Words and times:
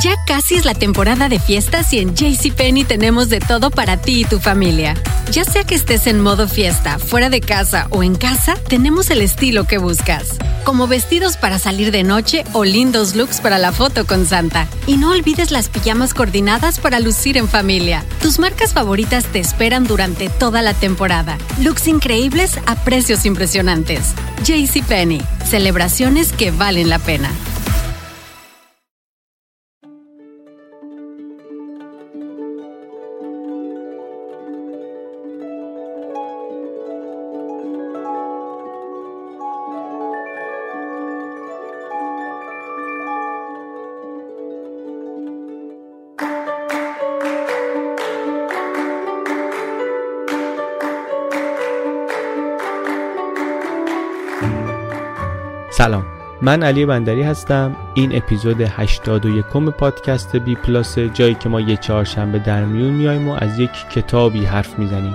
Ya 0.00 0.14
casi 0.26 0.54
es 0.54 0.64
la 0.64 0.74
temporada 0.74 1.28
de 1.28 1.40
fiestas 1.40 1.92
y 1.92 1.98
en 1.98 2.14
JCPenney 2.14 2.84
tenemos 2.84 3.30
de 3.30 3.40
todo 3.40 3.70
para 3.70 3.96
ti 3.96 4.20
y 4.20 4.24
tu 4.24 4.38
familia. 4.38 4.94
Ya 5.32 5.44
sea 5.44 5.64
que 5.64 5.74
estés 5.74 6.06
en 6.06 6.20
modo 6.20 6.46
fiesta, 6.46 7.00
fuera 7.00 7.30
de 7.30 7.40
casa 7.40 7.88
o 7.90 8.04
en 8.04 8.14
casa, 8.14 8.56
tenemos 8.68 9.10
el 9.10 9.22
estilo 9.22 9.64
que 9.64 9.78
buscas. 9.78 10.36
Como 10.62 10.86
vestidos 10.86 11.36
para 11.36 11.58
salir 11.58 11.90
de 11.90 12.04
noche 12.04 12.44
o 12.52 12.64
lindos 12.64 13.16
looks 13.16 13.40
para 13.40 13.58
la 13.58 13.72
foto 13.72 14.06
con 14.06 14.24
Santa. 14.24 14.68
Y 14.86 14.98
no 14.98 15.10
olvides 15.10 15.50
las 15.50 15.68
pijamas 15.68 16.14
coordinadas 16.14 16.78
para 16.78 17.00
lucir 17.00 17.36
en 17.36 17.48
familia. 17.48 18.04
Tus 18.22 18.38
marcas 18.38 18.74
favoritas 18.74 19.24
te 19.24 19.40
esperan 19.40 19.84
durante 19.84 20.28
toda 20.28 20.62
la 20.62 20.74
temporada. 20.74 21.38
Looks 21.60 21.88
increíbles 21.88 22.60
a 22.66 22.76
precios 22.76 23.24
impresionantes. 23.24 24.12
JCPenney. 24.44 25.22
Celebraciones 25.44 26.30
que 26.32 26.52
valen 26.52 26.88
la 26.88 27.00
pena. 27.00 27.30
سلام. 55.88 56.04
من 56.42 56.62
علی 56.62 56.86
بندری 56.86 57.22
هستم. 57.22 57.76
این 57.94 58.16
اپیزود 58.16 58.60
81 58.60 59.44
پادکست 59.78 60.36
بی 60.36 60.54
پلاس 60.54 60.98
جایی 60.98 61.34
که 61.34 61.48
ما 61.48 61.60
یه 61.60 61.76
چهارشنبه 61.76 62.38
در 62.38 62.64
میون 62.64 62.90
میایم 62.90 63.28
و 63.28 63.36
از 63.38 63.58
یک 63.58 63.70
کتابی 63.94 64.44
حرف 64.44 64.78
می‌زنیم. 64.78 65.14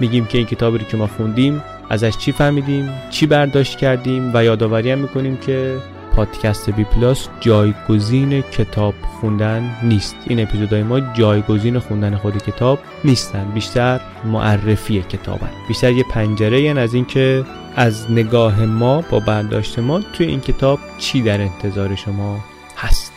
میگیم 0.00 0.24
که 0.24 0.38
این 0.38 0.46
کتابی 0.46 0.78
رو 0.78 0.84
که 0.84 0.96
ما 0.96 1.06
خوندیم 1.06 1.62
ازش 1.90 2.16
چی 2.16 2.32
فهمیدیم 2.32 2.90
چی 3.10 3.26
برداشت 3.26 3.78
کردیم 3.78 4.30
و 4.34 4.44
یادآوری 4.44 4.90
هم 4.90 4.98
می‌کنیم 4.98 5.36
که 5.36 5.76
پادکست 6.16 6.70
بی 6.70 6.84
پلاس 6.84 7.28
جایگزین 7.40 8.42
کتاب 8.42 8.94
خوندن 9.20 9.76
نیست. 9.82 10.16
این 10.26 10.40
اپیزودهای 10.40 10.82
ما 10.82 11.00
جایگزین 11.00 11.78
خوندن 11.78 12.16
خود 12.16 12.36
کتاب 12.36 12.78
نیستن. 13.04 13.50
بیشتر 13.54 14.00
معرفی 14.24 15.02
کتابن. 15.02 15.50
بیشتر 15.68 15.92
یه 15.92 16.04
پنجره 16.10 16.80
از 16.80 16.94
اینکه 16.94 17.44
از 17.76 18.10
نگاه 18.10 18.66
ما 18.66 19.00
با 19.10 19.20
برداشت 19.20 19.78
ما 19.78 20.00
توی 20.12 20.26
این 20.26 20.40
کتاب 20.40 20.78
چی 20.98 21.22
در 21.22 21.40
انتظار 21.40 21.94
شما 21.94 22.38
هست. 22.76 23.12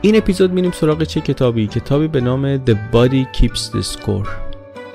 این 0.00 0.16
اپیزود 0.16 0.52
میریم 0.52 0.70
سراغ 0.70 1.02
چه 1.02 1.20
کتابی؟ 1.20 1.66
کتابی 1.66 2.08
به 2.08 2.20
نام 2.20 2.64
The 2.64 2.76
Body 2.92 3.38
Keeps 3.38 3.72
the 3.72 3.96
Score. 3.96 4.28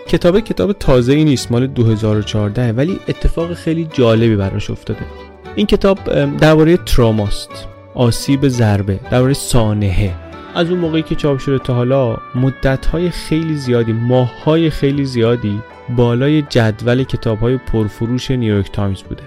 کتاب 0.08 0.40
کتاب 0.40 0.73
تازه 0.73 1.13
ای 1.13 1.23
نیست 1.23 1.52
مال 1.52 1.68
2014 1.68 2.72
ولی 2.72 3.00
اتفاق 3.08 3.53
خیلی 3.53 3.88
جالبی 3.94 4.35
براش 4.35 4.69
افتاده. 4.69 5.31
این 5.56 5.66
کتاب 5.67 6.00
درباره 6.38 6.78
تراماست 6.78 7.67
آسیب 7.95 8.47
ضربه 8.47 9.00
درباره 9.12 9.34
سانحه. 9.34 10.13
از 10.56 10.69
اون 10.69 10.79
موقعی 10.79 11.01
که 11.01 11.16
چاپ 11.16 11.39
شده 11.39 11.59
تا 11.59 11.73
حالا 11.73 12.17
مدت‌های 12.35 13.09
خیلی 13.09 13.56
زیادی 13.56 13.94
ماه‌های 13.94 14.69
خیلی 14.69 15.06
زیادی 15.06 15.59
بالای 15.95 16.41
جدول 16.41 17.03
کتاب‌های 17.03 17.57
پرفروش 17.57 18.31
نیویورک 18.31 18.72
تایمز 18.72 19.01
بوده. 19.01 19.23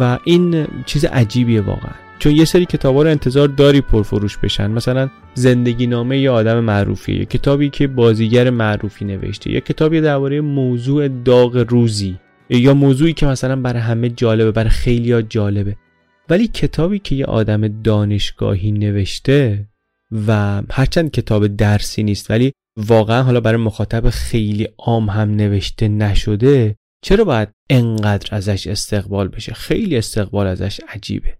و 0.00 0.18
این 0.24 0.66
چیز 0.86 1.04
عجیبیه 1.04 1.60
واقعا. 1.60 1.92
چون 2.18 2.32
یه 2.32 2.44
سری 2.44 2.66
کتابا 2.66 3.02
رو 3.02 3.10
انتظار 3.10 3.48
داری 3.48 3.80
پرفروش 3.80 4.38
بشن. 4.38 4.70
مثلا 4.70 5.08
زندگی 5.34 5.86
نامه 5.86 6.18
یه 6.18 6.30
آدم 6.30 6.60
معروفیه 6.60 7.18
یه 7.18 7.24
کتابی 7.24 7.70
که 7.70 7.86
بازیگر 7.86 8.50
معروفی 8.50 9.04
نوشته 9.04 9.50
یا 9.50 9.60
کتابی 9.60 10.00
درباره 10.00 10.40
موضوع 10.40 11.08
داغ 11.08 11.64
روزی. 11.68 12.16
یا 12.48 12.74
موضوعی 12.74 13.12
که 13.12 13.26
مثلا 13.26 13.56
برای 13.56 13.82
همه 13.82 14.08
جالبه 14.08 14.52
برای 14.52 14.70
خیلی 14.70 15.22
جالبه. 15.22 15.76
ولی 16.28 16.48
کتابی 16.48 16.98
که 16.98 17.14
یه 17.14 17.24
آدم 17.24 17.82
دانشگاهی 17.82 18.72
نوشته 18.72 19.68
و 20.26 20.62
هرچند 20.70 21.10
کتاب 21.10 21.46
درسی 21.46 22.02
نیست 22.02 22.30
ولی 22.30 22.52
واقعا 22.76 23.22
حالا 23.22 23.40
برای 23.40 23.62
مخاطب 23.62 24.10
خیلی 24.10 24.68
عام 24.78 25.10
هم 25.10 25.30
نوشته 25.30 25.88
نشده 25.88 26.76
چرا 27.04 27.24
باید 27.24 27.48
انقدر 27.70 28.34
ازش 28.34 28.66
استقبال 28.66 29.28
بشه؟ 29.28 29.54
خیلی 29.54 29.96
استقبال 29.96 30.46
ازش 30.46 30.80
عجیبه. 30.88 31.38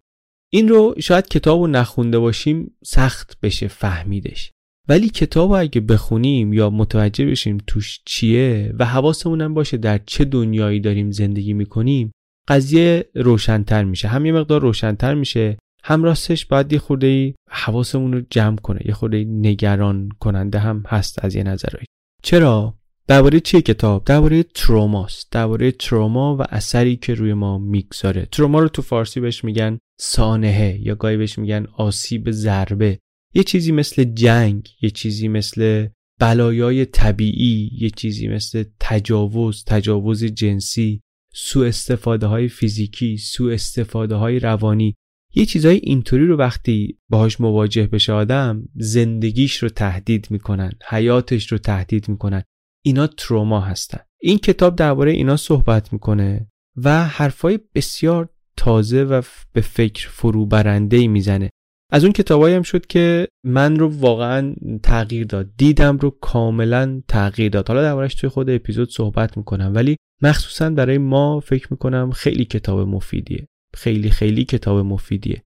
این 0.52 0.68
رو 0.68 0.94
شاید 1.00 1.28
کتاب 1.28 1.60
رو 1.60 1.66
نخونده 1.66 2.18
باشیم 2.18 2.76
سخت 2.84 3.40
بشه 3.42 3.68
فهمیدش. 3.68 4.52
ولی 4.88 5.08
کتاب 5.08 5.52
اگه 5.52 5.80
بخونیم 5.80 6.52
یا 6.52 6.70
متوجه 6.70 7.26
بشیم 7.26 7.58
توش 7.66 8.00
چیه 8.04 8.74
و 8.78 8.84
حواسمون 8.84 9.54
باشه 9.54 9.76
در 9.76 10.00
چه 10.06 10.24
دنیایی 10.24 10.80
داریم 10.80 11.10
زندگی 11.10 11.52
می‌کنیم 11.52 12.12
قضیه 12.48 13.10
روشنتر 13.14 13.84
میشه. 13.84 14.08
هم 14.08 14.26
یه 14.26 14.32
مقدار 14.32 14.60
روشنتر 14.60 15.14
میشه 15.14 15.58
هم 15.84 16.04
راستش 16.04 16.46
باید 16.46 16.72
یه 16.72 16.78
خورده 16.78 17.34
حواسمون 17.50 18.12
رو 18.12 18.22
جمع 18.30 18.56
کنه 18.56 18.80
یه 18.84 18.94
خورده 18.94 19.24
نگران 19.24 20.08
کننده 20.20 20.58
هم 20.58 20.82
هست 20.86 21.24
از 21.24 21.34
یه 21.34 21.42
نظرهایی. 21.42 21.86
چرا؟ 22.22 22.74
درباره 23.06 23.40
چیه 23.40 23.62
کتاب؟ 23.62 24.04
درباره 24.04 24.42
تروماست. 24.42 25.32
درباره 25.32 25.72
تروما 25.72 26.36
و 26.36 26.42
اثری 26.48 26.96
که 26.96 27.14
روی 27.14 27.34
ما 27.34 27.58
می‌گذاره. 27.58 28.26
تروما 28.32 28.60
رو 28.60 28.68
تو 28.68 28.82
فارسی 28.82 29.20
بهش 29.20 29.44
میگن 29.44 29.78
سانحه 30.00 30.78
یا 30.80 30.94
گاهی 30.94 31.16
بهش 31.16 31.38
میگن 31.38 31.66
آسیب 31.76 32.30
ضربه. 32.30 32.98
یه 33.34 33.42
چیزی 33.42 33.72
مثل 33.72 34.04
جنگ 34.04 34.68
یه 34.82 34.90
چیزی 34.90 35.28
مثل 35.28 35.88
بلایای 36.20 36.84
طبیعی 36.84 37.70
یه 37.78 37.90
چیزی 37.90 38.28
مثل 38.28 38.64
تجاوز 38.80 39.64
تجاوز 39.64 40.24
جنسی 40.24 41.00
سوء 41.34 41.66
استفاده 41.66 42.26
های 42.26 42.48
فیزیکی 42.48 43.16
سوء 43.16 43.54
استفاده 43.54 44.14
های 44.14 44.38
روانی. 44.38 44.94
یه 45.34 45.46
چیزای 45.46 45.76
اینطوری 45.76 46.26
رو 46.26 46.36
وقتی 46.36 46.98
باهاش 47.08 47.40
مواجه 47.40 47.86
بشه 47.86 48.12
آدم 48.12 48.68
زندگیش 48.74 49.56
رو 49.56 49.68
تهدید 49.68 50.26
می‌کنن 50.30 50.72
حیاتش 50.88 51.52
رو 51.52 51.58
تهدید 51.58 52.08
می‌کنن. 52.08 52.42
اینا 52.84 53.06
تروما 53.06 53.60
هستن. 53.60 54.00
این 54.20 54.38
کتاب 54.38 54.76
درباره 54.76 55.12
اینا 55.12 55.36
صحبت 55.36 55.92
می‌کنه 55.92 56.50
و 56.76 57.04
حرفای 57.04 57.58
بسیار 57.74 58.28
تازه 58.56 59.02
و 59.02 59.22
به 59.52 59.60
فکر 59.60 60.08
فرو 60.08 60.46
برنده 60.46 61.08
می‌زنه. 61.08 61.50
از 61.92 62.04
اون 62.04 62.12
کتابایی 62.12 62.54
هم 62.54 62.62
شد 62.62 62.86
که 62.86 63.28
من 63.44 63.76
رو 63.76 63.88
واقعا 63.88 64.54
تغییر 64.82 65.26
داد. 65.26 65.50
دیدم 65.56 65.96
رو 65.96 66.10
کاملا 66.10 67.02
تغییر 67.08 67.50
داد. 67.50 67.68
حالا 67.68 67.82
دربارش 67.82 68.14
توی 68.14 68.30
خود 68.30 68.50
اپیزود 68.50 68.90
صحبت 68.90 69.36
می‌کنم 69.36 69.72
ولی 69.74 69.96
مخصوصا 70.22 70.70
برای 70.70 70.98
ما 70.98 71.40
فکر 71.40 71.68
می‌کنم 71.70 72.10
خیلی 72.10 72.44
کتاب 72.44 72.88
مفیدیه. 72.88 73.46
خیلی 73.74 74.10
خیلی 74.10 74.44
کتاب 74.44 74.86
مفیدیه. 74.86 75.42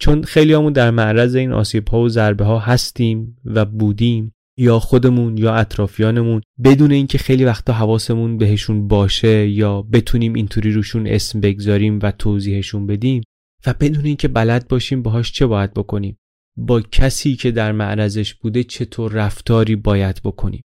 چون 0.00 0.22
خیلی 0.22 0.52
همون 0.52 0.72
در 0.72 0.90
معرض 0.90 1.34
این 1.34 1.52
آسیب 1.52 1.88
ها 1.88 2.00
و 2.00 2.08
ضربه 2.08 2.44
ها 2.44 2.58
هستیم 2.58 3.36
و 3.44 3.64
بودیم 3.64 4.32
یا 4.58 4.78
خودمون 4.78 5.38
یا 5.38 5.54
اطرافیانمون 5.54 6.40
بدون 6.64 6.92
اینکه 6.92 7.18
خیلی 7.18 7.44
وقتا 7.44 7.72
حواسمون 7.72 8.38
بهشون 8.38 8.88
باشه 8.88 9.48
یا 9.48 9.82
بتونیم 9.82 10.34
اینطوری 10.34 10.72
روشون 10.72 11.06
اسم 11.06 11.40
بگذاریم 11.40 11.98
و 12.02 12.10
توضیحشون 12.10 12.86
بدیم 12.86 13.22
و 13.66 13.74
بدون 13.80 14.04
اینکه 14.04 14.28
بلد 14.28 14.68
باشیم 14.68 15.02
باهاش 15.02 15.32
چه 15.32 15.46
باید 15.46 15.74
بکنیم؟ 15.74 16.16
با 16.56 16.80
کسی 16.80 17.36
که 17.36 17.50
در 17.50 17.72
معرضش 17.72 18.34
بوده 18.34 18.64
چطور 18.64 19.12
رفتاری 19.12 19.76
باید 19.76 20.20
بکنیم؟ 20.24 20.62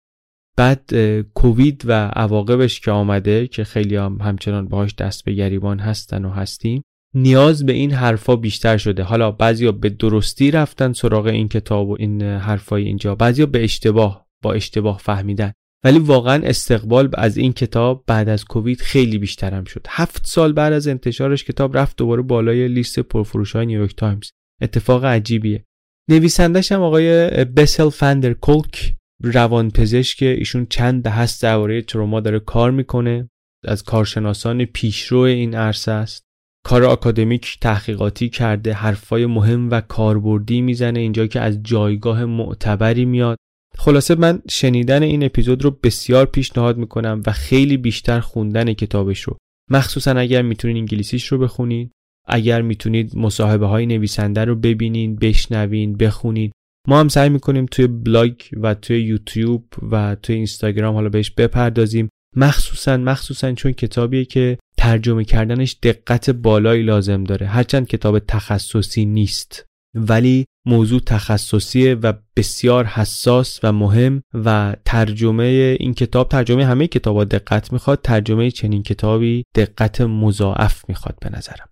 بعد 0.56 0.94
کووید 1.34 1.82
و 1.86 1.92
عواقبش 1.92 2.80
که 2.80 2.90
آمده 2.90 3.46
که 3.46 3.64
خیلی 3.64 3.96
هم 3.96 4.18
همچنان 4.20 4.68
باهاش 4.68 4.94
دست 4.94 5.24
به 5.24 5.32
گریبان 5.32 5.78
هستن 5.78 6.24
و 6.24 6.30
هستیم 6.30 6.82
نیاز 7.14 7.66
به 7.66 7.72
این 7.72 7.92
حرفا 7.92 8.36
بیشتر 8.36 8.76
شده. 8.76 9.02
حالا 9.02 9.30
بعضیا 9.30 9.72
به 9.72 9.88
درستی 9.88 10.50
رفتن 10.50 10.92
سراغ 10.92 11.26
این 11.26 11.48
کتاب 11.48 11.88
و 11.88 11.96
این 11.98 12.22
حرفای 12.22 12.84
اینجا 12.84 13.14
بعضیا 13.14 13.46
به 13.46 13.64
اشتباه 13.64 14.26
با 14.42 14.52
اشتباه 14.52 14.98
فهمیدن. 14.98 15.52
ولی 15.84 15.98
واقعا 15.98 16.42
استقبال 16.44 17.10
از 17.14 17.36
این 17.36 17.52
کتاب 17.52 18.04
بعد 18.06 18.28
از 18.28 18.44
کووید 18.44 18.80
خیلی 18.80 19.18
بیشترم 19.18 19.64
شد. 19.64 19.86
هفت 19.88 20.26
سال 20.26 20.52
بعد 20.52 20.72
از 20.72 20.88
انتشارش 20.88 21.44
کتاب 21.44 21.76
رفت 21.76 21.96
دوباره 21.96 22.22
بالای 22.22 22.68
لیست 22.68 23.00
پرفروش 23.00 23.52
های 23.52 23.66
نیویورک 23.66 23.96
تایمز. 23.96 24.30
اتفاق 24.60 25.04
عجیبیه. 25.04 25.64
نویسندش 26.10 26.72
هم 26.72 26.82
آقای 26.82 27.28
بسل 27.44 27.88
ون 27.88 28.10
در 28.10 28.32
کولک 28.32 28.94
روانپزشک 29.22 30.22
ایشون 30.22 30.66
چند 30.70 31.02
دهه‌ست 31.02 31.42
درباره 31.42 31.82
تروما 31.82 32.20
داره 32.20 32.38
کار 32.38 32.70
می‌کنه. 32.70 33.28
از 33.64 33.82
کارشناسان 33.82 34.64
پیشرو 34.64 35.18
این 35.18 35.54
عرصه 35.54 35.92
است. 35.92 36.24
کار 36.64 36.84
آکادمیک 36.84 37.58
تحقیقاتی 37.60 38.28
کرده 38.28 38.72
حرفای 38.72 39.26
مهم 39.26 39.70
و 39.70 39.80
کاربردی 39.80 40.60
می‌زنه 40.60 41.00
اینجا 41.00 41.26
که 41.26 41.40
از 41.40 41.62
جایگاه 41.62 42.24
معتبری 42.24 43.04
میاد. 43.04 43.38
خلاصه 43.78 44.14
من 44.14 44.42
شنیدن 44.50 45.02
این 45.02 45.24
اپیزود 45.24 45.64
رو 45.64 45.70
بسیار 45.82 46.26
پیشنهاد 46.26 46.76
می‌کنم 46.78 47.22
و 47.26 47.32
خیلی 47.32 47.76
بیشتر 47.76 48.20
خوندن 48.20 48.72
کتابش 48.72 49.20
رو. 49.20 49.36
مخصوصا 49.70 50.10
اگر 50.10 50.42
می‌تونید 50.42 50.76
انگلیسیش 50.76 51.26
رو 51.26 51.38
بخونید 51.38 51.90
اگر 52.28 52.62
می‌تونید 52.62 53.16
مصاحبه 53.16 53.66
های 53.66 53.86
نویسنده 53.86 54.44
رو 54.44 54.54
ببینین 54.54 55.16
بشنوین 55.16 55.96
بخونید 55.96 56.52
ما 56.88 57.00
هم 57.00 57.08
سعی 57.08 57.28
می‌کنیم 57.28 57.66
توی 57.66 57.86
بلاگ 57.86 58.34
و 58.52 58.74
توی 58.74 59.02
یوتیوب 59.02 59.64
و 59.90 60.14
توی 60.22 60.34
اینستاگرام 60.36 60.94
حالا 60.94 61.08
بهش 61.08 61.30
بپردازیم. 61.30 62.08
مخصوصا 62.36 62.96
مخصوصا 62.96 63.52
چون 63.52 63.72
کتابیه 63.72 64.24
که 64.24 64.58
ترجمه 64.76 65.24
کردنش 65.24 65.76
دقت 65.82 66.30
بالایی 66.30 66.82
لازم 66.82 67.24
داره. 67.24 67.46
هرچند 67.46 67.86
کتاب 67.86 68.18
تخصصی 68.18 69.04
نیست. 69.04 69.66
ولی 69.94 70.46
موضوع 70.66 71.00
تخصصیه 71.00 71.94
و 71.94 72.12
بسیار 72.36 72.84
حساس 72.84 73.60
و 73.62 73.72
مهم 73.72 74.22
و 74.34 74.76
ترجمه 74.84 75.76
این 75.80 75.94
کتاب 75.94 76.28
ترجمه 76.28 76.66
همه 76.66 76.86
کتاب 76.86 77.24
دقت 77.24 77.72
می‌خواد 77.72 78.00
ترجمه 78.02 78.50
چنین 78.50 78.82
کتابی 78.82 79.42
دقت 79.54 80.00
مضاعف 80.00 80.84
می‌خواد 80.88 81.18
به 81.20 81.30
نظرم. 81.36 81.68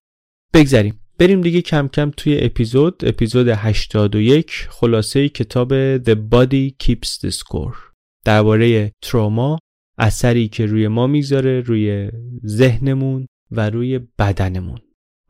بگذریم. 0.54 1.00
بریم 1.18 1.40
دیگه 1.40 1.62
کم 1.62 1.88
کم 1.88 2.10
توی 2.16 2.38
اپیزود. 2.40 3.04
اپیزود 3.04 3.48
81 3.48 4.66
خلاصه 4.70 5.28
کتاب 5.28 5.98
The 5.98 6.16
Body 6.32 6.84
Keeps 6.84 7.08
the 7.08 7.30
Score. 7.30 7.76
درباره 8.24 8.92
تروما 9.02 9.58
اثری 9.98 10.48
که 10.48 10.66
روی 10.66 10.88
ما 10.88 11.06
می‌ذاره 11.06 11.60
روی 11.60 12.10
ذهنمون 12.46 13.26
و 13.50 13.70
روی 13.70 13.98
بدنمون. 14.18 14.78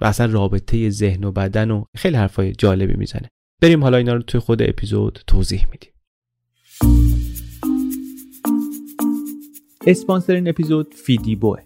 و 0.00 0.04
اصلا 0.04 0.32
رابطه 0.32 0.90
ذهن 0.90 1.24
و 1.24 1.32
بدن 1.32 1.70
و 1.70 1.84
خیلی 1.96 2.16
حرفای 2.16 2.52
جالبی 2.52 2.94
می‌زنه. 2.96 3.28
بریم 3.62 3.82
حالا 3.82 3.96
اینا 3.96 4.14
رو 4.14 4.22
توی 4.22 4.40
خود 4.40 4.62
اپیزود 4.62 5.18
توضیح 5.26 5.66
میدیم. 5.72 5.92
اسپانسر 9.86 10.34
این 10.34 10.48
اپیزود 10.48 10.94
فیدیبوه 10.94 11.58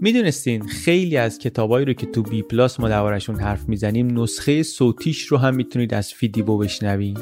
می‌دونستین 0.00 0.66
خیلی 0.66 1.16
از 1.16 1.38
کتابایی 1.38 1.86
رو 1.86 1.92
که 1.92 2.06
تو 2.06 2.22
بی 2.22 2.42
پلاس 2.42 2.80
ما 2.80 2.88
دربارشون 2.88 3.36
حرف 3.36 3.68
می‌زنیم 3.68 4.20
نسخه 4.20 4.62
صوتیش 4.62 5.26
رو 5.26 5.36
هم 5.38 5.54
می‌تونید 5.54 5.94
از 5.94 6.12
فیدیبو 6.12 6.58
بشنوین. 6.58 7.18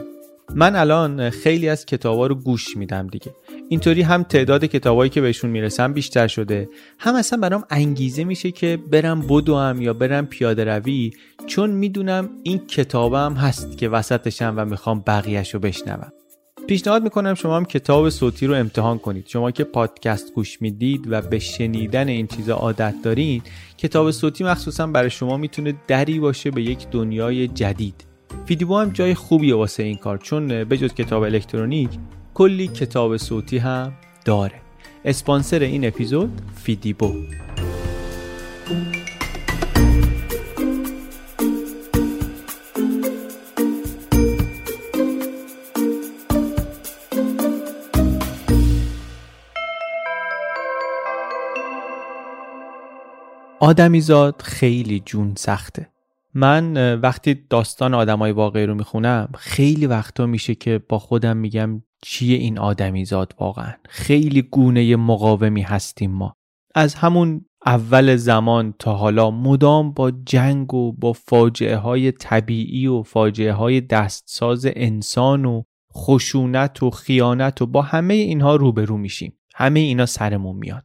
من 0.54 0.76
الان 0.76 1.30
خیلی 1.30 1.68
از 1.68 1.86
کتابا 1.86 2.26
رو 2.26 2.34
گوش 2.34 2.76
میدم 2.76 3.06
دیگه. 3.06 3.34
اینطوری 3.68 4.02
هم 4.02 4.22
تعداد 4.22 4.64
کتابایی 4.64 5.10
که 5.10 5.20
بهشون 5.20 5.50
می‌رسم 5.50 5.92
بیشتر 5.92 6.26
شده. 6.26 6.68
هم 6.98 7.14
اصلا 7.14 7.38
برام 7.38 7.64
انگیزه 7.70 8.24
میشه 8.24 8.50
که 8.50 8.78
برم 8.90 9.20
بدوم 9.20 9.82
یا 9.82 9.92
برم 9.92 10.26
پیاده 10.26 10.64
روی 10.64 11.12
چون 11.46 11.70
می‌دونم 11.70 12.28
این 12.42 12.58
کتابم 12.58 13.34
هست 13.34 13.78
که 13.78 13.88
وسطشم 13.88 14.54
و 14.56 14.64
می‌خوام 14.64 15.02
بقیهش 15.06 15.54
رو 15.54 15.60
بشنوم. 15.60 16.12
پیشنهاد 16.66 17.02
می‌کنم 17.02 17.34
شما 17.34 17.56
هم 17.56 17.64
کتاب 17.64 18.10
صوتی 18.10 18.46
رو 18.46 18.54
امتحان 18.54 18.98
کنید. 18.98 19.26
شما 19.26 19.50
که 19.50 19.64
پادکست 19.64 20.34
گوش 20.34 20.62
می‌دید 20.62 21.06
و 21.12 21.20
به 21.20 21.38
شنیدن 21.38 22.08
این 22.08 22.26
چیزا 22.26 22.54
عادت 22.54 22.94
دارین 23.02 23.42
کتاب 23.78 24.10
صوتی 24.10 24.44
مخصوصا 24.44 24.86
برای 24.86 25.10
شما 25.10 25.36
می‌تونه 25.36 25.74
دری 25.88 26.18
باشه 26.18 26.50
به 26.50 26.62
یک 26.62 26.86
دنیای 26.90 27.48
جدید. 27.48 28.04
فیدیو 28.46 28.74
هم 28.74 28.90
جای 28.90 29.14
خوبیه 29.14 29.54
واسه 29.54 29.82
این 29.82 29.96
کار 29.96 30.18
چون 30.18 30.48
بجز 30.48 30.94
کتاب 30.94 31.22
الکترونیک 31.22 31.90
کلی 32.36 32.68
کتاب 32.68 33.16
صوتی 33.16 33.58
هم 33.58 33.92
داره. 34.24 34.60
اسپانسر 35.04 35.58
این 35.58 35.86
اپیزود 35.86 36.40
فیدیبو. 36.62 37.14
آدمیزاد 53.60 54.42
خیلی 54.42 55.02
جون 55.06 55.34
سخته. 55.38 55.95
من 56.36 56.94
وقتی 57.00 57.34
داستان 57.34 57.94
آدمای 57.94 58.32
واقعی 58.32 58.66
رو 58.66 58.74
می‌خونم 58.74 59.28
خیلی 59.34 59.86
وقتا 59.86 60.26
میشه 60.26 60.54
که 60.54 60.80
با 60.88 60.98
خودم 60.98 61.36
میگم 61.36 61.82
چیه 62.02 62.38
این 62.38 62.58
آدمیزاد 62.58 63.34
واقعا. 63.40 63.72
خیلی 63.88 64.42
گونه 64.42 64.96
مقاومی 64.96 65.62
هستیم 65.62 66.10
ما. 66.10 66.36
از 66.74 66.94
همون 66.94 67.44
اول 67.66 68.16
زمان 68.16 68.74
تا 68.78 68.94
حالا 68.94 69.30
مدام 69.30 69.92
با 69.92 70.10
جنگ 70.10 70.74
و 70.74 70.92
با 70.92 71.12
فاجعه 71.12 71.76
های 71.76 72.12
طبیعی 72.12 72.86
و 72.86 73.02
فاجعه 73.02 73.52
های 73.52 73.80
دستساز 73.80 74.66
انسان 74.76 75.44
و 75.44 75.62
خشونت 75.94 76.82
و 76.82 76.90
خیانت 76.90 77.62
و 77.62 77.66
با 77.66 77.82
همه 77.82 78.14
اینها 78.14 78.56
روبرو 78.56 78.96
میشیم. 78.96 79.38
همه 79.54 79.80
اینا 79.80 80.06
سرمون 80.06 80.56
میاد. 80.56 80.84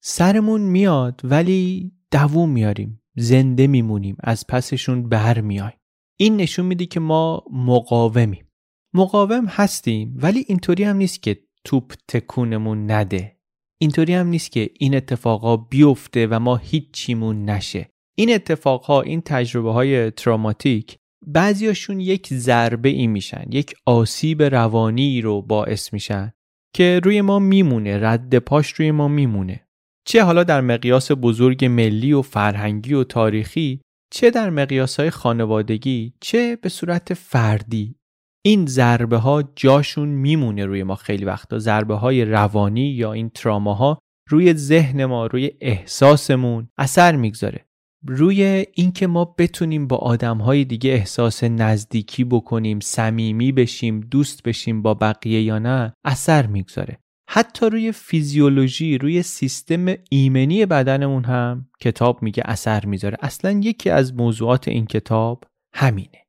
سرمون 0.00 0.60
میاد 0.60 1.20
ولی 1.24 1.92
دووم 2.10 2.50
میاریم. 2.50 3.00
زنده 3.16 3.66
میمونیم 3.66 4.16
از 4.20 4.46
پسشون 4.46 5.08
بر 5.08 5.40
میایم 5.40 5.72
این 6.18 6.36
نشون 6.36 6.66
میده 6.66 6.86
که 6.86 7.00
ما 7.00 7.44
مقاومیم. 7.52 8.46
مقاوم 8.94 9.46
هستیم 9.46 10.14
ولی 10.16 10.44
اینطوری 10.48 10.84
هم 10.84 10.96
نیست 10.96 11.22
که 11.22 11.38
توپ 11.64 11.94
تکونمون 12.08 12.90
نده. 12.90 13.36
اینطوری 13.78 14.14
هم 14.14 14.26
نیست 14.26 14.52
که 14.52 14.70
این 14.78 14.94
اتفاقا 14.94 15.56
بیفته 15.56 16.26
و 16.26 16.38
ما 16.38 16.56
هیچیمون 16.56 17.44
نشه. 17.44 17.88
این 18.18 18.34
اتفاقها 18.34 19.02
این 19.02 19.20
تجربه 19.20 19.72
های 19.72 20.10
تراماتیک 20.10 20.98
بعضیاشون 21.26 22.00
یک 22.00 22.34
ضربه 22.34 22.88
ای 22.88 23.06
میشن 23.06 23.44
یک 23.50 23.74
آسیب 23.86 24.42
روانی 24.42 25.20
رو 25.20 25.42
باعث 25.42 25.92
میشن 25.92 26.32
که 26.74 27.00
روی 27.04 27.20
ما 27.20 27.38
میمونه 27.38 27.98
رد 28.00 28.38
پاش 28.38 28.72
روی 28.72 28.90
ما 28.90 29.08
میمونه. 29.08 29.65
چه 30.08 30.24
حالا 30.24 30.44
در 30.44 30.60
مقیاس 30.60 31.12
بزرگ 31.12 31.64
ملی 31.64 32.12
و 32.12 32.22
فرهنگی 32.22 32.94
و 32.94 33.04
تاریخی 33.04 33.80
چه 34.12 34.30
در 34.30 34.50
مقیاس 34.50 35.00
های 35.00 35.10
خانوادگی 35.10 36.14
چه 36.20 36.56
به 36.56 36.68
صورت 36.68 37.14
فردی. 37.14 37.96
این 38.44 38.66
ضربه 38.66 39.16
ها 39.16 39.42
جاشون 39.56 40.08
میمونه 40.08 40.66
روی 40.66 40.82
ما 40.82 40.94
خیلی 40.94 41.24
وقتا. 41.24 41.58
ضربه 41.58 41.94
های 41.94 42.24
روانی 42.24 42.88
یا 42.88 43.12
این 43.12 43.30
تراماها 43.30 43.98
روی 44.30 44.54
ذهن 44.54 45.04
ما 45.04 45.26
روی 45.26 45.50
احساسمون 45.60 46.68
اثر 46.78 47.16
می‌گذاره. 47.16 47.66
روی 48.06 48.66
اینکه 48.74 49.06
ما 49.06 49.24
بتونیم 49.38 49.86
با 49.86 49.96
آدم 49.96 50.38
های 50.38 50.64
دیگه 50.64 50.90
احساس 50.90 51.44
نزدیکی 51.44 52.24
بکنیم 52.24 52.80
صمیمی 52.80 53.52
بشیم 53.52 54.00
دوست 54.00 54.42
بشیم 54.42 54.82
با 54.82 54.94
بقیه 54.94 55.42
یا 55.42 55.58
نه 55.58 55.92
اثر 56.04 56.46
می‌گذاره. 56.46 56.98
حتی 57.28 57.66
روی 57.66 57.92
فیزیولوژی 57.92 58.98
روی 58.98 59.22
سیستم 59.22 59.86
ایمنی 60.10 60.66
بدنمون 60.66 61.24
هم 61.24 61.68
کتاب 61.80 62.22
میگه 62.22 62.42
اثر 62.46 62.86
می‌ذاره. 62.86 63.18
اصلا 63.20 63.50
یکی 63.50 63.90
از 63.90 64.14
موضوعات 64.14 64.68
این 64.68 64.86
کتاب 64.86 65.44
همینه. 65.74 66.26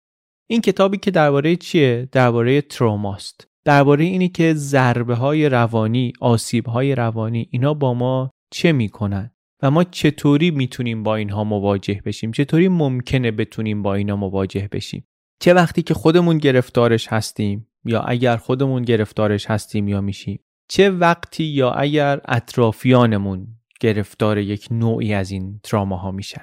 این 0.49 0.61
کتابی 0.61 0.97
که 0.97 1.11
درباره 1.11 1.55
چیه؟ 1.55 2.09
درباره 2.11 2.61
تروماست. 2.61 3.47
درباره 3.65 4.05
اینی 4.05 4.29
که 4.29 4.53
ضربه 4.53 5.15
های 5.15 5.49
روانی 5.49 6.13
آسیب 6.19 6.67
های 6.67 6.95
روانی 6.95 7.47
اینا 7.51 7.73
با 7.73 7.93
ما 7.93 8.31
چه 8.51 8.71
می‌کنن 8.71 9.31
و 9.63 9.71
ما 9.71 9.83
چطوری 9.83 10.51
می‌تونیم 10.51 11.03
با 11.03 11.15
اینها 11.15 11.43
مواجه 11.43 12.01
بشیم؟ 12.05 12.31
چطوری 12.31 12.67
ممکنه 12.67 13.31
بتونیم 13.31 13.81
با 13.81 13.95
اینا 13.95 14.15
مواجه 14.15 14.69
بشیم؟ 14.71 15.07
چه 15.41 15.53
وقتی 15.53 15.81
که 15.81 15.93
خودمون 15.93 16.37
گرفتارش 16.37 17.07
هستیم 17.07 17.67
یا 17.85 18.01
اگر 18.01 18.37
خودمون 18.37 18.81
گرفتارش 18.83 19.45
هستیم 19.45 19.87
یا 19.87 20.01
میشیم؟ 20.01 20.39
چه 20.67 20.89
وقتی 20.89 21.43
یا 21.43 21.71
اگر 21.71 22.21
اطرافیانمون 22.25 23.47
گرفتار 23.79 24.37
یک 24.37 24.67
نوعی 24.71 25.13
از 25.13 25.31
این 25.31 25.59
تراما 25.63 26.11
میشن. 26.11 26.41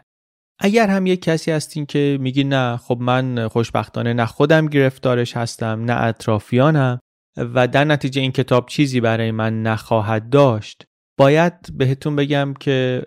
اگر 0.58 0.88
هم 0.88 1.06
یک 1.06 1.22
کسی 1.22 1.50
هستین 1.50 1.86
که 1.86 2.18
میگی 2.20 2.44
نه 2.44 2.76
خب 2.76 2.98
من 3.00 3.48
خوشبختانه 3.48 4.12
نه 4.12 4.26
خودم 4.26 4.66
گرفتارش 4.66 5.36
هستم 5.36 5.84
نه 5.84 6.02
اطرافیانم 6.02 6.98
و 7.36 7.68
در 7.68 7.84
نتیجه 7.84 8.20
این 8.22 8.32
کتاب 8.32 8.68
چیزی 8.68 9.00
برای 9.00 9.30
من 9.30 9.62
نخواهد 9.62 10.30
داشت 10.30 10.84
باید 11.18 11.54
بهتون 11.78 12.16
بگم 12.16 12.54
که 12.60 13.02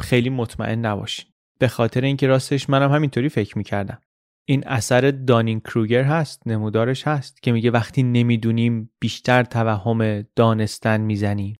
خیلی 0.00 0.30
مطمئن 0.30 0.78
نباشین. 0.78 1.26
به 1.58 1.68
خاطر 1.68 2.00
اینکه 2.00 2.26
راستش 2.26 2.70
منم 2.70 2.92
همینطوری 2.92 3.28
فکر 3.28 3.58
می‌کردم. 3.58 3.98
این 4.48 4.66
اثر 4.66 5.10
دانین 5.10 5.60
کروگر 5.60 6.02
هست 6.02 6.42
نمودارش 6.46 7.06
هست 7.06 7.42
که 7.42 7.52
میگه 7.52 7.70
وقتی 7.70 8.02
نمی‌دونیم 8.02 8.90
بیشتر 9.00 9.44
توهم 9.44 10.22
دانستن 10.36 11.00
می‌زنیم. 11.00 11.56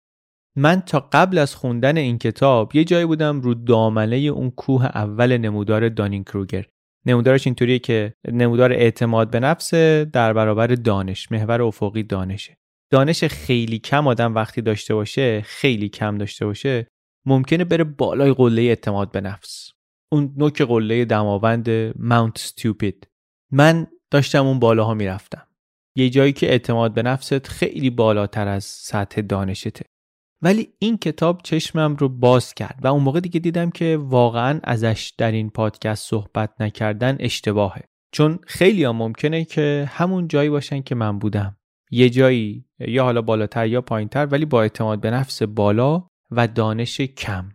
من 0.56 0.80
تا 0.80 1.08
قبل 1.12 1.38
از 1.38 1.54
خوندن 1.54 1.96
این 1.96 2.18
کتاب 2.18 2.76
یه 2.76 2.84
جایی 2.84 3.06
بودم 3.06 3.40
رو 3.40 3.54
دامنه 3.54 4.16
اون 4.16 4.50
کوه 4.50 4.84
اول 4.84 5.36
نمودار 5.36 5.88
دانین 5.88 6.24
کروگر 6.24 6.66
نمودارش 7.06 7.46
اینطوریه 7.46 7.78
که 7.78 8.14
نمودار 8.32 8.72
اعتماد 8.72 9.30
به 9.30 9.40
نفس 9.40 9.74
در 10.12 10.32
برابر 10.32 10.66
دانش 10.66 11.32
محور 11.32 11.62
افقی 11.62 12.02
دانشه. 12.02 12.56
دانش 12.90 13.24
خیلی 13.24 13.78
کم 13.78 14.06
آدم 14.08 14.34
وقتی 14.34 14.62
داشته 14.62 14.94
باشه 14.94 15.40
خیلی 15.40 15.88
کم 15.88 16.18
داشته 16.18 16.46
باشه 16.46 16.86
ممکنه 17.26 17.64
بره 17.64 17.84
بالای 17.84 18.32
قله 18.32 18.62
اعتماد 18.62 19.12
به 19.12 19.20
نفس. 19.20 19.71
اون 20.12 20.34
نوک 20.36 20.62
قله 20.62 21.04
دماوند 21.04 21.70
ماونت 21.98 22.38
ستوپید 22.38 23.08
من 23.50 23.86
داشتم 24.10 24.46
اون 24.46 24.58
بالاها 24.58 24.94
می‌رفتم. 24.94 25.46
یه 25.96 26.10
جایی 26.10 26.32
که 26.32 26.50
اعتماد 26.50 26.94
به 26.94 27.02
نفست 27.02 27.46
خیلی 27.46 27.90
بالاتر 27.90 28.48
از 28.48 28.64
سطح 28.64 29.20
دانشته. 29.20 29.84
ولی 30.42 30.68
این 30.78 30.98
کتاب 30.98 31.40
چشمم 31.42 31.96
رو 31.96 32.08
باز 32.08 32.54
کرد 32.54 32.80
و 32.82 32.86
اون 32.86 33.02
موقع 33.02 33.20
دیگه 33.20 33.40
دیدم 33.40 33.70
که 33.70 33.98
واقعا 34.00 34.60
ازش 34.64 35.12
در 35.18 35.32
این 35.32 35.50
پادکست 35.50 36.08
صحبت 36.08 36.50
نکردن 36.60 37.16
اشتباهه. 37.20 37.82
چون 38.12 38.38
خیلی 38.46 38.84
ها 38.84 38.92
ممکنه 38.92 39.44
که 39.44 39.90
همون 39.92 40.28
جایی 40.28 40.50
باشن 40.50 40.82
که 40.82 40.94
من 40.94 41.18
بودم. 41.18 41.56
یه 41.90 42.10
جایی 42.10 42.64
یا 42.78 43.04
حالا 43.04 43.22
بالاتر 43.22 43.66
یا 43.66 43.80
پایینتر 43.80 44.26
ولی 44.26 44.44
با 44.44 44.62
اعتماد 44.62 45.00
به 45.00 45.10
نفس 45.10 45.42
بالا 45.42 46.06
و 46.30 46.48
دانش 46.48 47.00
کم. 47.00 47.48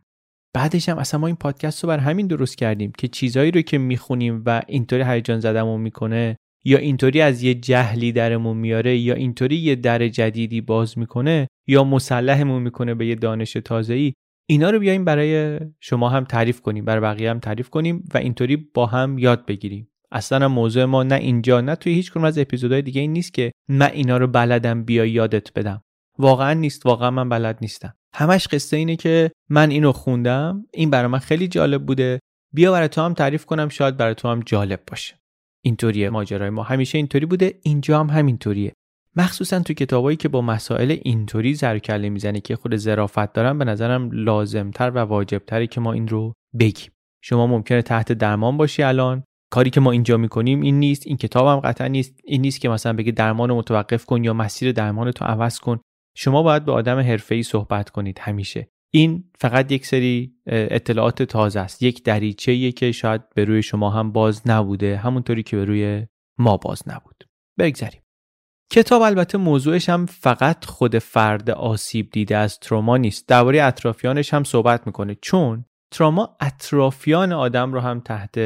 بعدش 0.58 0.90
هم 0.90 0.98
اصلا 0.98 1.20
ما 1.20 1.28
این 1.28 1.36
پادکست 1.36 1.84
رو 1.84 1.88
بر 1.88 1.98
همین 1.98 2.28
درست 2.28 2.58
کردیم 2.58 2.92
که 2.98 3.08
چیزهایی 3.08 3.52
رو 3.52 3.62
که 3.62 3.78
می‌خونیم 3.78 4.44
و 4.46 4.62
اینطوری 4.68 5.04
هیجان 5.04 5.40
زدمون 5.40 5.82
می‌کنه 5.82 6.38
یا 6.66 6.78
اینطوری 6.78 7.22
از 7.22 7.44
یه 7.44 7.54
جهلی 7.54 8.12
درمون 8.12 8.58
میاره 8.58 8.98
یا 8.98 9.14
اینطوری 9.14 9.56
یه 9.56 9.76
در 9.76 10.08
جدیدی 10.08 10.62
باز 10.62 10.98
می‌کنه 10.98 11.48
یا 11.68 11.84
مسلحمون 11.84 12.62
می‌کنه 12.62 12.94
به 12.94 13.08
یه 13.08 13.16
دانش 13.16 13.54
تازه‌ای 13.54 14.14
اینا 14.50 14.70
رو 14.70 14.80
بیایم 14.80 15.06
برای 15.06 15.60
شما 15.80 16.10
هم 16.10 16.24
تعریف 16.24 16.62
کنیم 16.62 16.86
برای 16.86 17.02
بقیه 17.02 17.30
هم 17.30 17.40
تعریف 17.40 17.70
کنیم 17.70 18.04
و 18.14 18.18
اینطوری 18.18 18.56
با 18.56 18.86
هم 18.86 19.18
یاد 19.18 19.46
بگیریم. 19.46 19.90
اصلا 20.12 20.48
موضوع 20.48 20.86
ما 20.86 21.04
نه 21.04 21.16
اینجا 21.16 21.62
نه 21.62 21.76
توی 21.76 21.94
هیچ 21.94 22.12
کنم 22.12 22.24
از 22.24 22.38
اپیزودهای 22.38 22.82
دیگه 22.82 23.02
این 23.02 23.14
نیست 23.14 23.34
که 23.34 23.52
من 23.70 23.92
اینا 23.94 24.18
رو 24.18 24.28
بلدم 24.28 24.84
بیا 24.84 25.06
یادت 25.06 25.54
بدم. 25.54 25.82
واقعا 26.20 26.54
نیست 26.54 26.86
واقعا 26.86 27.12
من 27.12 27.30
بلد 27.30 27.58
نیستم. 27.62 27.94
همش 28.20 28.48
قصه 28.48 28.78
اینه 28.78 28.96
که 28.96 29.32
من 29.50 29.72
اینو 29.72 29.92
خوندم 29.92 30.66
این 30.74 30.90
برای 30.90 31.08
من 31.08 31.20
خیلی 31.20 31.48
جالب 31.48 31.86
بوده. 31.86 32.20
بیا 32.54 32.72
برای 32.72 32.88
تو 32.88 33.02
هم 33.02 33.14
تعریف 33.14 33.46
کنم 33.46 33.70
شاید 33.70 33.98
برای 33.98 34.16
تو 34.16 34.28
هم 34.28 34.40
جالب 34.40 34.80
باشه. 34.88 35.16
اینطوریه 35.62 36.10
ماجرای 36.10 36.50
ما. 36.50 36.64
همیشه 36.64 36.98
اینطوری 36.98 37.26
بوده 37.26 37.60
اینجا 37.62 38.00
هم 38.00 38.10
همینطوریه. 38.10 38.74
مخصوصا 39.16 39.60
تو 39.60 39.74
کتابایی 39.74 40.18
که 40.18 40.30
با 40.30 40.42
مسائل 40.42 40.98
اینطوری 41.02 41.54
زرکله 41.54 42.10
می‌زنه 42.10 42.40
که 42.40 42.56
خود 42.56 42.76
ظرافت 42.76 43.34
دارن 43.34 43.58
به 43.58 43.66
نظرم 43.66 44.10
لازمتر 44.12 44.90
و 44.90 44.98
واجبتره 44.98 45.68
که 45.68 45.82
ما 45.82 45.94
این 45.94 46.08
رو 46.08 46.34
بگیم. 46.60 46.92
شما 47.24 47.48
ممکنه 47.48 47.82
تحت 47.82 48.12
درمان 48.12 48.58
باشی 48.58 48.84
الان. 48.84 49.24
کاری 49.52 49.70
که 49.70 49.80
ما 49.80 49.92
اینجا 49.92 50.18
می‌کنیم 50.18 50.62
این 50.62 50.80
نیست 50.80 51.08
این 51.08 51.18
کتاب 51.18 51.48
هم 51.48 51.60
قطعا 51.70 51.88
نیست. 51.88 52.20
این 52.24 52.42
نیست 52.42 52.62
که 52.62 52.70
مثلا 52.70 52.94
بگی 52.94 53.12
درمان 53.12 53.52
متوقف 53.52 54.06
کن 54.06 54.24
یا 54.24 54.34
مسیر 54.34 54.72
درمان 54.72 55.12
تو 55.12 55.26
عوض 55.26 55.60
کن. 55.60 55.80
شما 56.20 56.44
باید 56.44 56.66
به 56.66 56.72
آدم 56.72 57.00
حرفه‌ای 57.00 57.44
صحبت 57.44 57.90
کنید 57.90 58.20
همیشه. 58.20 58.70
این 58.94 59.32
فقط 59.40 59.72
یک 59.72 59.86
سری 59.86 60.34
اطلاعات 60.46 61.24
تازه 61.24 61.60
است. 61.60 61.84
یک 61.84 62.04
دریچه‌ایه 62.04 62.72
که 62.72 62.92
شاید 62.92 63.30
به 63.36 63.46
روی 63.46 63.64
شما 63.64 63.90
هم 63.90 64.12
باز 64.12 64.42
نبوده 64.46 64.98
همونطوری 64.98 65.44
که 65.44 65.58
به 65.58 65.66
روی 65.66 66.08
ما 66.38 66.58
باز 66.58 66.84
نبود. 66.88 67.24
بگذریم 67.60 68.02
کتاب 68.72 69.02
البته 69.02 69.38
موضوعش 69.38 69.90
هم 69.90 70.06
فقط 70.06 70.66
خود 70.66 70.98
فرد 70.98 71.50
آسیب 71.50 72.10
دیده 72.12 72.38
از 72.38 72.60
تروما 72.60 72.98
نیست. 72.98 73.28
درباره 73.28 73.64
اطرافیانش 73.64 74.34
هم 74.34 74.44
صحبت 74.44 74.88
می‌کنه. 74.88 75.18
چون 75.22 75.66
تراما 75.92 76.38
اطرافیان 76.40 77.34
آدم 77.34 77.74
رو 77.74 77.80
هم 77.80 78.00
تحت 78.00 78.40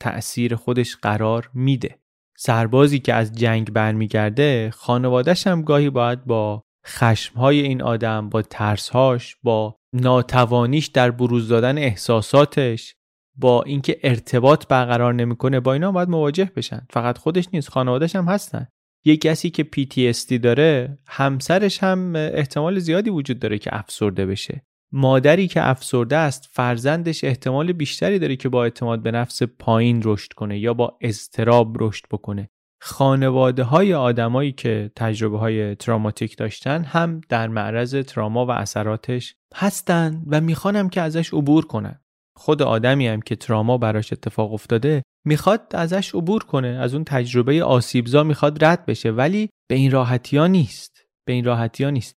تأثیر 0.00 0.54
خودش 0.54 0.96
قرار 0.96 1.50
میده. 1.54 1.98
سربازی 2.36 2.98
که 2.98 3.14
از 3.14 3.32
جنگ 3.32 3.72
برمیگرده 3.72 4.70
خانوادش 4.74 5.46
هم 5.46 5.62
گاهی 5.62 5.90
باید 5.90 6.24
با 6.24 6.67
خشمهای 6.88 7.60
این 7.60 7.82
آدم 7.82 8.28
با 8.28 8.42
ترسهاش 8.42 9.36
با 9.42 9.76
ناتوانیش 9.92 10.86
در 10.86 11.10
بروز 11.10 11.48
دادن 11.48 11.78
احساساتش 11.78 12.94
با 13.36 13.62
اینکه 13.62 13.98
ارتباط 14.02 14.66
برقرار 14.66 15.14
نمی‌کنه 15.14 15.60
با 15.60 15.72
اینا 15.72 15.92
باید 15.92 16.08
مواجه 16.08 16.50
بشن. 16.56 16.86
فقط 16.90 17.18
خودش 17.18 17.48
نیست 17.52 17.68
خانوادش 17.68 18.16
هم 18.16 18.24
هستن. 18.24 18.66
یه 19.04 19.16
کسی 19.16 19.50
که 19.50 19.68
PTSD 19.76 20.32
داره 20.32 20.98
همسرش 21.06 21.82
هم 21.82 22.16
احتمال 22.16 22.78
زیادی 22.78 23.10
وجود 23.10 23.38
داره 23.38 23.58
که 23.58 23.70
افسرده 23.78 24.26
بشه. 24.26 24.62
مادری 24.92 25.48
که 25.48 25.68
افسرده 25.68 26.16
است 26.16 26.48
فرزندش 26.52 27.24
احتمال 27.24 27.72
بیشتری 27.72 28.18
داره 28.18 28.36
که 28.36 28.48
با 28.48 28.64
اعتماد 28.64 29.02
به 29.02 29.10
نفس 29.10 29.42
پایین 29.42 30.00
رشد 30.04 30.32
کنه 30.32 30.58
یا 30.58 30.74
با 30.74 30.98
اضطراب 31.00 31.76
رشد 31.80 32.04
بکنه. 32.10 32.50
خانواده 32.80 33.62
های 33.62 33.94
آدمایی 33.94 34.52
که 34.52 34.90
تجربه 34.96 35.38
های 35.38 35.74
تراماتیک 35.74 36.36
داشتن 36.36 36.84
هم 36.84 37.20
در 37.28 37.48
معرض 37.48 37.94
تراما 37.94 38.46
و 38.46 38.50
اثراتش 38.50 39.34
هستن 39.54 40.22
و 40.26 40.40
می‌خوانم 40.40 40.88
که 40.88 41.00
ازش 41.00 41.34
عبور 41.34 41.66
کنن. 41.66 42.00
خود 42.36 42.62
آدمی 42.62 43.06
هم 43.06 43.20
که 43.20 43.36
تراما 43.36 43.78
براش 43.78 44.12
اتفاق 44.12 44.52
افتاده 44.52 45.02
می‌خواد 45.26 45.62
ازش 45.74 46.14
عبور 46.14 46.44
کنه 46.44 46.68
از 46.68 46.94
اون 46.94 47.04
تجربه 47.04 47.64
آسیبزا 47.64 48.24
می‌خواد 48.24 48.64
رد 48.64 48.86
بشه 48.86 49.10
ولی 49.10 49.48
به 49.68 49.74
این 49.74 49.90
راحتی 49.90 50.36
ها 50.36 50.46
نیست. 50.46 51.04
به 51.26 51.32
این 51.32 51.44
راحتی 51.44 51.84
ها 51.84 51.90
نیست. 51.90 52.14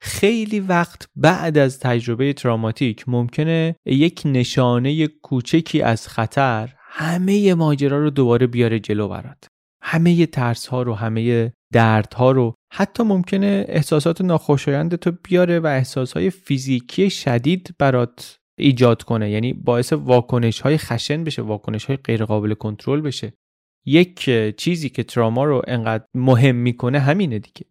خیلی 0.00 0.60
وقت 0.60 1.08
بعد 1.16 1.58
از 1.58 1.78
تجربه 1.78 2.32
تراماتیک 2.32 3.04
ممکنه 3.08 3.76
یک 3.86 4.22
نشانه 4.24 5.06
کوچکی 5.06 5.82
از 5.82 6.08
خطر 6.08 6.74
همه 6.78 7.54
ماجرا 7.54 7.98
رو 7.98 8.10
دوباره 8.10 8.46
بیاره 8.46 8.80
جلو 8.80 9.08
برات. 9.08 9.46
همه 9.86 10.26
ترس 10.26 10.66
ها 10.66 10.82
رو 10.82 10.94
همه 10.94 11.52
درد 11.72 12.14
ها 12.14 12.30
رو 12.30 12.54
حتی 12.72 13.02
ممکنه 13.02 13.64
احساسات 13.68 14.20
ناخوشایند 14.20 14.94
تو 14.94 15.12
بیاره 15.22 15.60
و 15.60 15.66
احساس 15.66 16.12
های 16.12 16.30
فیزیکی 16.30 17.10
شدید 17.10 17.74
برات 17.78 18.38
ایجاد 18.58 19.02
کنه. 19.02 19.30
یعنی 19.30 19.52
باعث 19.52 19.92
واکنش 19.92 20.60
های 20.60 20.78
خشن 20.78 21.24
بشه 21.24 21.42
واکنش 21.42 21.84
های 21.84 21.96
غیر 21.96 22.24
قابل 22.24 22.54
کنترل 22.54 23.00
بشه. 23.00 23.32
یک 23.86 24.30
چیزی 24.56 24.88
که 24.88 25.02
تراما 25.02 25.44
رو 25.44 25.62
انقدر 25.66 26.04
مهم 26.14 26.56
می‌کنه 26.56 26.98
همینه 26.98 27.38
دیگه. 27.38 27.66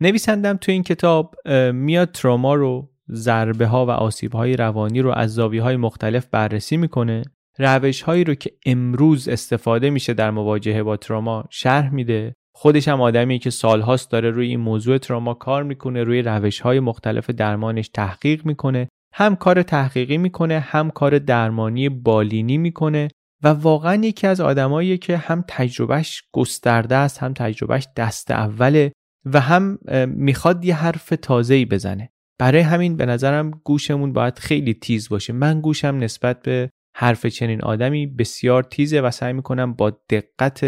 نویسندم 0.00 0.56
تو 0.56 0.72
این 0.72 0.82
کتاب 0.82 1.34
میاد 1.72 2.12
تراما 2.12 2.54
رو 2.54 2.90
ضربه 3.10 3.66
ها 3.66 3.86
و 3.86 3.90
آسیب 3.90 4.32
های 4.32 4.56
روانی 4.56 5.00
رو 5.00 5.10
از 5.10 5.34
زاویه 5.34 5.62
های 5.62 5.76
مختلف 5.76 6.26
بررسی 6.26 6.76
می‌کنه. 6.76 7.22
روش 7.58 8.02
هایی 8.02 8.24
رو 8.24 8.34
که 8.34 8.50
امروز 8.66 9.28
استفاده 9.28 9.90
میشه 9.90 10.14
در 10.14 10.30
مواجهه 10.30 10.82
با 10.82 10.96
تراما 10.96 11.44
شرح 11.50 11.94
میده. 11.94 12.34
خودش 12.54 12.88
هم 12.88 13.00
آدمی 13.00 13.38
که 13.38 13.50
سالهاست 13.50 14.10
داره 14.10 14.30
روی 14.30 14.48
این 14.48 14.60
موضوع 14.60 14.98
تراما 14.98 15.34
کار 15.34 15.62
می‌کنه 15.62 16.04
روی 16.04 16.22
روش 16.22 16.60
های 16.60 16.80
مختلف 16.80 17.30
درمانش 17.30 17.88
تحقیق 17.88 18.46
می‌کنه. 18.46 18.88
هم 19.14 19.36
کار 19.36 19.62
تحقیقی 19.62 20.18
می‌کنه 20.18 20.58
هم 20.58 20.90
کار 20.90 21.18
درمانی 21.18 21.88
بالینی 21.88 22.58
می‌کنه 22.58 23.08
و 23.42 23.48
واقعا 23.48 23.94
یکی 23.94 24.26
از 24.26 24.40
آدمایی 24.40 24.98
که 24.98 25.16
هم 25.16 25.44
تجربهش 25.48 26.22
گسترده 26.32 26.96
است 26.96 27.18
هم 27.18 27.32
تجربهش 27.32 27.88
دست 27.96 28.30
اوله 28.30 28.92
و 29.24 29.40
هم 29.40 29.78
می‌خواد 30.06 30.64
یه 30.64 30.74
حرف 30.74 31.12
تازه‌ای 31.22 31.64
بزنه. 31.64 32.10
برای 32.38 32.60
همین 32.60 32.96
به 32.96 33.06
نظرم 33.06 33.50
گوشمون 33.64 34.12
باید 34.12 34.38
خیلی 34.38 34.74
تیز 34.74 35.08
باشه. 35.08 35.32
من 35.32 35.60
گوشم 35.60 35.96
نسبت 36.00 36.42
به 36.42 36.70
حرف 37.00 37.26
چنین 37.26 37.62
آدمی 37.62 38.06
بسیار 38.06 38.62
تیزه 38.62 39.00
و 39.00 39.10
سعی 39.10 39.32
می‌کنم 39.32 39.72
با 39.74 39.90
دقت 40.10 40.64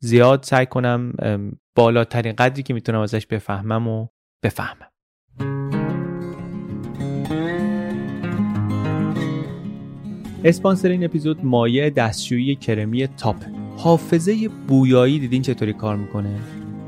زیاد 0.00 0.42
سعی 0.42 0.66
کنم 0.66 1.12
بالاترین 1.74 2.32
قدری 2.32 2.62
که 2.62 2.74
می‌تونم 2.74 3.00
ازش 3.00 3.26
بفهمم 3.26 3.88
و 3.88 4.06
بفهمم. 4.42 4.86
اسپانسر 10.44 10.88
این 10.88 11.04
اپیزود 11.04 11.44
مایع 11.44 11.90
دستشویی 11.90 12.54
کرمی 12.56 13.06
تاپ. 13.06 13.36
حافظه 13.76 14.48
بویایی 14.48 15.18
دیدین 15.18 15.42
چطوری 15.42 15.72
کار 15.72 15.96
می‌کنه؟ 15.96 16.40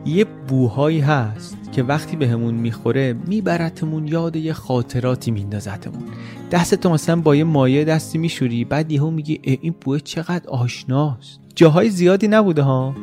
یه 0.06 0.24
بوهایی 0.24 1.00
هست 1.00 1.72
که 1.72 1.82
وقتی 1.82 2.16
بهمون 2.16 2.54
می‌خوره 2.54 3.12
میبرتمون 3.12 4.08
یاد 4.08 4.36
یه 4.36 4.52
خاطراتی 4.52 5.30
میندازتمون. 5.30 6.02
دست 6.52 6.74
تو 6.74 6.90
مثلا 6.90 7.16
با 7.16 7.36
یه 7.36 7.44
مایه 7.44 7.84
دستی 7.84 8.18
میشوری 8.18 8.64
بعد 8.64 8.92
یهو 8.92 9.10
میگی 9.10 9.40
این 9.42 9.74
بوه 9.80 9.98
چقدر 9.98 10.48
آشناست. 10.48 11.40
جاهای 11.54 11.90
زیادی 11.90 12.28
نبوده 12.28 12.62
ها. 12.62 12.94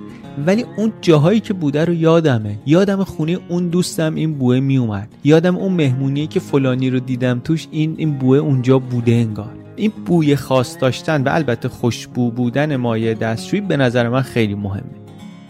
ولی 0.46 0.66
اون 0.78 0.94
جاهایی 1.02 1.40
که 1.40 1.54
بوده 1.54 1.86
رو 1.86 1.94
یادمه. 1.94 2.56
یادم 2.66 3.04
خونه 3.04 3.38
اون 3.50 3.68
دوستم 3.68 4.16
این 4.16 4.34
بوه 4.34 4.60
میومد. 4.60 5.08
یادم 5.24 5.56
اون 5.58 5.74
مهمونیه 5.74 6.28
که 6.28 6.40
فلانی 6.40 6.90
رو 6.90 7.00
دیدم 7.00 7.42
توش 7.44 7.68
این 7.72 7.96
این 7.98 8.18
بوه 8.18 8.38
اونجا 8.38 8.80
بوده 8.80 9.12
انگار. 9.12 9.52
این 9.76 9.92
بوی 10.06 10.36
خاص 10.36 10.78
داشتن 10.82 11.24
و 11.24 11.30
البته 11.30 11.70
خوشبو 11.70 12.32
بودن 12.32 12.76
مایه 12.76 13.14
دستشویی 13.14 13.62
به 13.62 13.78
نظر 13.78 14.10
من 14.10 14.22
خیلی 14.22 14.56
مهمه. 14.56 14.84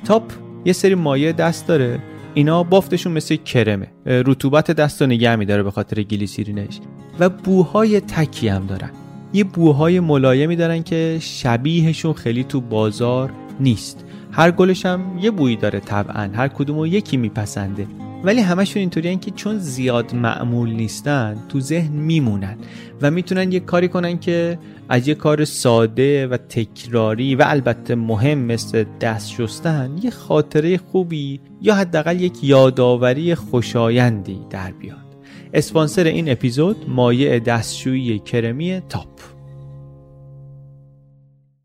تاپ 0.05 0.23
یه 0.65 0.73
سری 0.73 0.95
مایه 0.95 1.31
دست 1.31 1.67
داره. 1.67 1.99
اینا 2.33 2.63
بافتشون 2.63 3.11
مثل 3.11 3.35
کرمه. 3.35 3.87
رطوبت 4.05 4.71
دست 4.71 5.01
رو 5.01 5.07
نگه 5.07 5.35
میداره 5.35 5.63
به 5.63 5.71
خاطر 5.71 6.03
گلیسیرینش. 6.03 6.79
و 7.19 7.29
بوهای 7.29 7.99
تکی 7.99 8.47
هم 8.47 8.65
دارن. 8.65 8.91
یه 9.33 9.43
بوهای 9.43 9.99
ملایمی 9.99 10.55
دارن 10.55 10.83
که 10.83 11.17
شبیهشون 11.21 12.13
خیلی 12.13 12.43
تو 12.43 12.61
بازار 12.61 13.31
نیست. 13.59 14.05
هر 14.31 14.51
گلش 14.51 14.85
هم 14.85 15.19
یه 15.21 15.31
بویی 15.31 15.55
داره 15.55 15.79
طبعا. 15.79 16.29
هر 16.33 16.47
کدومو 16.47 16.87
یکی 16.87 17.17
میپسنده. 17.17 17.87
ولی 18.23 18.41
همشون 18.41 18.79
اینطوری 18.79 19.17
که 19.17 19.31
چون 19.31 19.57
زیاد 19.57 20.15
معمول 20.15 20.69
نیستن 20.69 21.37
تو 21.49 21.59
ذهن 21.59 21.93
میمونن 21.93 22.57
و 23.01 23.11
می‌تونن 23.11 23.51
یه 23.51 23.59
کاری 23.59 23.87
کنن 23.87 24.19
که 24.19 24.59
از 24.89 25.07
یه 25.07 25.15
کار 25.15 25.45
ساده 25.45 26.27
و 26.27 26.37
تکراری 26.37 27.35
و 27.35 27.43
البته 27.47 27.95
مهم 27.95 28.37
مثل 28.37 28.85
دست 29.01 29.31
شستن 29.31 29.95
یه 30.03 30.09
خاطره 30.09 30.77
خوبی 30.77 31.39
یا 31.61 31.75
حداقل 31.75 32.21
یک 32.21 32.43
یادآوری 32.43 33.35
خوشایندی 33.35 34.39
در 34.49 34.71
بیاد. 34.71 35.15
اسپانسر 35.53 36.03
این 36.03 36.31
اپیزود 36.31 36.89
مایع 36.89 37.39
دستشویی 37.39 38.19
کرمی 38.19 38.81
تاپ. 38.89 39.19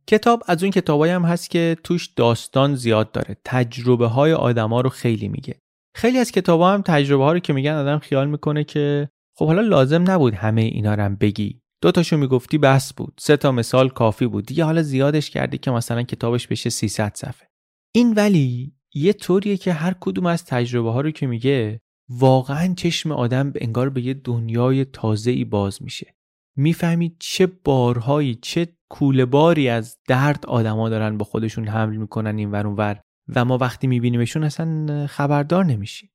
کتاب 0.07 0.43
از 0.47 0.63
اون 0.63 0.73
کتابایی 0.73 1.13
هم 1.13 1.23
هست 1.23 1.51
که 1.51 1.77
توش 1.85 2.07
داستان 2.17 2.75
زیاد 2.75 3.13
داره. 3.13 3.37
تجربه 3.45 4.07
های 4.07 4.33
آدما 4.33 4.81
رو 4.81 4.91
خیلی 4.91 5.29
میگه. 5.29 5.64
خیلی 5.95 6.19
از 6.19 6.33
کتاب 6.33 6.61
هم 6.61 6.83
تجربه 6.83 7.25
ها 7.25 7.33
رو 7.33 7.39
که 7.39 7.53
میگن 7.53 7.73
آدم 7.73 7.99
خیال 7.99 8.29
می‌کنه 8.29 8.65
که 8.65 9.09
خب 9.39 9.47
حالا 9.47 9.61
لازم 9.61 10.11
نبود 10.11 10.35
همه 10.35 10.63
اینا 10.63 10.95
رو 10.95 11.17
بگی. 11.17 11.61
دو 11.83 11.91
تاشو 11.91 12.17
می‌گفتی 12.17 12.59
بس 12.59 12.93
بود. 12.93 13.15
سه 13.21 13.37
تا 13.37 13.53
مثال 13.53 13.89
کافی 13.89 14.27
بود. 14.27 14.47
دیگه 14.47 14.65
حالا 14.65 14.83
زیادش 14.83 15.31
کردی 15.31 15.59
که 15.59 15.71
مثلا 15.71 16.03
کتابش 16.03 16.47
بشه 16.47 16.71
300 16.71 17.13
صفحه. 17.15 17.49
این 17.95 18.15
ولی 18.15 18.75
یه 18.95 19.13
طوریه 19.13 19.57
که 19.57 19.73
هر 19.73 19.95
کدوم 20.01 20.27
از 20.27 20.45
تجربه 20.45 20.93
ها 20.93 21.01
رو 21.01 21.11
که 21.11 21.27
میگه 21.27 21.81
واقعا 22.11 22.75
چشم 22.75 23.13
آدم 23.13 23.53
انگار 23.57 23.91
به 23.91 24.03
یه 24.03 24.15
دنیای 24.15 24.85
تازه 24.85 25.31
ای 25.31 25.45
باز 25.45 25.83
میشه. 25.83 26.15
می‌فهمید 26.57 27.17
چه 27.19 27.47
بارهایی 27.47 28.35
چه 28.35 28.69
کوله 28.91 29.25
باری 29.25 29.69
از 29.69 29.99
درد 30.09 30.47
آدما 30.47 30.89
دارن 30.89 31.19
با 31.19 31.25
خودشون 31.25 31.69
حمل 31.69 31.97
می‌کنن 31.97 32.39
این 32.39 32.51
ور 32.51 33.01
و 33.29 33.45
ما 33.45 33.59
وقتی 33.59 33.87
میبینیمشون 33.87 34.45
اصلا 34.45 35.07
خبردار 35.07 35.65
نمیشیم. 35.65 36.11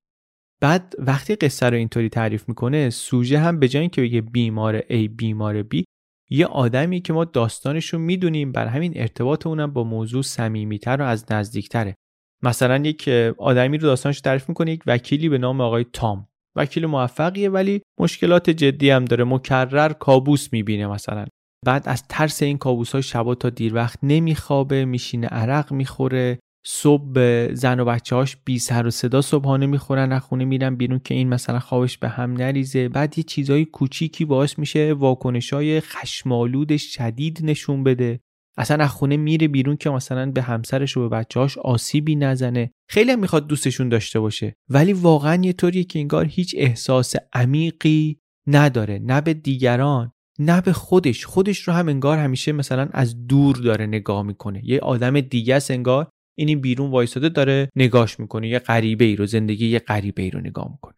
بعد 0.62 0.96
وقتی 1.00 1.36
قصه 1.36 1.70
رو 1.70 1.78
اینطوری 1.78 2.10
تعریف 2.10 2.50
می‌کنه 2.50 2.89
سوژه 2.89 3.39
هم 3.39 3.60
به 3.60 3.68
جای 3.68 3.82
اینکه 3.82 4.01
بگه 4.01 4.22
بیمار 4.22 4.80
A 4.80 5.10
بیمار 5.16 5.63
B 5.63 5.84
یه 6.30 6.46
آدمی 6.46 7.01
که 7.01 7.13
ما 7.13 7.25
داستانش 7.25 7.86
رو 7.86 8.00
می‌دونیم 8.00 8.51
بر 8.51 8.68
همین 8.68 8.94
ارتباط 8.96 9.48
اونم 9.48 9.74
با 9.74 9.84
موضوع 9.84 10.22
صمیمیتر 10.22 11.01
و 11.01 11.06
از 11.06 11.32
نزدیکتره. 11.32 11.96
مثلا 12.44 12.78
یک 12.78 13.08
آدمی 13.38 13.78
رو 13.78 13.88
داستانش 13.88 14.22
تعریف 14.22 14.50
می‌کنه 14.50 14.72
یک 14.72 14.84
وکیلی 14.88 15.30
به 15.30 15.38
نام 15.38 15.62
آقای 15.62 15.86
تام. 15.94 16.28
وکیل 16.56 16.86
موفقیه 16.86 17.50
ولی 17.50 17.82
مشکلات 18.00 18.50
جدی 18.50 18.89
هم 18.89 19.06
داره 19.06 19.24
مکرر 19.24 19.94
کابوس 19.94 20.54
می‌بینه 20.54 20.88
مثلا. 20.88 21.25
بعد 21.66 21.89
از 21.89 22.04
ترس 22.08 22.42
این 22.42 22.58
کابوس 22.58 22.92
های 22.92 23.04
شبا 23.04 23.36
تا 23.36 23.50
دیر 23.50 23.75
وقت 23.75 24.00
نمیخوابه 24.04 24.86
میشینه 24.86 25.28
عرق 25.28 25.72
می‌خوره. 25.72 26.39
صبح 26.66 27.54
زن 27.54 27.80
و 27.80 27.86
بچه 27.86 28.16
هاش 28.16 28.38
بی 28.46 28.60
سر 28.60 28.88
و 28.88 28.92
صدا 28.92 29.22
صبحانه 29.22 29.66
می‌خورن 29.66 30.12
از 30.12 30.22
خونه 30.22 30.46
میرن 30.46 30.75
بیرون 30.75 31.00
که 31.00 31.14
این 31.14 31.29
مثلا 31.29 31.60
خوابش 31.60 31.98
به 31.98 32.10
هم 32.10 32.33
نریزه. 32.33 32.90
بعد 32.90 33.18
یه 33.18 33.24
چیزای 33.24 33.66
کوچیکی 33.66 34.25
باعث 34.25 34.60
میشه 34.60 34.94
واکنش 34.94 35.53
های 35.53 35.79
خشمالود 35.81 36.77
شدید 36.77 37.40
نشون 37.44 37.83
بده. 37.83 38.20
اصلا 38.57 38.83
از 38.83 38.90
خونه 38.90 39.18
میره 39.18 39.48
بیرون 39.48 39.77
که 39.77 39.90
مثلا 39.90 40.31
به 40.31 40.42
همسرش 40.42 40.98
و 40.98 41.10
به 41.10 41.10
بچه‌هاش 41.10 41.57
آسیبی 41.57 42.16
نزنه. 42.16 42.72
خیلی 42.90 43.12
هم 43.12 43.20
می‌خواد 43.20 43.48
دوستشون 43.48 43.90
داشته 43.90 44.20
باشه. 44.20 44.53
ولی 44.70 44.94
واقعا 44.94 45.42
یه 45.44 45.53
طوریه 45.53 45.83
که 45.83 46.00
انگار 46.00 46.25
هیچ 46.25 46.55
احساس 46.57 47.16
عمیقی 47.33 48.20
نداره. 48.48 49.00
نه 49.03 49.22
به 49.22 49.33
دیگران 49.33 50.12
نه 50.40 50.62
به 50.62 50.74
خودش. 50.74 51.25
خودش 51.25 51.60
رو 51.60 51.74
هم 51.74 51.88
انگار 51.88 52.18
همیشه 52.18 52.51
مثلا 52.51 52.90
از 52.92 53.27
دور 53.27 53.55
داره 53.55 53.86
نگاه 53.86 54.24
می‌کنه. 54.24 54.62
یه 54.64 54.79
آدم 54.79 55.22
دیگه 55.22 55.55
است 55.55 55.72
انگار 55.72 56.10
اینی 56.40 56.56
بیرون 56.56 56.92
وایساده 56.92 57.30
داره 57.30 57.70
نگاش 57.75 58.20
می‌کنه. 58.20 58.48
یه 58.48 58.60
غریبه 58.60 59.06
ای 59.06 59.16
رو 59.16 59.25
زندگی 59.25 59.68
یه 59.68 59.80
غریبه 59.80 60.24
ای 60.24 60.30
رو 60.30 60.40
نگاه 60.40 60.72
می‌کنه. 60.72 60.96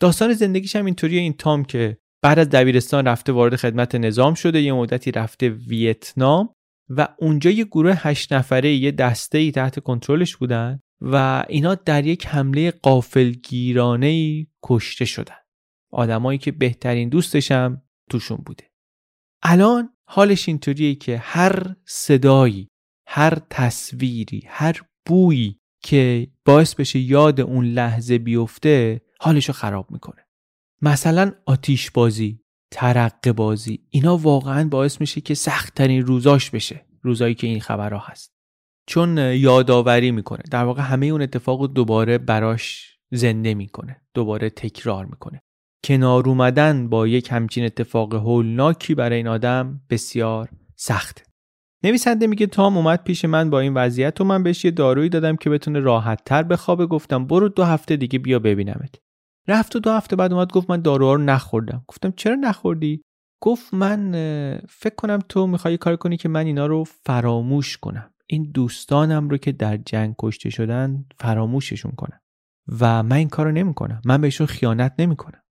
داستان 0.00 0.32
زندگیش 0.32 0.76
هم 0.76 0.84
اینطوریه. 0.84 1.20
این 1.20 1.32
تام 1.32 1.64
که 1.64 1.98
بعد 2.22 2.38
از 2.38 2.48
دبیرستان 2.48 3.06
رفته 3.06 3.32
وارد 3.32 3.56
خدمت 3.56 3.94
نظام 3.94 4.34
شده 4.34 4.62
یه 4.62 4.72
مدتی 4.72 5.10
رفته 5.10 5.48
ویتنام 5.48 6.54
و 6.88 7.08
اونجا 7.18 7.50
یه 7.50 7.64
گروه 7.64 7.94
هشت 7.96 8.32
نفره 8.32 8.74
یه 8.74 8.90
دسته 8.90 9.38
ای 9.38 9.50
تحت 9.50 9.78
کنترلش 9.78 10.36
بودن 10.36 10.80
و 11.00 11.44
اینا 11.48 11.74
در 11.74 12.06
یک 12.06 12.26
حمله 12.26 12.70
قافلگیرانه 12.70 14.06
ای 14.06 14.46
کشته 14.62 15.04
شدن. 15.04 15.34
آدمایی 15.92 16.38
که 16.38 16.52
بهترین 16.52 17.08
دوستشم 17.08 17.82
توشون 18.10 18.38
بوده. 18.46 18.64
الان 19.42 19.90
حالش 20.08 20.48
اینطوریه 20.48 20.94
که 20.94 21.18
هر 21.18 21.74
صدایی 21.86 22.68
هر 23.10 23.38
تصویری 23.50 24.42
هر 24.46 24.80
بویی 25.06 25.60
که 25.82 26.28
باعث 26.44 26.74
بشه 26.74 26.98
یاد 26.98 27.40
اون 27.40 27.64
لحظه 27.64 28.18
بیفته 28.18 29.00
حالشو 29.20 29.52
خراب 29.52 29.90
می‌کنه. 29.90 30.26
مثلا 30.82 31.32
آتیش 31.46 31.90
بازی 31.90 32.40
ترقه 32.70 33.32
بازی 33.32 33.80
اینا 33.90 34.16
واقعا 34.16 34.68
باعث 34.68 35.00
میشه 35.00 35.20
که 35.20 35.34
سختترین 35.34 36.06
روزاش 36.06 36.50
بشه 36.50 36.86
روزایی 37.02 37.34
که 37.34 37.46
این 37.46 37.60
خبرها 37.60 37.98
هست. 37.98 38.32
چون 38.86 39.18
یادآوری 39.18 40.10
می‌کنه. 40.10 40.42
در 40.50 40.64
واقع 40.64 40.82
همه 40.82 41.06
اون 41.06 41.22
اتفاق 41.22 41.66
دوباره 41.66 42.18
براش 42.18 42.98
زنده 43.10 43.54
می‌کنه 43.54 44.00
دوباره 44.14 44.50
تکرار 44.50 45.04
می‌کنه. 45.04 45.42
کنار 45.84 46.28
اومدن 46.28 46.88
با 46.88 47.06
یک 47.06 47.28
همچین 47.32 47.64
اتفاق 47.64 48.14
هولناکی 48.14 48.94
برای 48.94 49.16
این 49.16 49.28
آدم 49.28 49.80
بسیار 49.90 50.48
سخته. 50.76 51.27
نویسنده 51.84 52.26
میگه 52.26 52.46
تام 52.46 52.76
اومد 52.76 53.04
پیش 53.04 53.24
من 53.24 53.50
با 53.50 53.60
این 53.60 53.74
وضعیت 53.74 54.20
و 54.20 54.24
من 54.24 54.42
بهش 54.42 54.64
یه 54.64 54.70
دارویی 54.70 55.08
دادم 55.08 55.36
که 55.36 55.50
بتونه 55.50 55.80
راحت 55.80 56.24
تر 56.24 56.42
بخوابه 56.42 56.86
گفتم 56.86 57.26
برو 57.26 57.48
دو 57.48 57.64
هفته 57.64 57.96
دیگه 57.96 58.18
بیا 58.18 58.38
ببینمت. 58.38 58.94
رفت 59.48 59.76
و 59.76 59.78
دو 59.78 59.90
هفته 59.90 60.16
بعد 60.16 60.32
اومد 60.32 60.52
گفت 60.52 60.70
من 60.70 60.82
داروها 60.82 61.14
رو 61.14 61.22
نخوردم. 61.22 61.84
گفتم 61.88 62.12
چرا 62.16 62.34
نخوردی؟ 62.34 63.02
گفت 63.42 63.74
من 63.74 64.12
فکر 64.68 64.94
کنم 64.94 65.18
تو 65.28 65.46
می‌خوای 65.46 65.76
کار 65.76 65.96
کنی 65.96 66.16
که 66.16 66.28
من 66.28 66.46
اینا 66.46 66.66
رو 66.66 66.84
فراموش 66.84 67.76
کنم. 67.76 68.10
این 68.26 68.50
دوستانم 68.54 69.28
رو 69.28 69.36
که 69.36 69.52
در 69.52 69.76
جنگ 69.76 70.14
کشته 70.18 70.50
شدن 70.50 71.04
فراموششون 71.18 71.92
کنم. 71.92 72.20
و 72.80 73.02
من 73.02 73.16
این 73.16 73.28
کارو 73.28 73.52
نمی‌کنم. 73.52 74.00
من 74.04 74.20
بهشون 74.20 74.46
خیانت 74.46 74.94
نمی‌کنم. 74.98 75.42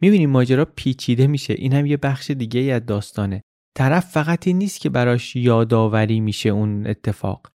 می‌بینیم 0.00 0.30
ماجرا 0.30 0.64
پیچیده 0.64 1.26
میشه. 1.26 1.54
این 1.58 1.72
هم 1.72 1.86
یه 1.86 1.96
بخش 1.96 2.30
دیگه 2.30 2.60
از 2.60 2.86
داستانه. 2.86 3.42
طرف 3.76 4.06
فقط 4.06 4.46
این 4.46 4.58
نیست 4.58 4.80
که 4.80 4.88
براش 4.90 5.36
یادآوری 5.36 6.20
میشه 6.20 6.48
اون 6.48 6.86
اتفاق. 6.86 7.52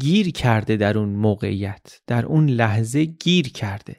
گیر 0.00 0.30
کرده 0.30 0.76
در 0.76 0.98
اون 0.98 1.08
موقعیت 1.08 2.00
در 2.06 2.26
اون 2.26 2.48
لحظه 2.48 3.04
گیر 3.04 3.48
کرده. 3.48 3.96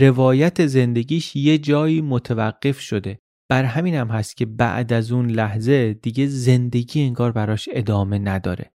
روایت 0.00 0.66
زندگیش 0.66 1.36
یه 1.36 1.58
جایی 1.58 2.00
متوقف 2.00 2.80
شده. 2.80 3.18
بر 3.50 3.64
همین 3.64 3.94
هم 3.94 4.08
هست 4.08 4.36
که 4.36 4.46
بعد 4.46 4.92
از 4.92 5.12
اون 5.12 5.30
لحظه 5.30 5.94
دیگه 5.94 6.26
زندگی 6.26 7.02
انگار 7.02 7.32
براش 7.32 7.68
ادامه 7.72 8.18
نداره. 8.18 8.72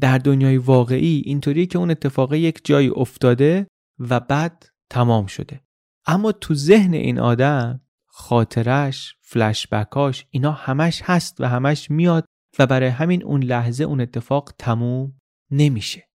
در 0.00 0.18
دنیای 0.18 0.56
واقعی 0.56 1.22
اینطوریه 1.24 1.66
که 1.66 1.78
اون 1.78 1.90
اتفاق 1.90 2.34
یک 2.34 2.60
جایی 2.64 2.88
افتاده 2.88 3.66
و 3.98 4.20
بعد 4.20 4.66
تمام 4.90 5.26
شده. 5.26 5.60
اما 6.06 6.32
تو 6.32 6.54
ذهن 6.54 6.94
این 6.94 7.18
آدم 7.18 7.80
خاطرش 8.20 9.14
فلشبکاش 9.20 10.26
اینا 10.30 10.52
همش 10.52 11.02
هست 11.04 11.40
و 11.40 11.48
همش 11.48 11.90
میاد 11.90 12.24
و 12.58 12.66
برای 12.66 12.88
همین 12.88 13.24
اون 13.24 13.42
لحظه 13.42 13.84
اون 13.84 14.00
اتفاق 14.00 14.52
تموم 14.58 15.12
نمیشه. 15.50 16.08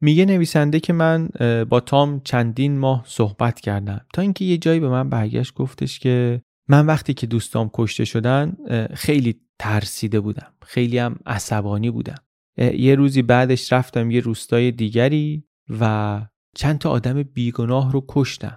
میگه 0.00 0.24
نویسنده 0.24 0.80
که 0.80 0.92
من 0.92 1.28
با 1.68 1.80
تام 1.80 2.20
چندین 2.20 2.78
ماه 2.78 3.04
صحبت 3.06 3.60
کردم. 3.60 4.06
تا 4.12 4.22
اینکه 4.22 4.44
یه 4.44 4.58
جایی 4.58 4.80
به 4.80 4.88
من 4.88 5.10
برگشت 5.10 5.54
گفتش 5.54 5.98
که 5.98 6.42
من 6.68 6.86
وقتی 6.86 7.14
که 7.14 7.26
دوستام 7.26 7.70
کشته 7.74 8.04
شدن 8.04 8.56
خیلی 8.94 9.40
ترسیده 9.58 10.20
بودم. 10.20 10.54
خیلی 10.62 10.98
هم 10.98 11.16
عصبانی 11.26 11.90
بودم. 11.90 12.18
یه 12.58 12.94
روزی 12.94 13.22
بعدش 13.22 13.72
رفتم 13.72 14.10
یه 14.10 14.20
روستای 14.20 14.70
دیگری 14.70 15.44
و 15.80 16.22
چند 16.54 16.78
تا 16.78 16.90
آدم 16.90 17.22
بیگناه 17.22 17.92
رو 17.92 18.04
کشتم. 18.08 18.54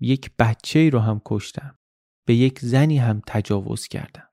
یک 0.00 0.30
بچه 0.38 0.90
رو 0.90 0.98
هم 0.98 1.20
کشتم. 1.24 1.77
به 2.28 2.34
یک 2.34 2.58
زنی 2.58 2.98
هم 2.98 3.22
تجاوز 3.26 3.86
کردم 3.86 4.28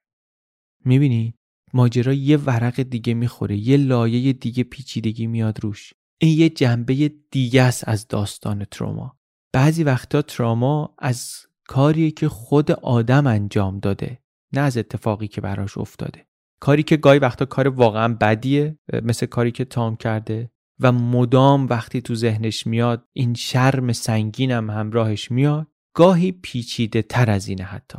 می‌بینی؟ 0.85 1.35
ماجرا 1.73 2.13
یه 2.13 2.37
ورق 2.37 2.81
دیگه 2.81 3.13
می‌خوره 3.13 3.57
یه 3.57 3.77
لایه 3.77 4.33
دیگه 4.33 4.63
پیچیدگی 4.63 5.27
میاد 5.27 5.63
روش. 5.63 5.93
این 6.17 6.37
یه 6.37 6.49
جنبه 6.49 7.11
دیگه 7.31 7.61
است 7.61 7.87
از 7.87 8.07
داستان 8.07 8.65
تروما. 8.65 9.17
بعضی 9.53 9.83
وقتا 9.83 10.21
تراما 10.21 10.95
از 10.99 11.33
کاریه 11.67 12.11
که 12.11 12.29
خود 12.29 12.71
آدم 12.71 13.27
انجام 13.27 13.79
داده 13.79 14.19
نه 14.53 14.61
از 14.61 14.77
اتفاقی 14.77 15.27
که 15.27 15.41
براش 15.41 15.77
افتاده. 15.77 16.27
کاری 16.59 16.83
که 16.83 16.97
گاهی 16.97 17.19
وقتا 17.19 17.45
کار 17.45 17.67
واقعا 17.67 18.13
بدیه 18.21 18.79
مثل 19.03 19.25
کاری 19.25 19.51
که 19.51 19.65
تام 19.65 19.95
کرده 19.95 20.51
و 20.79 20.91
مدام 20.91 21.67
وقتی 21.67 22.01
تو 22.01 22.15
ذهنش 22.15 22.67
میاد 22.67 23.07
این 23.13 23.33
شرم 23.33 23.93
سنگینم 23.93 24.69
همراهش 24.69 25.31
میاد. 25.31 25.67
گاهی 25.95 26.31
پیچیده 26.31 27.01
تر 27.01 27.29
از 27.29 27.47
اینه 27.47 27.63
حتی. 27.63 27.97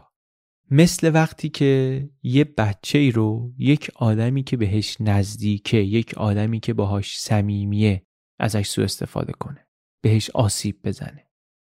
مثل 0.71 1.11
وقتی 1.15 1.49
که 1.49 2.03
یه 2.23 2.45
بچه 2.45 2.99
ای 2.99 3.11
رو 3.11 3.53
یک 3.59 3.91
آدمی 3.95 4.43
که 4.43 4.57
بهش 4.57 4.97
نزدیکه 5.01 5.77
یک 5.77 6.15
آدمی 6.15 6.61
که 6.61 6.75
باهاش 6.75 7.21
صمیمیه 7.21 8.07
ازش 8.39 8.69
سوء 8.69 8.85
استفاده 8.85 9.33
کنه 9.33 9.67
بهش 10.03 10.31
آسیب 10.31 10.81
بزنه. 10.85 11.27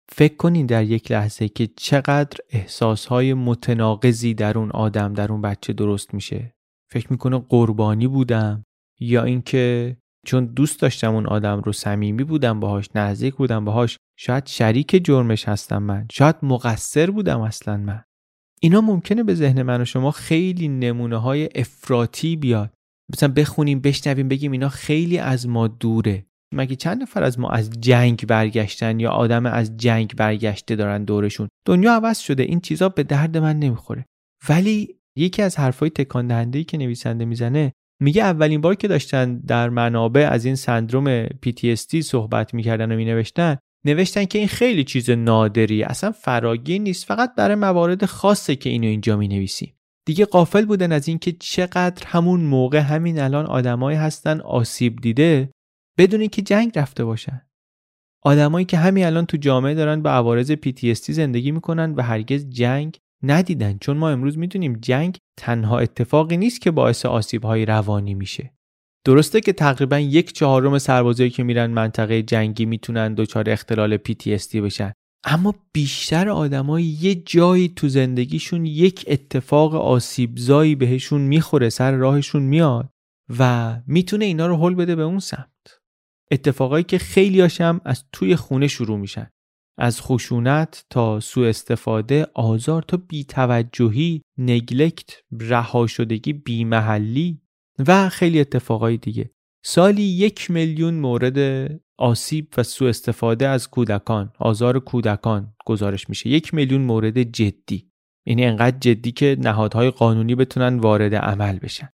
فکر 0.10 0.36
کنین 0.36 0.66
در 0.66 0.84
یک 0.84 1.12
لحظه 1.12 1.50
که 1.50 1.68
چقدر 1.68 2.38
احساسهای 2.50 3.34
متناقضی 3.34 4.34
در 4.34 4.58
اون 4.58 4.72
آدم 4.72 5.14
در 5.14 5.32
اون 5.32 5.42
بچه 5.42 5.74
درست 5.74 6.14
میشه. 6.14 6.56
فکر 6.90 7.08
می‌کنه 7.12 7.38
قربانی 7.38 8.08
بودم 8.08 8.64
یا 9.00 9.24
اینکه 9.24 9.98
چون 10.26 10.46
دوست 10.46 10.82
داشتم 10.82 11.16
اون 11.16 11.26
آدم 11.26 11.60
رو 11.60 11.74
صمیمی 11.74 12.24
بودم 12.24 12.60
باهاش 12.60 12.90
نزدیک 12.96 13.36
بودم 13.36 13.66
باهاش 13.66 13.98
شاید 14.20 14.48
شریک 14.48 15.02
جرمش 15.06 15.48
هستم 15.48 15.84
من 15.84 16.08
شاید 16.12 16.36
مقصر 16.44 17.12
بودم 17.12 17.42
اصلا 17.42 17.78
من. 17.78 18.04
اینا 18.62 18.82
ممکنه 18.82 19.24
به 19.24 19.36
ذهن 19.36 19.62
من 19.62 19.82
و 19.82 19.86
شما 19.86 20.12
خیلی 20.12 20.68
نمونه 20.68 21.18
های 21.18 21.50
افراطی 21.56 22.36
بیاد. 22.36 22.74
مثلا 23.14 23.34
بخونیم 23.34 23.80
بشنویم 23.80 24.28
بگیم 24.28 24.52
اینا 24.52 24.70
خیلی 24.70 25.18
از 25.18 25.48
ما 25.48 25.68
دوره. 25.68 26.26
مگه 26.54 26.76
چند 26.76 27.02
نفر 27.02 27.24
از 27.24 27.40
ما 27.40 27.50
از 27.50 27.70
جنگ 27.80 28.28
برگشتن 28.28 29.00
یا 29.00 29.12
آدم 29.12 29.46
از 29.46 29.78
جنگ 29.78 30.16
برگشته 30.16 30.76
دارن 30.76 31.04
دورشون؟ 31.04 31.48
دنیا 31.68 31.94
عوض 31.96 32.20
شده 32.20 32.44
این 32.44 32.60
چیزا 32.60 32.90
به 32.90 33.04
درد 33.04 33.38
من 33.38 33.60
نمی‌خوره. 33.60 34.06
ولی 34.50 34.96
یکی 35.18 35.42
از 35.42 35.60
حرفای 35.60 35.90
تکان 35.90 36.28
دهنده 36.28 36.64
که 36.64 36.78
نویسنده 36.78 37.26
می‌زنه 37.26 37.74
میگه 38.00 38.24
اولین 38.24 38.62
بار 38.62 38.76
که 38.76 38.88
داشتن 38.88 39.38
در 39.38 39.70
منابع 39.70 40.30
از 40.32 40.46
این 40.46 40.56
سندروم 40.56 41.26
PTSD 41.28 42.00
صحبت 42.00 42.54
می‌کردن 42.54 42.92
و 42.92 42.96
مینوشتن 42.96 43.58
نوشتن 43.86 44.26
که 44.26 44.40
این 44.40 44.48
خیلی 44.48 44.84
چیز 44.84 45.10
نادری 45.10 45.84
اصلا 45.84 46.12
فراگیر 46.12 46.82
نیست 46.82 47.06
فقط 47.06 47.36
برای 47.36 47.56
موارد 47.56 48.06
خاصه 48.06 48.56
که 48.56 48.70
اینو 48.70 48.88
اینجا 48.88 49.18
می 49.18 49.28
نویسیم 49.28 49.74
دیگه 50.08 50.26
قافل 50.26 50.66
بودن 50.66 50.92
از 50.92 51.08
اینکه 51.08 51.32
چقدر 51.32 52.08
همون 52.08 52.42
موقع 52.42 52.80
همین 52.80 53.20
الان 53.20 53.46
آدمایی 53.46 53.98
هستن 53.98 54.42
آسیب 54.42 54.96
دیده 55.02 55.52
بدون 55.98 56.28
که 56.28 56.42
جنگ 56.42 56.80
رفته 56.80 57.06
باشن. 57.06 57.42
آدمایی 58.24 58.66
که 58.66 58.78
همین 58.78 59.06
الان 59.06 59.26
تو 59.26 59.38
جامعه 59.38 59.74
دارن 59.74 60.02
با 60.02 60.10
عوارض 60.10 60.52
PTSD 60.52 61.12
زندگی 61.12 61.52
می‌کنن 61.52 61.94
و 61.96 62.02
هرگز 62.02 62.50
جنگ 62.50 62.98
ندیدن 63.24 63.78
چون 63.82 63.98
ما 63.98 64.10
امروز 64.10 64.38
می‌دونیم 64.38 64.74
جنگ 64.82 65.18
تنها 65.38 65.80
اتفاقی 65.80 66.38
نیست 66.38 66.62
که 66.62 66.72
باعث 66.72 67.06
آسیبهای 67.06 67.66
روانی 67.66 68.14
میشه. 68.14 68.54
درسته 69.06 69.42
که 69.42 69.54
تقریبا 69.54 70.00
یک 70.00 70.34
چهارم 70.34 70.78
سربازایی 70.78 71.30
که 71.30 71.44
میرن 71.44 71.72
منطقه 71.72 72.24
جنگی 72.24 72.66
می‌تونن 72.66 73.14
دچار 73.14 73.50
اختلال 73.50 73.98
PTSD 73.98 74.56
بشن. 74.56 74.94
اما 75.24 75.56
بیشتر 75.74 76.30
آدمای 76.30 76.84
یه 76.84 77.16
جایی 77.16 77.70
تو 77.70 77.90
زندگیشون 77.90 78.66
یک 78.66 79.06
اتفاق 79.08 79.76
آسیبزایی 79.76 80.76
بهشون 80.76 81.22
می‌خوره 81.22 81.70
سر 81.70 81.92
راهشون 81.92 82.44
میاد 82.44 82.90
و 83.40 83.76
می‌تونه 83.88 84.26
اینا 84.26 84.48
رو 84.48 84.58
حل 84.58 84.76
بده 84.76 84.96
به 84.96 85.04
اون 85.04 85.20
سمت. 85.20 85.48
اتفاقایی 86.32 86.84
که 86.84 86.98
خیلی 86.98 87.42
هاشم 87.42 87.82
از 87.86 88.04
توی 88.12 88.36
خونه 88.36 88.68
شروع 88.68 88.98
میشن. 88.98 89.30
از 89.78 90.02
خشونت 90.02 90.86
تا 90.90 91.20
سوء 91.20 91.50
استفاده 91.50 92.28
آزار 92.34 92.82
تا 92.82 92.98
بیتوجهی 92.98 94.22
نگلکت 94.38 95.10
رها 95.32 95.88
شدگی 95.88 96.34
بیمحلی 96.34 97.42
و 97.88 98.10
خیلی 98.10 98.40
اتفاقای 98.40 98.98
دیگه. 98.98 99.32
سالی 99.64 100.02
یک 100.02 100.52
میلیون 100.52 100.94
مورد 100.94 101.70
آسیب 101.98 102.48
و 102.58 102.64
سوء 102.64 102.90
استفاده 102.90 103.48
از 103.48 103.70
کودکان 103.70 104.32
آزار 104.40 104.80
کودکان 104.80 105.54
گزارش 105.66 106.10
میشه. 106.10 106.30
یک 106.30 106.54
میلیون 106.54 106.82
مورد 106.82 107.24
جدی. 107.24 107.92
یعنی 108.26 108.46
انقدر 108.46 108.78
جدی 108.80 109.12
که 109.12 109.38
نهادهای 109.40 109.92
قانونی 109.92 110.36
بتونن 110.36 110.80
وارد 110.80 111.16
عمل 111.16 111.60
بشن. 111.60 111.90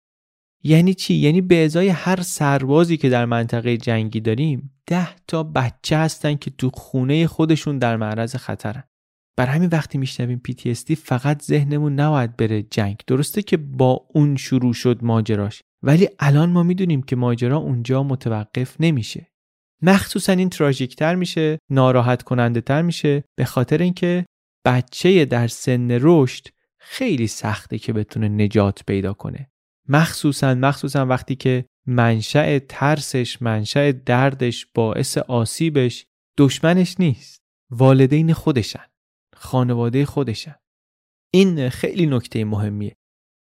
یعنی 0.62 0.94
چی؟ 0.94 1.14
یعنی 1.14 1.40
به 1.40 1.64
ازای 1.64 1.88
هر 1.88 2.22
سربازی 2.22 2.96
که 2.96 3.08
در 3.08 3.24
منطقه 3.24 3.76
جنگی 3.76 4.20
داریم 4.20 4.74
ده 4.86 5.08
تا 5.26 5.42
بچه 5.42 5.96
هستن 5.96 6.34
که 6.34 6.50
تو 6.50 6.70
خونه 6.70 7.26
خودشون 7.26 7.78
در 7.78 7.96
معرض 7.96 8.36
خطرن. 8.36 8.84
بر 9.36 9.46
همین 9.46 9.68
وقتی 9.72 9.98
میشنویم 9.98 10.42
PTSD 10.48 10.94
فقط 10.94 11.42
ذهنمون 11.42 11.94
نباید 11.94 12.36
بره 12.36 12.62
جنگ. 12.62 13.00
درسته 13.06 13.42
که 13.42 13.56
با 13.56 14.06
اون 14.14 14.36
شروع 14.36 14.72
شد 14.72 14.98
ماجراش 15.02 15.62
ولی 15.82 16.08
الان 16.18 16.50
ما 16.50 16.62
می‌دونیم 16.62 17.02
که 17.02 17.16
ماجرا 17.16 17.56
اونجا 17.56 18.02
متوقف 18.02 18.76
نمیشه. 18.80 19.26
مخصوصا 19.82 20.32
این 20.32 20.48
تراژیکتر 20.48 21.14
میشه 21.14 21.58
ناراحت 21.70 22.22
کننده 22.22 22.60
تر 22.60 22.82
میشه 22.82 23.24
به 23.36 23.44
خاطر 23.44 23.78
اینکه 23.78 24.26
بچه 24.64 25.24
در 25.24 25.48
سن 25.48 25.98
رشد 26.00 26.46
خیلی 26.78 27.26
سخته 27.26 27.78
که 27.78 27.92
بتونه 27.92 28.28
نجات 28.28 28.84
پیدا 28.86 29.12
کنه. 29.12 29.49
مخصوصا 29.90 30.54
مخصوصا 30.54 31.06
وقتی 31.06 31.36
که 31.36 31.64
منشأ 31.86 32.58
ترسش 32.58 33.42
منشأ 33.42 33.92
دردش 33.92 34.66
باعث 34.74 35.18
آسیبش 35.18 36.06
دشمنش 36.38 37.00
نیست. 37.00 37.40
والدین 37.70 38.32
خودشن 38.32 38.84
خانواده 39.36 40.04
خودشن. 40.06 40.54
این 41.32 41.68
خیلی 41.68 42.06
نکته 42.06 42.44
مهمیه. 42.44 42.96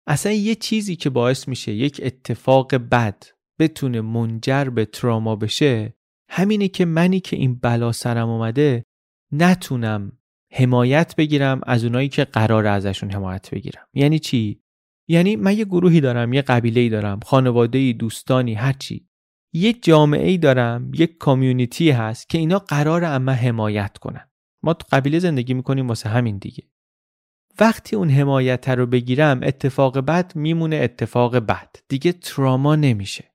اصلا 0.06 0.32
یه 0.32 0.54
چیزی 0.54 0.96
که 0.96 1.10
باعث 1.10 1.48
میشه 1.48 1.72
یک 1.72 2.00
اتفاق 2.04 2.74
بد 2.74 3.22
بتونه 3.58 4.00
منجر 4.00 4.64
به 4.64 4.84
تراما 4.84 5.36
بشه 5.36 5.94
همینه 6.30 6.68
که 6.68 6.84
منی 6.84 7.20
که 7.20 7.36
این 7.36 7.54
بلا 7.54 7.92
سرم 7.92 8.28
اومده 8.28 8.84
نتونم 9.32 10.12
حمایت 10.52 11.16
بگیرم 11.16 11.60
از 11.66 11.84
اونایی 11.84 12.08
که 12.08 12.24
قرار 12.24 12.66
ازشون 12.66 13.10
حمایت 13.10 13.50
بگیرم. 13.50 13.86
یعنی 13.94 14.18
چی؟ 14.18 14.60
یعنی 15.08 15.36
من 15.36 15.58
یه 15.58 15.64
گروهی 15.64 16.00
دارم 16.00 16.32
یه 16.32 16.42
قبیله 16.42 16.88
دارم 16.88 17.20
خانواده 17.20 17.78
ای 17.78 17.92
دوستانی 17.92 18.54
هرچی 18.54 19.08
یه 19.52 19.72
جامعه 19.72 20.36
دارم 20.36 20.90
یک 20.94 21.18
کامیونیتی 21.18 21.90
هست 21.90 22.28
که 22.28 22.38
اینا 22.38 22.58
قرار 22.58 23.04
اما 23.04 23.32
حمایت 23.32 23.98
کنن. 23.98 24.28
ما 24.62 24.74
تو 24.74 24.86
قبیله 24.92 25.18
زندگی 25.18 25.54
می‌کنیم 25.54 25.88
واسه 25.88 26.08
همین 26.08 26.38
دیگه. 26.38 26.64
وقتی 27.60 27.96
اون 27.96 28.10
حمایت 28.10 28.68
رو 28.68 28.86
بگیرم 28.86 29.40
اتفاق 29.42 29.98
بد 29.98 30.36
میمونه 30.36 30.76
اتفاق 30.76 31.36
بد. 31.36 31.76
دیگه 31.88 32.12
تراما 32.12 32.76
نمیشه. 32.76 33.34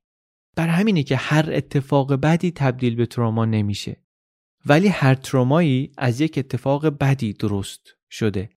بر 0.56 0.68
همینه 0.68 1.04
که 1.04 1.16
هر 1.16 1.50
اتفاق 1.54 2.14
بدی 2.14 2.52
تبدیل 2.52 2.96
به 2.96 3.06
تراما 3.06 3.46
نمیشه. 3.46 4.04
ولی 4.66 4.88
هر 4.88 5.16
ترامایی 5.16 5.92
از 5.98 6.22
یک 6.22 6.38
اتفاق 6.38 6.88
بدی 6.88 7.34
درست 7.34 7.96
شده. 8.10 8.50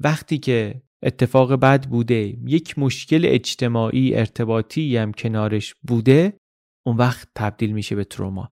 وقتی 0.00 0.38
که 0.38 0.82
اتفاق 1.02 1.52
بد 1.52 1.86
بوده. 1.86 2.36
یک 2.46 2.78
مشکل 2.78 3.22
اجتماعی 3.24 4.14
ارتباطی 4.14 4.96
هم 4.96 5.12
کنارش 5.12 5.74
بوده 5.82 6.38
اون 6.86 6.96
وقت 6.96 7.28
تبدیل 7.34 7.72
میشه 7.72 7.96
به 7.96 8.04
تروما. 8.04 8.48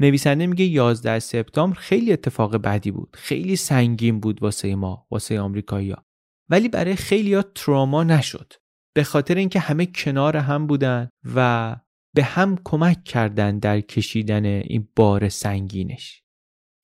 نویسنده 0.00 0.46
میگه 0.46 0.64
11 0.64 1.18
سپتامبر 1.18 1.76
خیلی 1.76 2.12
اتفاق 2.12 2.56
بدی 2.56 2.90
بود. 2.90 3.16
خیلی 3.18 3.56
سنگین 3.56 4.20
بود 4.20 4.42
واسه 4.42 4.74
ما 4.74 5.06
واسه 5.10 5.40
آمریکایی‌ها. 5.40 6.04
ولی 6.50 6.68
برای 6.68 6.96
خیلی 6.96 7.42
تروما 7.54 8.04
نشد. 8.04 8.52
به 8.96 9.04
خاطر 9.04 9.34
اینکه 9.34 9.60
همه 9.60 9.86
کنار 9.86 10.36
هم 10.36 10.66
بودن 10.66 11.08
و 11.34 11.76
به 12.14 12.24
هم 12.24 12.58
کمک 12.64 13.04
کردن 13.04 13.58
در 13.58 13.80
کشیدن 13.80 14.44
این 14.44 14.88
بار 14.96 15.28
سنگینش. 15.28 16.22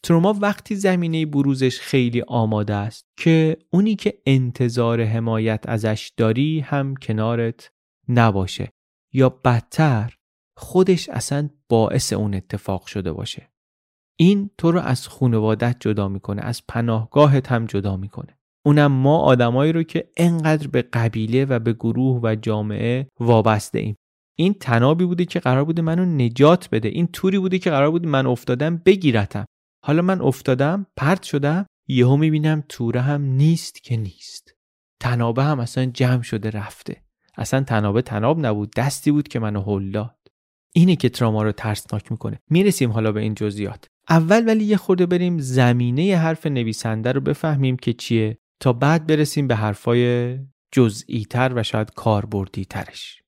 تروما 0.04 0.32
وقتی 0.40 0.76
زمینه 0.76 1.26
بروزش 1.26 1.80
خیلی 1.80 2.22
آماده 2.22 2.74
است 2.74 3.06
که 3.16 3.56
اونی 3.70 3.96
که 3.96 4.14
انتظار 4.26 5.04
حمایت 5.04 5.68
ازش 5.68 6.12
داری 6.16 6.60
هم 6.60 6.94
کنارت 6.96 7.70
نباشه 8.08 8.68
یا 9.12 9.28
بدتر 9.28 10.14
خودش 10.56 11.08
اصلا 11.08 11.50
باعث 11.68 12.12
اون 12.12 12.34
اتفاق 12.34 12.86
شده 12.86 13.12
باشه. 13.12 13.48
این 14.18 14.50
تو 14.58 14.72
رو 14.72 14.80
از 14.80 15.08
خانوادت 15.08 15.76
جدا 15.80 16.08
می‌کنه 16.08 16.42
از 16.42 16.62
پناهگاهت 16.68 17.52
هم 17.52 17.66
جدا 17.66 17.96
می‌کنه. 17.96 18.38
اونم 18.66 18.92
ما 18.92 19.18
آدمایی 19.18 19.72
رو 19.72 19.82
که 19.82 20.10
انقدر 20.16 20.66
به 20.66 20.82
قبیله 20.82 21.44
و 21.44 21.58
به 21.58 21.72
گروه 21.72 22.20
و 22.22 22.34
جامعه 22.34 23.08
وابسته 23.20 23.78
ایم. 23.78 23.96
این 24.38 24.54
تنابی 24.54 25.04
بوده 25.04 25.24
که 25.24 25.40
قرار 25.40 25.64
بوده 25.64 25.82
منو 25.82 26.04
نجات 26.04 26.68
بده 26.72 26.88
این 26.88 27.06
توری 27.06 27.38
بوده 27.38 27.58
که 27.58 27.70
قرار 27.70 27.90
بود 27.90 28.06
من 28.06 28.26
افتادم 28.26 28.76
بگیرتم. 28.76 29.44
حالا 29.84 30.02
من 30.02 30.20
افتادم 30.20 30.86
پرت 30.96 31.22
شدم 31.22 31.66
یهو 31.88 32.16
می‌بینم 32.16 32.64
توره 32.68 33.00
هم 33.00 33.22
نیست 33.22 33.82
که 33.82 33.96
نیست. 33.96 34.54
تنابه 35.00 35.44
هم 35.44 35.60
اصلا 35.60 35.86
جمع 35.86 36.22
شده 36.22 36.50
رفته. 36.50 37.02
اصلا 37.36 37.60
تنابه 37.60 38.02
تناب 38.02 38.46
نبود 38.46 38.74
دستی 38.76 39.10
بود 39.10 39.28
که 39.28 39.38
منو 39.38 39.62
هل 39.62 39.90
داد. 39.90 40.16
اینه 40.74 40.96
که 40.96 41.08
تراما 41.08 41.42
رو 41.42 41.52
ترسناک 41.52 42.12
می‌کنه. 42.12 42.38
می‌رسیم 42.50 42.90
حالا 42.90 43.12
به 43.12 43.20
این 43.20 43.34
جزئیات. 43.34 43.86
اول 44.08 44.48
ولی 44.48 44.64
یه 44.64 44.76
خورده 44.76 45.06
بریم 45.06 45.38
زمینه 45.38 46.16
حرف 46.16 46.46
نویسنده 46.46 47.12
رو 47.12 47.20
بفهمیم 47.20 47.76
که 47.76 47.92
چیه 47.92 48.38
تا 48.60 48.72
بعد 48.72 49.06
برسیم 49.06 49.48
به 49.48 49.56
حرفای 49.56 50.38
جزئی 50.72 51.24
تر 51.24 51.52
و 51.56 51.62
شاید 51.62 51.90
کاربردی 51.94 52.64
ترش 52.64 53.22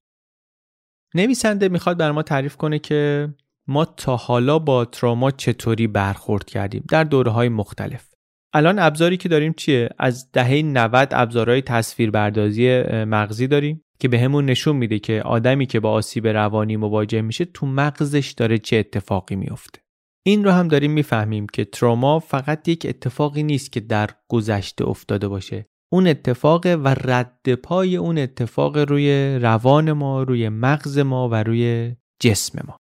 نویسنده 1.14 1.68
می‌خواد 1.68 1.98
بر 1.98 2.12
ما 2.12 2.22
تعریف 2.22 2.56
کنه 2.56 2.78
که 2.78 3.28
ما 3.68 3.84
تا 3.84 4.16
حالا 4.16 4.58
با 4.58 4.84
تراما 4.84 5.30
چطوری 5.30 5.86
برخورد 5.86 6.44
کردیم؟ 6.44 6.84
در 6.88 7.04
دوره 7.04 7.30
های 7.30 7.48
مختلف. 7.48 8.14
الان 8.52 8.78
ابزاری 8.78 9.16
که 9.16 9.28
داریم 9.28 9.52
چیه؟ 9.52 9.88
از 9.98 10.32
دهه 10.32 10.62
90 10.62 11.08
ابزارهای 11.10 11.62
تصویربرداری 11.62 12.82
مغزی 13.04 13.46
داریم 13.46 13.84
که 13.98 14.08
به 14.08 14.20
همون 14.20 14.44
نشون 14.44 14.76
میده 14.76 14.98
که 14.98 15.22
آدمی 15.22 15.66
که 15.66 15.80
با 15.80 15.90
آسیب 15.90 16.26
روانی 16.26 16.76
مواجه 16.76 17.20
میشه 17.20 17.44
تو 17.44 17.66
مغزش 17.66 18.30
داره 18.30 18.58
چه 18.58 18.76
اتفاقی 18.76 19.36
میفته. 19.36 19.80
این 20.26 20.44
رو 20.44 20.50
هم 20.50 20.68
داریم 20.68 20.90
می‌فهمیم 20.90 21.46
که 21.46 21.64
تروما 21.64 22.18
فقط 22.18 22.68
یک 22.68 22.86
اتفاقی 22.88 23.42
نیست 23.42 23.72
که 23.72 23.80
در 23.80 24.10
گذشته 24.28 24.88
افتاده 24.88 25.28
باشه. 25.28 25.66
اون 25.92 26.06
اتفاق 26.06 26.66
و 26.66 26.88
رد 26.88 27.54
پای 27.54 27.96
اون 27.96 28.18
اتفاق 28.18 28.76
روی 28.76 29.38
روان 29.42 29.92
ما 29.92 30.22
روی 30.22 30.48
مغز 30.48 30.98
ما 30.98 31.28
و 31.28 31.34
روی 31.34 31.96
جسم 32.22 32.58
ما. 32.68 32.76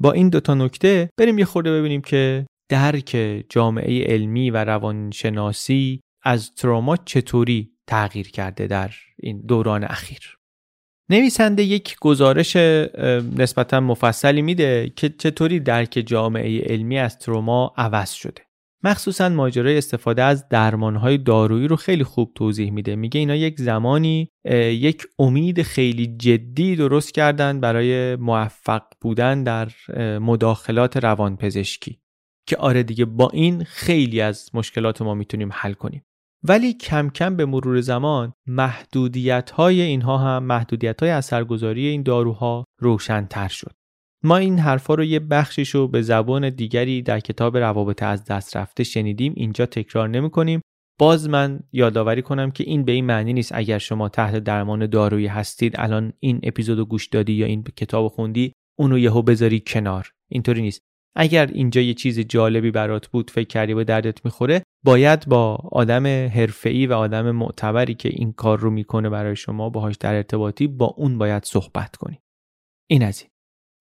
با 0.00 0.12
این 0.12 0.28
دوتا 0.28 0.54
نکته 0.54 1.10
بریم 1.18 1.38
یه 1.38 1.44
خورده 1.44 1.72
ببینیم 1.72 2.00
که 2.00 2.46
درک 2.70 3.44
جامعه 3.48 4.04
علمی 4.04 4.50
و 4.50 4.64
روانشناسی 4.64 6.00
از 6.22 6.54
تروما 6.54 6.96
چطوری 6.96 7.72
تغییر 7.86 8.30
کرده 8.30 8.66
در 8.66 8.90
این 9.18 9.40
دوران 9.40 9.84
اخیر. 9.84 10.36
نویسنده 11.10 11.62
یک 11.62 11.96
گزارش 12.00 12.56
نسبتا 13.36 13.80
مفصلی 13.80 14.42
میده 14.42 14.92
که 14.96 15.08
چطوری 15.08 15.60
درک 15.60 16.02
جامعه 16.06 16.60
علمی 16.60 16.98
از 16.98 17.18
تروما 17.18 17.74
عوض 17.76 18.10
شده. 18.10 18.42
مخصوصا 18.84 19.28
ماجرای 19.28 19.78
استفاده 19.78 20.22
از 20.22 20.48
درمانهای 20.48 21.18
دارویی 21.18 21.68
رو 21.68 21.76
خیلی 21.76 22.04
خوب 22.04 22.32
توضیح 22.34 22.70
میده. 22.70 22.96
میگه 22.96 23.20
اینا 23.20 23.34
یک 23.34 23.60
زمانی 23.60 24.28
یک 24.70 25.06
امید 25.18 25.62
خیلی 25.62 26.06
جدی 26.06 26.76
درست 26.76 27.14
کردن 27.14 27.60
برای 27.60 28.16
موفق 28.16 28.82
بودن 29.00 29.42
در 29.42 29.68
مداخلات 30.18 30.96
روانپزشکی. 30.96 32.00
که 32.46 32.56
آره 32.56 32.82
دیگه 32.82 33.04
با 33.04 33.30
این 33.32 33.64
خیلی 33.64 34.20
از 34.20 34.50
مشکلات 34.54 35.02
ما 35.02 35.14
می‌تونیم 35.14 35.48
حل 35.52 35.72
کنیم. 35.72 36.04
ولی 36.42 36.72
کم 36.72 37.10
کم 37.10 37.36
به 37.36 37.46
مرور 37.46 37.80
زمان 37.80 38.32
محدودیت 38.46 39.50
های 39.50 39.80
اینها 39.80 40.18
هم 40.18 40.42
محدودیت 40.44 41.02
های 41.02 41.10
اثرگذاری 41.10 41.86
این 41.86 42.02
داروها 42.02 42.64
روشنتر 42.78 43.48
شد. 43.48 43.72
ما 44.24 44.36
این 44.36 44.58
حرفا 44.58 44.94
رو 44.94 45.04
یه 45.04 45.20
بخشش 45.20 45.68
رو 45.68 45.88
به 45.88 46.02
زبان 46.02 46.50
دیگری 46.50 47.02
در 47.02 47.20
کتاب 47.20 47.56
روابط 47.56 48.02
از 48.02 48.24
دست 48.24 48.56
رفته 48.56 48.84
شنیدیم 48.84 49.32
اینجا 49.36 49.66
تکرار 49.66 50.08
نمی 50.08 50.30
کنیم 50.30 50.60
باز 50.98 51.28
من 51.28 51.60
یادآوری 51.72 52.22
کنم 52.22 52.50
که 52.50 52.64
این 52.64 52.84
به 52.84 52.92
این 52.92 53.04
معنی 53.04 53.32
نیست 53.32 53.52
اگر 53.54 53.78
شما 53.78 54.08
تحت 54.08 54.36
درمان 54.36 54.86
دارویی 54.86 55.26
هستید 55.26 55.74
الان 55.78 56.12
این 56.20 56.40
اپیزودو 56.42 56.84
گوش 56.84 57.06
دادی 57.06 57.32
یا 57.32 57.46
این 57.46 57.62
کتاب 57.62 58.08
خوندی 58.08 58.52
اونو 58.78 58.98
یهو 58.98 59.22
بذاری 59.22 59.62
کنار. 59.66 60.12
اینطوری 60.28 60.62
نیست. 60.62 60.82
اگر 61.16 61.46
اینجا 61.46 61.80
یه 61.80 61.94
چیز 61.94 62.20
جالبی 62.20 62.70
برات 62.70 63.08
بود 63.08 63.30
فکر 63.30 63.48
کردی 63.48 63.74
به 63.74 63.84
دردت 63.84 64.24
می‌خوره 64.24 64.62
باید 64.84 65.26
با 65.26 65.54
آدم 65.72 66.06
حرفه‌ای 66.06 66.86
و 66.86 66.92
آدم 66.92 67.30
معتبری 67.30 67.94
که 67.94 68.08
این 68.08 68.32
کار 68.32 68.58
رو 68.58 68.70
می‌کنه 68.70 69.08
برای 69.08 69.36
شما 69.36 69.70
باهاش 69.70 69.96
در 69.96 70.14
ارتباطی 70.14 70.66
با 70.66 70.86
اون 70.86 71.18
باید 71.18 71.44
صحبت 71.44 71.96
کنی. 71.96 72.18
این 72.90 73.02
از 73.02 73.20
این. 73.20 73.29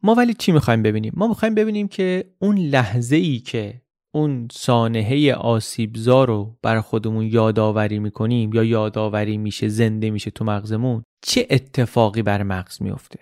ما 0.03 0.15
ولی 0.15 0.33
چی 0.33 0.51
می‌خوایم 0.51 0.83
ببینیم؟ 0.83 1.13
ما 1.15 1.27
می‌خوایم 1.27 1.55
ببینیم 1.55 1.87
که 1.87 2.33
اون 2.39 2.57
لحظه 2.57 3.15
ای 3.15 3.39
که 3.39 3.81
اون 4.11 4.47
سانحه 4.51 5.33
آسیبزا 5.33 6.23
رو 6.23 6.57
بر 6.61 6.81
خودمون 6.81 7.25
یادآوری 7.25 7.99
می‌کنیم 7.99 8.53
یا 8.53 8.63
یادآوری 8.63 9.37
میشه 9.37 9.67
زنده 9.67 10.09
میشه 10.09 10.31
تو 10.31 10.45
مغزمون 10.45 11.03
چه 11.21 11.47
اتفاقی 11.49 12.21
بر 12.21 12.43
مغز 12.43 12.81
میفته 12.81 13.19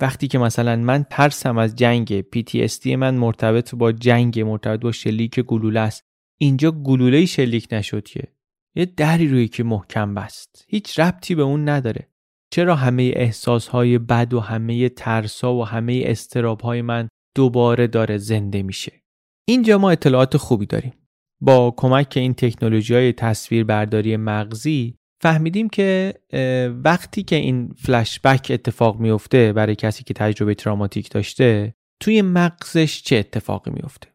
وقتی 0.00 0.28
که 0.28 0.38
مثلا 0.38 0.76
من 0.76 1.04
ترسم 1.10 1.58
از 1.58 1.76
جنگ 1.76 2.20
PTSD 2.20 2.86
من 2.86 3.14
مرتبط 3.14 3.74
با 3.74 3.92
جنگ 3.92 4.40
مرتبط 4.40 4.80
با 4.80 4.92
شلیک 4.92 5.40
گلوله 5.40 5.80
است. 5.80 6.02
اینجا 6.40 6.70
گلوله 6.70 7.26
شلیک 7.26 7.68
نشد 7.72 8.04
که. 8.04 8.22
یه 8.74 8.84
دری 8.84 9.28
روی 9.28 9.48
که 9.48 9.62
محکم 9.62 10.14
بست. 10.14 10.64
هیچ 10.68 10.98
ربطی 10.98 11.34
به 11.34 11.42
اون 11.42 11.68
نداره. 11.68 12.11
چرا 12.52 12.76
همه 12.76 13.12
احساسهای 13.16 13.98
بد 13.98 14.34
و 14.34 14.40
همه 14.40 14.88
ترسا 14.88 15.54
و 15.54 15.66
همه 15.66 16.02
استرابهای 16.06 16.82
من 16.82 17.08
دوباره 17.36 17.86
داره 17.86 18.18
زنده 18.18 18.62
میشه؟ 18.62 18.92
اینجا 19.48 19.78
ما 19.78 19.90
اطلاعات 19.90 20.36
خوبی 20.36 20.66
داریم. 20.66 20.92
با 21.40 21.74
کمک 21.76 22.12
این 22.16 22.34
تکنولوژی 22.34 22.94
های 22.94 23.12
تصویر 23.12 23.64
برداری 23.64 24.16
مغزی 24.16 24.96
فهمیدیم 25.22 25.68
که 25.68 26.14
وقتی 26.84 27.22
که 27.22 27.36
این 27.36 27.74
فلشبک 27.78 28.46
اتفاق 28.50 29.00
میفته 29.00 29.52
برای 29.52 29.74
کسی 29.74 30.04
که 30.04 30.14
تجربه 30.14 30.54
تراماتیک 30.54 31.10
داشته 31.10 31.74
توی 32.02 32.22
مغزش 32.22 33.02
چه 33.02 33.16
اتفاقی 33.16 33.70
میفته 33.70 34.08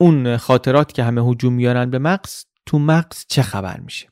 اون 0.00 0.36
خاطرات 0.36 0.92
که 0.92 1.02
همه 1.02 1.22
هجوم 1.22 1.52
میارن 1.52 1.90
به 1.90 1.98
مغز 1.98 2.44
تو 2.66 2.78
مغز 2.78 3.24
چه 3.28 3.42
خبر 3.42 3.80
میشه؟ 3.80 4.11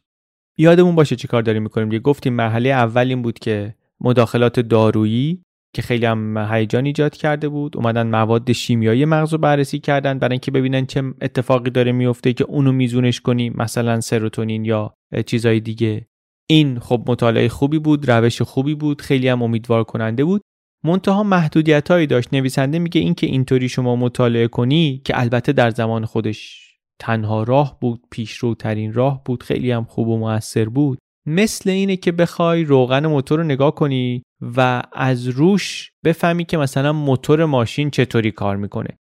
یادمون 0.60 0.94
باشه 0.94 1.16
چی 1.16 1.28
کار 1.28 1.42
داریم 1.42 1.62
می‌کنیم 1.62 1.92
یه 1.92 1.98
گفتیم 1.98 2.32
مرحله 2.32 2.68
اول 2.68 3.08
این 3.08 3.22
بود 3.22 3.38
که 3.38 3.74
مداخلات 4.00 4.60
دارویی 4.60 5.42
که 5.74 5.82
خیلی 5.82 6.06
هم 6.06 6.36
هیجان 6.36 6.84
ایجاد 6.84 7.16
کرده 7.16 7.48
بود. 7.48 7.76
اومدن 7.76 8.06
مواد 8.06 8.52
شیمیایی 8.52 9.04
مغز 9.04 9.32
رو 9.32 9.38
بررسی 9.38 9.78
کردن 9.78 10.18
برای 10.18 10.32
اینکه 10.32 10.50
ببینن 10.50 10.86
چه 10.86 11.02
اتفاقی 11.20 11.70
داره 11.70 11.92
میفته 11.92 12.32
که 12.32 12.44
اونو 12.44 12.72
میزونش 12.72 13.20
کنیم 13.20 13.54
مثلا 13.56 14.00
سروتونین 14.00 14.64
یا 14.64 14.94
چیزای 15.26 15.60
دیگه. 15.60 16.06
این 16.46 16.78
خب 16.78 17.04
مطالعه 17.06 17.48
خوبی 17.48 17.78
بود 17.78 18.10
روش 18.10 18.42
خوبی 18.42 18.74
بود 18.74 19.02
خیلی 19.02 19.28
هم 19.28 19.42
امیدوار 19.42 19.84
کننده 19.84 20.24
بود. 20.24 20.42
منتها 20.84 21.22
محدودیت 21.22 21.90
هایی 21.90 22.06
داشت. 22.06 22.28
نویسنده 22.34 22.78
میگه 22.78 23.00
اینکه 23.00 23.26
اینطوری 23.26 23.68
شما 23.68 23.96
مطالعه 23.96 24.48
کنی 24.48 25.02
که 25.04 25.20
البته 25.20 25.52
در 25.52 25.70
زمان 25.70 26.04
خودش 26.04 26.69
تنها 27.00 27.42
راه 27.42 27.78
بود 27.80 28.02
پیشروترین 28.10 28.92
راه 28.92 29.24
بود 29.24 29.42
خیلی 29.42 29.70
هم 29.70 29.84
خوب 29.84 30.08
و 30.08 30.18
موثر 30.18 30.68
بود. 30.68 30.98
مثل 31.26 31.70
اینه 31.70 31.96
که 31.96 32.12
بخوای 32.12 32.64
روغن 32.64 33.06
موتور 33.06 33.38
رو 33.38 33.44
نگاه 33.44 33.74
کنی 33.74 34.22
و 34.40 34.82
از 34.92 35.28
روش 35.28 35.92
بفهمی 36.04 36.44
که 36.44 36.56
مثلا 36.56 36.92
موتور 36.92 37.44
ماشین 37.44 37.90
چطوری 37.90 38.30
کار 38.30 38.56
می‌کنه. 38.56 38.98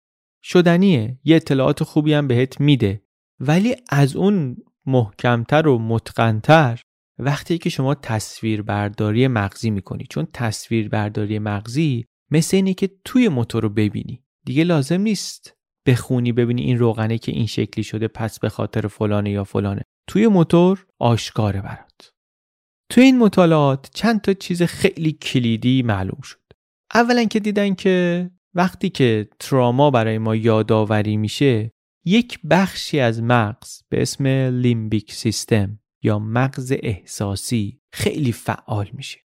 شدنیه 0.44 1.20
یه 1.24 1.36
اطلاعات 1.36 1.84
خوبی 1.84 2.14
هم 2.14 2.28
بهت 2.28 2.62
میده. 2.62 3.02
ولی 3.40 3.76
از 3.90 4.16
اون 4.16 4.58
محکمتر 4.86 5.68
و 5.68 5.80
متقنتر 5.80 6.82
وقتی 7.20 7.58
که 7.58 7.70
شما 7.70 7.96
تصویر 7.96 8.62
برداری 8.62 9.28
مغزی 9.28 9.70
می‌کنی. 9.70 10.06
چون 10.10 10.28
تصویر 10.34 10.90
برداری 10.90 11.40
مغزی 11.40 12.06
مثل 12.32 12.58
اینه 12.58 12.74
که 12.74 12.90
توی 13.06 13.30
موتور 13.30 13.64
رو 13.64 13.70
ببینی. 13.70 14.24
دیگه 14.46 14.64
لازم 14.64 15.02
نیست. 15.02 15.55
بخونی 15.86 16.32
ببینی 16.32 16.62
این 16.62 16.80
روغنه 16.80 17.18
که 17.18 17.32
این 17.32 17.46
شکلی 17.48 17.84
شده 17.84 18.08
پس 18.08 18.40
به 18.40 18.50
خاطر 18.50 18.88
فلانه 18.88 19.32
یا 19.32 19.44
فلانه. 19.44 19.82
توی 20.08 20.28
موتور 20.28 20.86
آشکاره 21.00 21.62
برات. 21.62 22.12
توی 22.92 23.04
این 23.04 23.18
مطالعات 23.18 23.90
چند 23.94 24.22
تا 24.22 24.34
چیز 24.34 24.64
خیلی 24.64 25.12
کلیدی 25.12 25.84
معلوم 25.84 26.22
شد. 26.24 26.42
اولا 26.94 27.24
که 27.24 27.40
دیدن 27.40 27.76
که 27.76 28.30
وقتی 28.54 28.90
که 28.90 29.30
تراما 29.40 29.92
برای 29.92 30.18
ما 30.18 30.36
یادآوری 30.36 31.18
میشه 31.18 31.72
یک 32.06 32.40
بخشی 32.50 33.00
از 33.00 33.22
مغز 33.24 33.82
به 33.90 34.02
اسم 34.02 34.28
لیمبیک 34.62 35.14
سیستم 35.14 35.80
یا 36.04 36.20
مغز 36.20 36.74
احساسی 36.80 37.82
خیلی 37.94 38.32
فعال 38.32 38.90
میشه. 38.94 39.20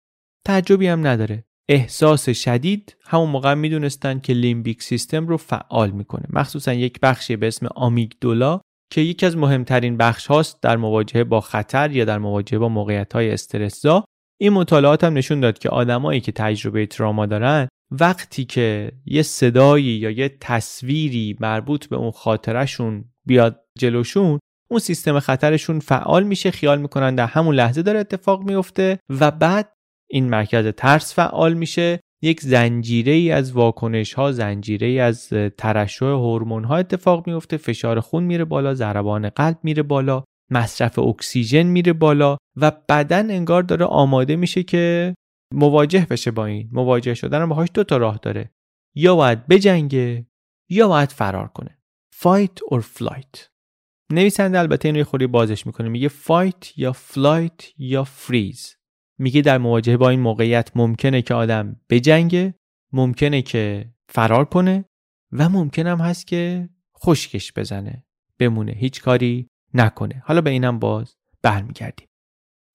تعجبی 0.47 0.87
هم 0.87 1.07
نداره. 1.07 1.45
احساس 1.71 2.29
شدید 2.29 2.97
همون 3.05 3.29
موقع 3.29 3.55
می‌دونستن 3.55 4.19
که 4.19 4.33
لیمبیک 4.33 4.83
سیستم 4.83 5.27
رو 5.27 5.37
فعال 5.37 5.91
می‌کنه. 5.91 6.27
مخصوصا 6.31 6.73
یک 6.73 7.01
بخشی 7.01 7.37
به 7.37 7.49
اسم 7.49 7.67
آمیگدولا 7.75 8.61
که 8.93 9.01
یکی 9.01 9.27
از 9.27 9.37
مهمترین 9.37 9.97
بخش 9.97 10.27
هاست 10.27 10.63
در 10.63 10.77
مواجهه 10.77 11.25
با 11.25 11.41
خطر 11.41 11.91
یا 11.91 12.05
در 12.05 12.19
مواجهه 12.19 12.59
با 12.59 12.69
موقعیت 12.69 13.13
های 13.13 13.33
استرسزا. 13.33 14.05
این 14.41 14.53
مطالعات 14.53 15.05
هم 15.05 15.15
نشون 15.15 15.41
داد 15.41 15.59
که 15.59 15.69
آدمایی 15.69 16.21
که 16.21 16.33
تجربه 16.33 16.87
تراما 16.87 17.27
دارن 17.27 17.69
وقتی 17.91 18.45
که 18.45 18.93
یه 19.05 19.23
صدایی 19.23 19.85
یا 19.85 20.11
یه 20.11 20.29
تصویری 20.41 21.37
مربوط 21.41 21.87
به 21.87 21.97
اون 21.97 22.11
خاطرشون 22.11 23.05
بیاد 23.27 23.65
جلوشون 23.79 24.39
اون 24.71 24.81
سیستم 24.81 25.21
خطرشون 25.21 25.81
فعال 25.81 26.23
میشه 26.23 26.51
خیال 26.51 26.81
می‌کنن 26.81 27.15
در 27.15 27.27
همون 27.27 27.55
لحظه 27.55 27.83
داره 27.83 28.01
اتفاق 28.01 28.43
میفته 28.43 28.99
و 29.21 29.31
بعد 29.31 29.73
این 30.11 30.29
مرکز 30.29 30.67
ترس 30.67 31.15
فعال 31.15 31.55
میشه. 31.55 32.01
یک 32.23 32.41
زنجیره 32.41 33.13
ای 33.13 33.31
از 33.31 33.53
واکنش 33.53 34.13
ها 34.15 34.33
زنجیره 34.33 34.87
ای 34.87 34.99
از 34.99 35.29
ترشح 35.59 36.07
هورمون 36.07 36.65
ها 36.65 36.77
اتفاق 36.77 37.27
میفته 37.27 37.57
فشار 37.57 38.01
خون 38.01 38.23
میره 38.23 38.45
بالا 38.45 38.75
ضربان 38.75 39.29
قلب 39.29 39.59
میره 39.63 39.83
بالا 39.83 40.25
مصرف 40.51 40.99
اکسیژن 40.99 41.63
میره 41.63 41.93
بالا 41.93 42.37
و 42.57 42.73
بدن 42.89 43.31
انگار 43.31 43.63
داره 43.63 43.85
آماده 43.85 44.37
میشه 44.37 44.63
که 44.63 45.15
مواجه 45.55 46.07
بشه 46.11 46.31
با 46.31 46.47
این. 46.47 46.69
مواجه 46.73 47.15
شدن 47.15 47.47
باهاش 47.47 47.69
دو 47.75 47.85
تا 47.85 47.97
راه 47.97 48.19
داره. 48.23 48.51
یا 48.95 49.17
باید 49.17 49.47
بجنگه 49.47 50.27
یا 50.71 50.89
باید 50.89 51.11
فرار 51.11 51.49
کنه. 51.49 51.79
Fight 52.15 52.75
or 52.75 52.81
flight. 52.81 53.49
نویسنده 54.13 54.59
البته 54.59 54.89
این 54.89 54.97
رو 54.97 55.05
خوری 55.05 55.27
بازش 55.27 55.67
می‌کنه. 55.67 55.89
میگه 55.89 56.09
fight 56.09 56.67
یا 56.77 56.93
flight 56.93 57.65
یا 57.79 58.05
freeze. 58.05 58.80
میگه 59.21 59.43
در 59.43 59.59
مواجهه 59.59 59.97
با 59.97 60.11
این 60.11 60.21
موقعیت 60.21 60.71
ممکنه 60.75 61.23
که 61.23 61.35
آدم 61.35 61.81
بجنگه 61.91 62.55
ممکنه 62.93 63.43
که 63.43 63.93
فرار 64.09 64.45
کنه 64.45 64.85
و 65.33 65.49
ممکن 65.49 65.87
هم 65.87 65.99
هست 65.99 66.27
که 66.27 66.69
خشکش 66.99 67.53
بزنه 67.53 68.05
بمونه 68.39 68.73
هیچ 68.73 69.03
کاری 69.03 69.49
نکنه. 69.75 70.23
حالا 70.27 70.41
به 70.41 70.51
اینم 70.51 70.79
باز 70.79 71.17
برمیگردیم. 71.43 72.09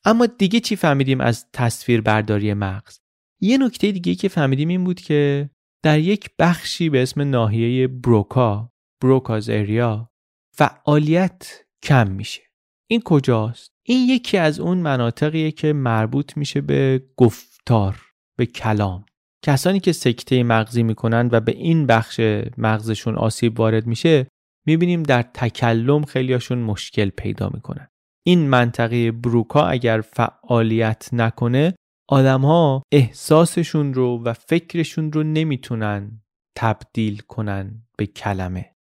اما 0.06 0.26
دیگه 0.26 0.60
چی 0.60 0.76
فهمیدیم 0.76 1.22
از 1.22 1.46
تصویر 1.54 2.02
برداری 2.02 2.54
مغز؟ 2.54 3.00
یه 3.42 3.58
نکته 3.58 3.92
دیگه 3.92 4.16
که 4.16 4.28
فهمیدیم 4.28 4.68
این 4.68 4.84
بود 4.84 5.00
که 5.00 5.50
در 5.84 6.00
یک 6.00 6.30
بخشی 6.40 6.90
به 6.90 7.04
اسم 7.04 7.22
ناحیه 7.22 7.88
بروکا 7.88 8.72
بروکاز 9.02 9.50
اریا 9.50 10.10
فعالیت 10.54 11.66
کم 11.84 12.12
میشه. 12.12 12.42
این 12.88 13.02
کجاست؟ 13.02 13.72
این 13.86 14.10
یکی 14.10 14.38
از 14.38 14.60
اون 14.60 14.78
مناطقیه 14.78 15.52
که 15.52 15.74
مربوط 15.74 16.38
میشه 16.38 16.62
به 16.62 17.04
گفتار 17.18 18.02
به 18.38 18.46
کلام. 18.46 19.06
کسانی 19.46 19.80
که 19.80 19.92
سکته 19.92 20.44
مغزی 20.44 20.84
می‌کنن 20.84 21.30
و 21.32 21.40
به 21.40 21.52
این 21.52 21.86
بخش 21.86 22.20
مغزشون 22.58 23.16
آسیب 23.16 23.60
وارد 23.60 23.88
میشه 23.88 24.28
می‌بینیم 24.68 25.04
در 25.04 25.22
تکلم 25.22 26.06
خیلیاشون 26.06 26.58
مشکل 26.58 27.10
پیدا 27.10 27.50
می‌کنن. 27.54 27.88
این 28.28 28.50
منطقه 28.50 29.12
بروکا 29.12 29.66
اگر 29.68 30.02
فعالیت 30.02 31.10
نکنه 31.14 31.76
آدمها 32.10 32.84
احساسشون 32.92 33.94
رو 33.94 34.24
و 34.24 34.34
فکرشون 34.34 35.12
رو 35.12 35.24
نمی‌تونن 35.24 36.22
تبدیل 36.58 37.20
کنن 37.20 37.84
به 37.98 38.06
کلمه. 38.06 38.75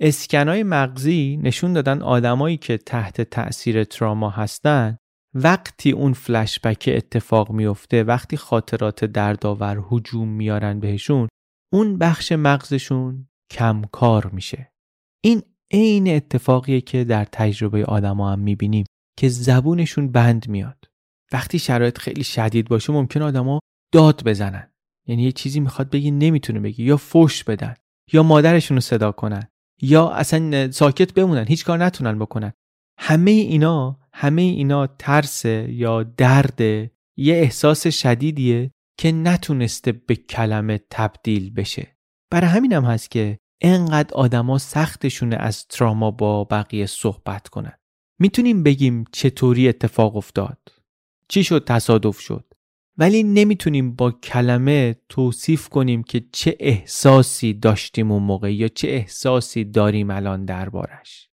اسکنای 0.00 0.62
مغزی 0.62 1.36
نشون 1.42 1.72
دادن 1.72 2.02
آدمایی 2.02 2.56
که 2.56 2.78
تحت 2.78 3.20
تأثیر 3.20 3.84
تراما 3.84 4.30
هستن 4.30 4.96
وقتی 5.34 5.90
اون 5.90 6.12
فلشبک 6.12 6.90
اتفاق 6.92 7.50
میفته 7.50 8.04
وقتی 8.04 8.36
خاطرات 8.36 9.04
دردآور 9.04 9.84
هجوم 9.90 10.28
میارن 10.28 10.80
بهشون 10.80 11.28
اون 11.72 11.98
بخش 11.98 12.32
مغزشون 12.32 13.28
کمکار 13.52 14.26
میشه. 14.26 14.72
این 15.24 15.42
عین 15.70 16.08
اتفاقیه 16.08 16.80
که 16.80 17.04
در 17.04 17.24
تجربه 17.24 17.84
آدما 17.84 18.32
هم 18.32 18.38
می‌بینیم 18.38 18.84
که 19.18 19.28
زبونشون 19.28 20.12
بند 20.12 20.48
میاد. 20.48 20.84
وقتی 21.32 21.58
شرایط 21.58 21.98
خیلی 21.98 22.24
شدید 22.24 22.68
باشه 22.68 22.92
ممکن 22.92 23.22
آدما 23.22 23.60
داد 23.92 24.22
بزنن. 24.24 24.72
یعنی 25.06 25.22
یه 25.22 25.32
چیزی 25.32 25.60
می‌خواد 25.60 25.90
بگی 25.90 26.10
نمی‌تونه 26.10 26.60
بگی 26.60 26.84
یا 26.84 26.96
فوش 26.96 27.44
بدن 27.44 27.74
یا 28.12 28.22
مادرشون 28.22 28.76
رو 28.76 28.80
صدا 28.80 29.12
کنن. 29.12 29.48
یا 29.82 30.08
اصلا 30.08 30.70
ساکت 30.70 31.14
بمونن 31.14 31.44
هیچ 31.48 31.64
کار 31.64 31.78
نتونن 31.78 32.18
بکنن. 32.18 32.52
همه 32.98 33.30
اینا 33.30 33.98
همه 34.12 34.42
اینا 34.42 34.86
ترس 34.86 35.44
یا 35.68 36.02
درد 36.02 36.60
یه 37.16 37.34
احساس 37.34 37.86
شدیدیه 37.86 38.70
که 38.98 39.12
نتونسته 39.12 39.92
به 39.92 40.14
کلمه 40.14 40.80
تبدیل 40.90 41.50
بشه. 41.50 41.96
برای 42.30 42.50
همینم 42.50 42.84
هم 42.84 42.90
هست 42.90 43.10
که 43.10 43.38
انقدر 43.60 44.14
آدما 44.14 44.58
سختشونه 44.58 45.36
از 45.36 45.66
تراما 45.66 46.10
با 46.10 46.44
بقیه 46.44 46.86
صحبت 46.86 47.48
کنن. 47.48 47.72
می‌تونیم 48.20 48.62
بگیم 48.62 49.04
چطوری 49.12 49.68
اتفاق 49.68 50.16
افتاد؟ 50.16 50.58
چی 51.28 51.44
شد؟ 51.44 51.64
تصادف 51.64 52.20
شد؟ 52.20 52.44
ولی 52.98 53.22
نمی‌تونیم 53.22 53.94
با 53.94 54.10
کلمه 54.10 54.96
توصیف 55.08 55.68
کنیم 55.68 56.02
که 56.02 56.24
چه 56.32 56.56
احساسی 56.60 57.54
داشتیم 57.54 58.12
اون 58.12 58.22
موقع 58.22 58.54
یا 58.54 58.68
چه 58.68 58.88
احساسی 58.88 59.64
داریم 59.64 60.10
الان 60.10 60.44
دربارش 60.44 61.28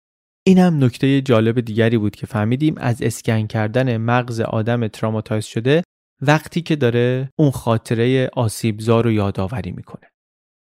این 0.47 0.59
هم 0.59 0.85
نکته 0.85 1.21
جالب 1.21 1.61
دیگری 1.61 1.99
بود 1.99 2.17
که 2.17 2.27
فهمیدیم 2.27 2.75
از 2.77 3.03
اسکن 3.03 3.47
کردن 3.47 3.97
مغز 3.97 4.41
آدم 4.41 4.89
تراماتایز 4.89 5.45
شده 5.45 5.83
وقتی 6.21 6.63
که 6.63 6.77
داره 6.77 7.31
اون 7.39 7.51
خاطره 7.51 8.31
آسیبزار 8.33 9.05
رو 9.05 9.13
یادآوری 9.13 9.71
می‌کنه 9.71 10.09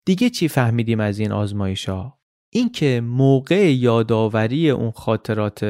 دیگه 0.06 0.30
چی 0.30 0.48
فهمیدیم 0.48 1.00
از 1.00 1.20
این 1.20 1.32
آزمایش 1.32 1.90
ها؟ 1.90 2.20
این 2.54 2.72
که 2.72 3.02
موقع 3.02 3.74
یادآوری 3.74 4.70
اون 4.70 4.92
خاطرات 4.92 5.66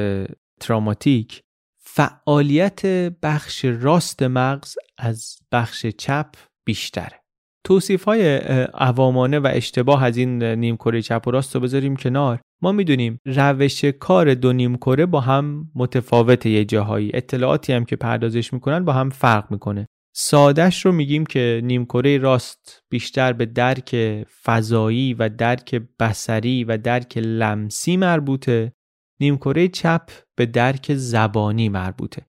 تراماتیک 0.60 1.42
فعالیت 1.80 2.86
بخش 3.22 3.64
راست 3.64 4.22
مغز 4.22 4.74
از 4.98 5.36
بخش 5.52 5.86
چپ 5.86 6.26
بیشتره 6.66 7.20
توصیف 7.64 8.04
های 8.04 8.36
عوامانه 8.74 9.38
و 9.38 9.50
اشتباه 9.54 10.04
از 10.04 10.16
این 10.16 10.42
نیمکره 10.42 11.02
چپ 11.02 11.24
و 11.26 11.30
راست 11.30 11.54
رو 11.54 11.60
بذاریم 11.60 11.96
کنار. 11.96 12.40
ما 12.62 12.72
می‌دونیم 12.72 13.20
روش 13.26 13.84
کار 13.84 14.34
دو 14.34 14.52
نیمکره 14.52 15.06
با 15.06 15.20
هم 15.20 15.70
متفاوت 15.74 16.46
یه 16.46 16.64
جاهایی. 16.64 17.10
اطلاعاتی 17.14 17.72
هم 17.72 17.84
که 17.84 17.96
پردازش 17.96 18.52
می‌کنن 18.52 18.84
با 18.84 18.92
هم 18.92 19.10
فرق 19.10 19.50
می‌کنه. 19.50 19.86
سادش 20.16 20.86
رو 20.86 20.92
میگیم 20.92 21.26
که 21.26 21.60
نیمکره 21.64 22.18
راست 22.18 22.82
بیشتر 22.90 23.32
به 23.32 23.46
درک 23.46 23.96
فضایی 24.44 25.14
و 25.14 25.28
درک 25.28 25.82
بسری 26.00 26.64
و 26.64 26.78
درک 26.78 27.18
لمسی 27.18 27.96
مربوطه. 27.96 28.72
نیمکره 29.20 29.68
چپ 29.68 30.10
به 30.36 30.46
درک 30.46 30.94
زبانی 30.94 31.68
مربوطه. 31.68 32.27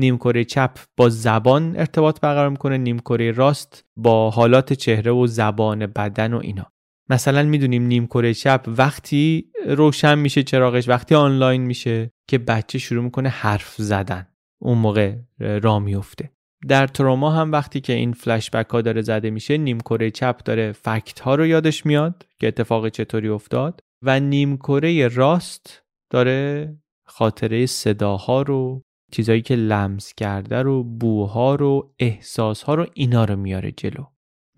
نیمکره 0.00 0.44
چپ 0.44 0.70
با 0.96 1.08
زبان 1.08 1.76
ارتباط 1.76 2.20
برقرار 2.20 2.48
می‌کنه 2.50 2.78
نیمکره 2.78 3.30
راست 3.32 3.84
با 3.96 4.30
حالات 4.30 4.72
چهره 4.72 5.12
و 5.12 5.26
زبان 5.26 5.86
بدن 5.86 6.34
و 6.34 6.38
اینا. 6.42 6.72
مثلا 7.10 7.42
می‌دونیم 7.42 7.82
نیمکره 7.82 8.34
چپ 8.34 8.64
وقتی 8.66 9.50
روشن 9.66 10.18
میشه 10.18 10.42
چراغش 10.42 10.88
وقتی 10.88 11.14
آنلاین 11.14 11.62
میشه 11.62 12.10
که 12.28 12.38
بچه 12.38 12.78
شروع 12.78 13.04
می‌کنه 13.04 13.28
حرف 13.28 13.74
زدن. 13.76 14.26
اون 14.62 14.78
موقع 14.78 15.14
را 15.38 15.78
میفته 15.78 16.30
در 16.68 16.86
تروما 16.86 17.30
هم 17.30 17.52
وقتی 17.52 17.80
که 17.80 17.92
این 17.92 18.12
فلشبک 18.12 18.70
ها 18.70 18.80
داره 18.82 19.02
زده 19.02 19.30
میشه 19.30 19.58
نیمکره 19.58 20.10
چپ 20.10 20.42
داره 20.44 20.72
فکت 20.72 21.20
ها 21.20 21.34
رو 21.34 21.46
یادش 21.46 21.86
میاد 21.86 22.26
که 22.40 22.48
اتفاق 22.48 22.88
چطوری 22.88 23.28
افتاد 23.28 23.80
و 24.02 24.20
نیمکره 24.20 25.08
راست 25.08 25.82
داره 26.10 26.76
خاطره 27.06 27.66
صداها 27.66 28.42
رو 28.42 28.82
چیزایی 29.10 29.42
که 29.42 29.56
لمس 29.56 30.14
کرده 30.14 30.62
رو 30.62 30.84
بوها 30.84 31.54
رو 31.54 31.94
احساسها 31.98 32.74
رو 32.74 32.86
اینا 32.94 33.24
رو 33.24 33.36
میاره 33.36 33.72
جلو. 33.72 34.04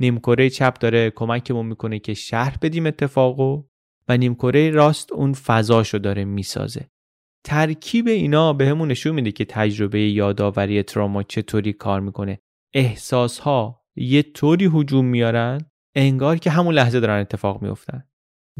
نیمکره 0.00 0.50
چپ 0.50 0.78
داره 0.78 1.10
کمکمون 1.10 1.66
می‌کنه 1.66 1.98
که 1.98 2.14
شهر 2.14 2.56
بدیم 2.62 2.86
اتفاقو 2.86 3.62
و 4.08 4.16
نیمکره 4.16 4.70
راست 4.70 5.12
اون 5.12 5.32
فضاشو 5.32 5.98
داره 5.98 6.24
می‌سازه. 6.24 6.88
ترکیب 7.44 8.06
اینا 8.06 8.52
به 8.52 8.66
همون 8.66 8.90
نشون 8.90 9.14
میده 9.14 9.32
که 9.32 9.44
تجربه 9.44 10.00
یادآوری 10.00 10.82
تراما 10.82 11.22
چطوری 11.22 11.72
کار 11.72 12.00
می‌کنه. 12.00 12.38
احساس 12.74 13.38
ها 13.38 13.82
یه 13.96 14.22
طوری 14.22 14.70
هجوم 14.74 15.04
میارن 15.04 15.60
انگار 15.94 16.36
که 16.36 16.50
همون 16.50 16.74
لحظه 16.74 17.00
دارن 17.00 17.20
اتفاق 17.20 17.62
میفتن 17.62 18.04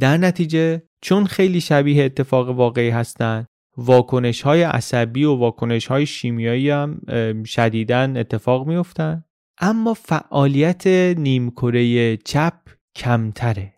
در 0.01 0.17
نتیجه 0.17 0.83
چون 1.03 1.27
خیلی 1.27 1.61
شبیه 1.61 2.05
اتفاق 2.05 2.49
واقعی 2.49 2.91
هستن 2.91 3.47
واکنش 3.77 4.43
های 4.43 4.63
عصبی 4.63 5.25
و 5.25 5.35
واکنش 5.35 5.87
های 5.87 6.07
شیمیایی 6.07 6.71
هم 6.71 7.01
شدیدن 7.45 8.17
اتفاق 8.17 8.67
میفتن 8.67 9.25
اما 9.59 9.95
فعالیت 9.95 10.87
نیمکره 11.17 12.17
چپ 12.17 12.55
کمتره. 12.97 13.75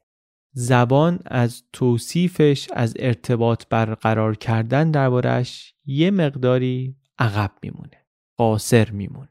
زبان 0.53 1.19
از 1.27 1.63
توصیفش 1.73 2.69
از 2.73 2.95
ارتباط 2.99 3.65
برقرار 3.71 4.37
کردن 4.37 4.91
دربارش 4.91 5.75
یه 5.85 6.11
مقداری 6.11 6.97
عقب 7.19 7.51
میمونه 7.63 8.07
قاصر 8.37 8.91
میمونه. 8.91 9.29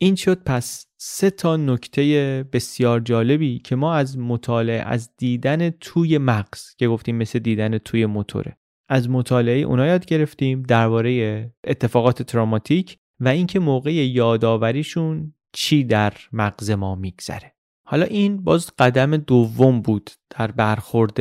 این 0.00 0.14
شد 0.14 0.42
پس 0.42 0.86
سه 0.96 1.30
تا 1.30 1.56
نکته 1.56 2.44
بسیار 2.52 3.00
جالبی 3.00 3.58
که 3.58 3.76
ما 3.76 3.94
از 3.94 4.18
مطالعه 4.18 4.82
از 4.82 5.16
دیدن 5.16 5.70
توی 5.70 6.18
مغز 6.18 6.74
که 6.78 6.88
گفتیم 6.88 7.16
مثل 7.16 7.38
دیدن 7.38 7.78
توی 7.78 8.06
موتوره. 8.06 8.58
از 8.88 9.10
مطالعه 9.10 9.60
اونا 9.60 9.86
یاد 9.86 10.06
گرفتیم 10.06 10.62
درباره 10.62 11.42
اتفاقات 11.64 12.22
تراماتیک 12.22 12.98
و 13.20 13.28
اینکه 13.28 13.60
موقع 13.60 13.92
یادآوریشون 13.92 15.34
چی 15.52 15.84
در 15.84 16.12
مغز 16.32 16.70
ما 16.70 16.94
میگذره. 16.94 17.52
حالا 17.86 18.04
این 18.04 18.44
باز 18.44 18.70
قدم 18.78 19.16
دوم 19.16 19.82
بود 19.82 20.10
در 20.38 20.50
برخورد 20.50 21.20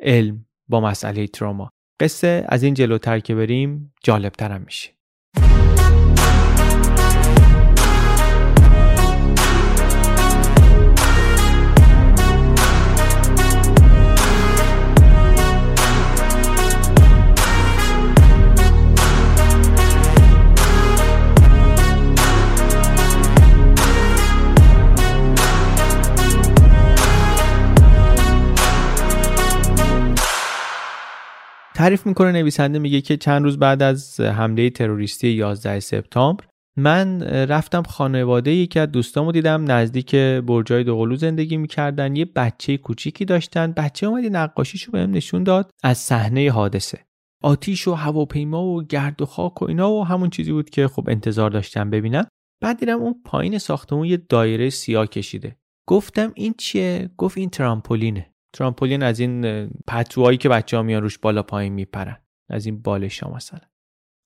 علم 0.00 0.46
با 0.68 0.80
مسئله 0.80 1.26
تراما 1.26 1.70
قصه 2.00 2.44
از 2.48 2.62
این 2.62 2.74
جلوتر 2.74 3.18
که 3.18 3.34
بریم 3.34 3.94
جالبترم 4.02 4.60
میشه. 4.60 4.90
تعریف 31.84 32.06
می‌کنه 32.06 32.32
نویسنده 32.32 32.78
میگه 32.78 33.00
که 33.00 33.16
چند 33.16 33.42
روز 33.42 33.58
بعد 33.58 33.82
از 33.82 34.20
حمله 34.20 34.70
تروریستی 34.70 35.28
11 35.28 35.80
سپتامبر 35.80 36.44
من 36.76 37.22
رفتم 37.22 37.82
خانواده 37.82 38.50
یکی 38.50 38.78
از 38.78 38.92
دوستامو 38.92 39.32
دیدم 39.32 39.70
نزدیک 39.70 40.14
برجای 40.16 40.84
دوقلو 40.84 41.16
زندگی 41.16 41.56
می‌کردن 41.56 42.16
یه 42.16 42.24
بچه 42.24 42.76
کوچیکی 42.76 43.24
داشتن 43.24 43.72
بچه 43.72 44.06
اومدی 44.06 44.30
نقاشیشو 44.30 44.92
بهم 44.92 45.10
نشون 45.10 45.44
داد 45.44 45.70
از 45.82 45.98
صحنه 45.98 46.50
حادثه. 46.50 46.98
آتیش 47.42 47.88
و 47.88 47.94
هواپیما 47.94 48.64
و 48.64 48.82
گرد 48.82 49.22
و 49.22 49.26
خاک 49.26 49.62
و 49.62 49.64
اینا 49.64 49.92
و 49.92 50.04
همون 50.04 50.30
چیزی 50.30 50.52
بود 50.52 50.70
که 50.70 50.88
خب 50.88 51.08
انتظار 51.08 51.50
داشتم 51.50 51.90
ببینم. 51.90 52.26
بعد 52.62 52.78
دیدم 52.78 52.98
اون 53.00 53.14
پایین 53.24 53.58
ساختمون 53.58 54.06
یه 54.06 54.16
دایره 54.16 54.70
سیاه 54.70 55.06
کشیده. 55.06 55.56
گفتم 55.88 56.32
این 56.34 56.54
چیه؟ 56.58 57.10
گفت 57.16 57.38
این 57.38 57.50
ترامپولینه. 57.50 58.33
ترامپولین 58.54 59.02
از 59.02 59.20
این 59.20 59.66
پتوهایی 59.86 60.38
که 60.38 60.48
بچه 60.48 60.76
ها 60.76 60.82
میان 60.82 61.02
روش 61.02 61.18
بالا 61.18 61.42
پایین 61.42 61.72
میپرن 61.72 62.16
از 62.48 62.66
این 62.66 62.82
بالشا 62.82 63.30
مثلا. 63.30 63.60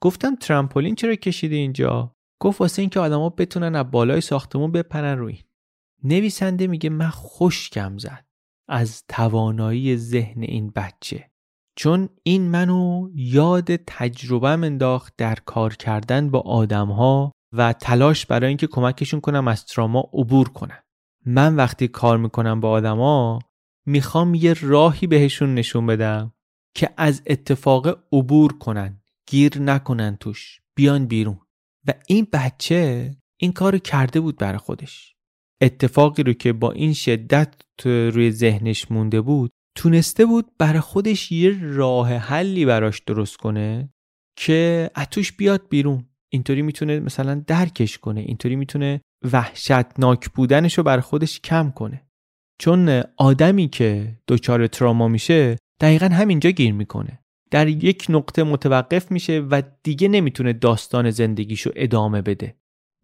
گفتم 0.03 0.35
ترامپولین 0.37 0.95
چرا 0.95 1.15
کشیده 1.15 1.57
اینجا؟ 1.57 2.15
گفت 2.41 2.61
واسه 2.61 2.83
اینکه 2.83 3.01
آدما 3.01 3.29
بتونن 3.29 3.75
از 3.75 3.91
بالای 3.91 4.21
ساختمون 4.21 4.73
بپرن 4.73 5.19
روی 5.19 5.39
نویسنده 6.05 6.67
میگه 6.67 6.91
من 6.91 7.11
خوشکم 7.11 7.99
زد 7.99 8.25
از 8.69 9.05
توانایی 9.09 9.97
ذهن 9.97 10.43
این 10.43 10.71
بچه. 10.71 11.31
چون 11.77 12.09
این 12.23 12.51
منو 12.51 13.09
یاد 13.15 13.77
تجربه 13.77 14.49
انداخت 14.49 15.15
در 15.17 15.35
کار 15.35 15.75
کردن 15.75 16.31
با 16.31 16.41
آدمها 16.41 17.33
و 17.53 17.73
تلاش 17.73 18.27
برای 18.27 18.49
اینکه 18.49 18.67
کمکشون 18.67 19.21
کنم 19.21 19.49
از 19.49 19.65
تراما 19.65 20.11
عبور 20.13 20.49
کنم. 20.49 20.79
من 21.27 21.57
وقتی 21.57 21.89
کار 21.89 22.19
می‌کنم 22.19 22.61
با 22.61 22.71
آدما 22.71 23.39
می‌خوام 23.89 24.35
یه 24.35 24.55
راهی 24.61 25.07
بهشون 25.07 25.55
نشون 25.55 25.87
بدم 25.87 26.33
که 26.75 26.91
از 26.97 27.23
اتفاق 27.27 28.05
عبور 28.13 28.59
کنن 28.59 29.01
گیر 29.27 29.59
نکنن 29.59 30.17
توش 30.17 30.61
بیان 30.77 31.07
بیرون. 31.07 31.39
و 31.87 31.95
این 32.07 32.27
بچه 32.33 33.11
این 33.41 33.53
کار 33.53 33.79
کرده 33.79 34.21
بود 34.21 34.39
برای 34.39 34.59
خودش. 34.59 35.15
اتفاقی 35.61 36.23
رو 36.23 36.33
که 36.33 36.53
با 36.53 36.73
این 36.73 36.95
شدت 36.95 37.55
روی 37.85 38.31
ذهنش 38.31 38.91
مونده 38.91 39.21
بود 39.21 39.51
تونسته 39.77 40.27
بود 40.27 40.51
برای 40.59 40.81
خودش 40.81 41.33
یه 41.33 41.59
راه 41.63 42.13
حلی 42.13 42.65
براش 42.65 43.01
درست 43.01 43.37
کنه 43.37 43.89
که 44.39 44.91
اتوش 44.97 45.33
بیاد 45.33 45.69
بیرون. 45.69 46.05
اینطوری 46.33 46.63
می‌تونه 46.63 47.01
مثلا 47.01 47.35
درکش 47.47 47.99
کنه 47.99 48.21
اینطوری 48.21 48.57
می‌تونه 48.57 49.01
وحشتناک 49.33 50.31
بودنش 50.31 50.79
رو 50.79 50.85
برای 50.85 51.03
خودش 51.03 51.41
کم 51.41 51.71
کنه. 51.71 52.08
چون 52.59 53.03
آدمی 53.17 53.69
که 53.69 54.17
دچار 54.29 54.67
تراما 54.67 55.09
میشه 55.09 55.57
دقیقا 55.81 56.07
همینجا 56.07 56.51
گیر 56.51 56.73
می‌کنه. 56.73 57.19
در 57.51 57.69
یک 57.69 58.07
نقطه 58.09 58.43
متوقف 58.43 59.13
میشه 59.13 59.41
و 59.51 59.63
دیگه 59.83 60.09
نمی‌تونه 60.09 60.53
داستان 60.53 61.11
زندگیشو 61.11 61.71
ادامه 61.77 62.23
بده. 62.23 62.55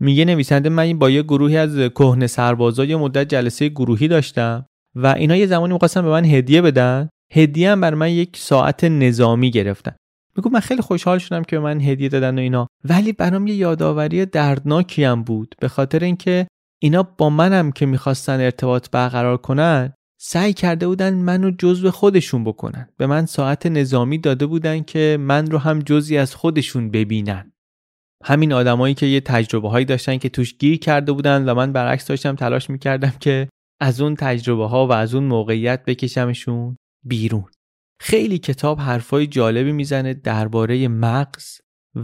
میگه 0.01 0.25
نویسنده 0.25 0.69
من 0.69 0.99
با 0.99 1.11
یه 1.11 1.23
گروهی 1.23 1.57
از 1.57 1.77
کهنه 1.77 2.27
سربازا 2.27 2.85
یه 2.85 2.97
مدت 2.97 3.29
جلسه 3.29 3.69
گروهی 3.69 4.09
داشتم 4.09 4.67
و 4.95 5.07
اینا 5.07 5.37
یه 5.37 5.47
زمانی 5.47 5.73
می‌خواستن 5.73 6.03
به 6.03 6.09
من 6.09 6.25
هدیه 6.25 6.63
بدن. 6.63 7.09
هدیه 7.33 7.71
هم 7.71 7.81
بر 7.81 7.95
من 7.95 8.11
یک 8.11 8.37
ساعت 8.37 8.85
نظامی 8.85 9.51
گرفتن. 9.51 9.97
میگو 10.37 10.51
من 10.51 10.61
خیلی 10.61 10.83
خوشحال 10.83 11.19
شدم 11.19 11.43
که 11.43 11.57
به 11.59 11.63
من 11.63 11.81
هدیه 11.81 12.09
دادن 12.09 12.39
و 12.39 12.41
اینا. 12.41 12.67
ولی 12.85 13.13
برام 13.13 13.47
یه 13.47 13.55
یادآوری 13.55 14.27
دردناکی 14.27 15.05
هم 15.05 15.23
بود 15.23 15.55
به 15.61 15.69
خاطر 15.69 16.05
اینکه 16.05 16.47
اینا 16.85 17.03
با 17.03 17.31
منم 17.31 17.73
که 17.73 17.87
می‌خواستن 17.87 18.41
ارتباط 18.41 18.91
برقرار 18.91 19.37
کنن 19.37 19.93
سعی 20.21 20.53
کرده 20.53 20.87
بودن 20.87 21.15
منو 21.15 21.51
جزو 21.59 21.91
خودشون 21.91 22.45
بکنن. 22.45 22.89
به 22.97 23.07
من 23.07 23.27
ساعت 23.27 23.67
نظامی 23.67 24.19
داده 24.19 24.47
بودن 24.47 24.83
که 24.83 25.17
من 25.21 25.51
رو 25.51 25.59
هم 25.59 25.79
جزی 25.79 26.19
از 26.19 26.35
خودشون 26.35 26.91
ببینن. 26.91 27.53
همین 28.25 28.53
آدمایی 28.53 28.95
که 28.95 29.07
یه 29.07 29.21
تجربه 29.21 29.69
هایی 29.69 29.85
داشتن 29.85 30.19
که 30.19 30.29
توش 30.29 30.59
گیر 30.59 30.79
کرده 30.79 31.13
بودن 31.13 31.49
و 31.49 31.55
من 31.55 31.73
برعکس 31.73 32.07
داشتم 32.07 32.35
تلاش 32.35 32.71
می‌کردم 32.71 33.13
که 33.21 33.49
از 33.81 34.01
اون 34.01 34.15
تجربه 34.15 34.67
ها 34.67 34.87
و 34.87 34.93
از 34.93 35.15
اون 35.15 35.25
موقعیت 35.25 35.85
بکشمشون 35.85 36.77
بیرون. 37.05 37.45
خیلی 38.01 38.39
کتاب 38.39 38.81
حرفای 38.81 39.27
جالبی 39.27 39.73
می‌زنه 39.73 40.15
درباره 40.15 40.89
مغز 40.89 41.59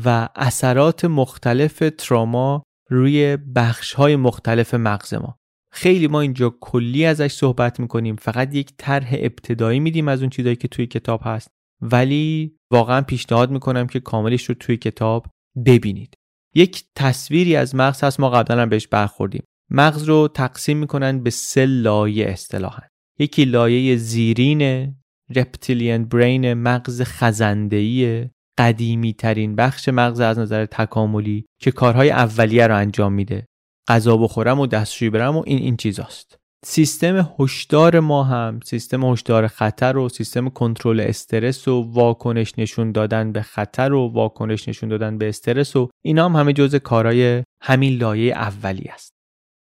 و 0.04 0.28
اثرات 0.36 1.04
مختلف 1.04 1.82
تراما 1.98 2.62
روی 2.91 3.36
بخش 3.36 3.93
های 3.93 4.16
مختلف 4.16 4.74
مغز 4.74 5.14
ما. 5.14 5.38
خیلی 5.72 6.09
ما 6.09 6.20
اینجا 6.20 6.57
کلی 6.61 7.05
ازش 7.05 7.32
صحبت 7.32 7.80
می‌کنیم 7.80 8.16
فقط 8.16 8.55
یک 8.55 8.72
طرح 8.78 9.11
ابتدایی 9.12 9.80
میدیم 9.80 10.09
از 10.09 10.20
اون 10.20 10.30
چیزایی 10.30 10.57
که 10.57 10.68
توی 10.68 10.86
کتاب 10.86 11.20
هست. 11.24 11.49
ولی 11.80 12.57
واقعا 12.70 13.01
پیشنهاد 13.01 13.51
می‌کنم 13.51 13.86
که 13.86 14.01
کاملش 14.01 14.45
رو 14.45 14.55
توی 14.55 14.76
کتاب 14.76 15.26
ببینید. 15.66 16.14
یک 16.55 16.84
تصویری 16.97 17.57
از 17.57 17.74
مغز 17.74 18.05
هست 18.05 18.20
ما 18.20 18.30
قبلا 18.30 18.62
هم 18.62 18.68
بهش 18.68 18.86
برخوردیم. 18.86 19.43
مغز 19.70 20.03
رو 20.03 20.28
تقسیم 20.28 20.78
می‌کنن 20.78 21.22
به 21.22 21.30
سه 21.30 21.66
لایه 21.66 22.26
اصطلاحا. 22.26 22.82
یکی 23.18 23.45
لایه 23.45 23.97
زیرین 23.97 24.95
رپتیلین 25.36 26.05
برین 26.05 26.55
مغز 26.55 27.03
خزندهی 27.03 28.30
قدیمی 28.59 29.12
ترین 29.12 29.57
بخش 29.57 29.88
مغز 29.88 30.20
از 30.20 30.38
نظر 30.38 30.66
تکاملی 30.66 31.44
که 31.61 31.70
کارهای 31.70 32.11
اولیه 32.11 32.66
رو 32.66 32.76
انجام 32.76 33.12
میده. 33.12 33.46
غذا 33.88 34.16
بخورم 34.16 34.61
و 34.61 34.66
دستشویی 34.66 35.11
برم 35.11 35.36
و 35.36 35.42
این 35.46 35.59
این 35.59 35.76
چیزاست. 35.76 36.40
سیستم 36.64 37.34
هشدار 37.38 38.01
ما 38.01 38.24
هم 38.24 38.61
سیستم 38.64 39.05
هشدار 39.05 39.46
خطر 39.46 39.96
و 39.96 40.09
سیستم 40.09 40.48
کنترل 40.48 41.01
استرس 41.01 41.68
و 41.68 41.92
واکنش 41.92 42.53
نشون 42.59 42.92
دادن 42.92 43.32
به 43.32 43.42
خطر 43.42 43.92
و 43.92 44.09
واکنش 44.09 44.68
نشون 44.68 44.88
دادن 44.88 45.18
به 45.18 45.28
استرس 45.28 45.76
و 45.76 45.90
اینا 46.05 46.24
هم 46.24 46.36
همه 46.36 46.53
جزء 46.53 46.78
کارهای 46.78 47.42
همین 47.62 47.98
لایه 47.98 48.34
اولی 48.34 48.88
است. 48.88 49.12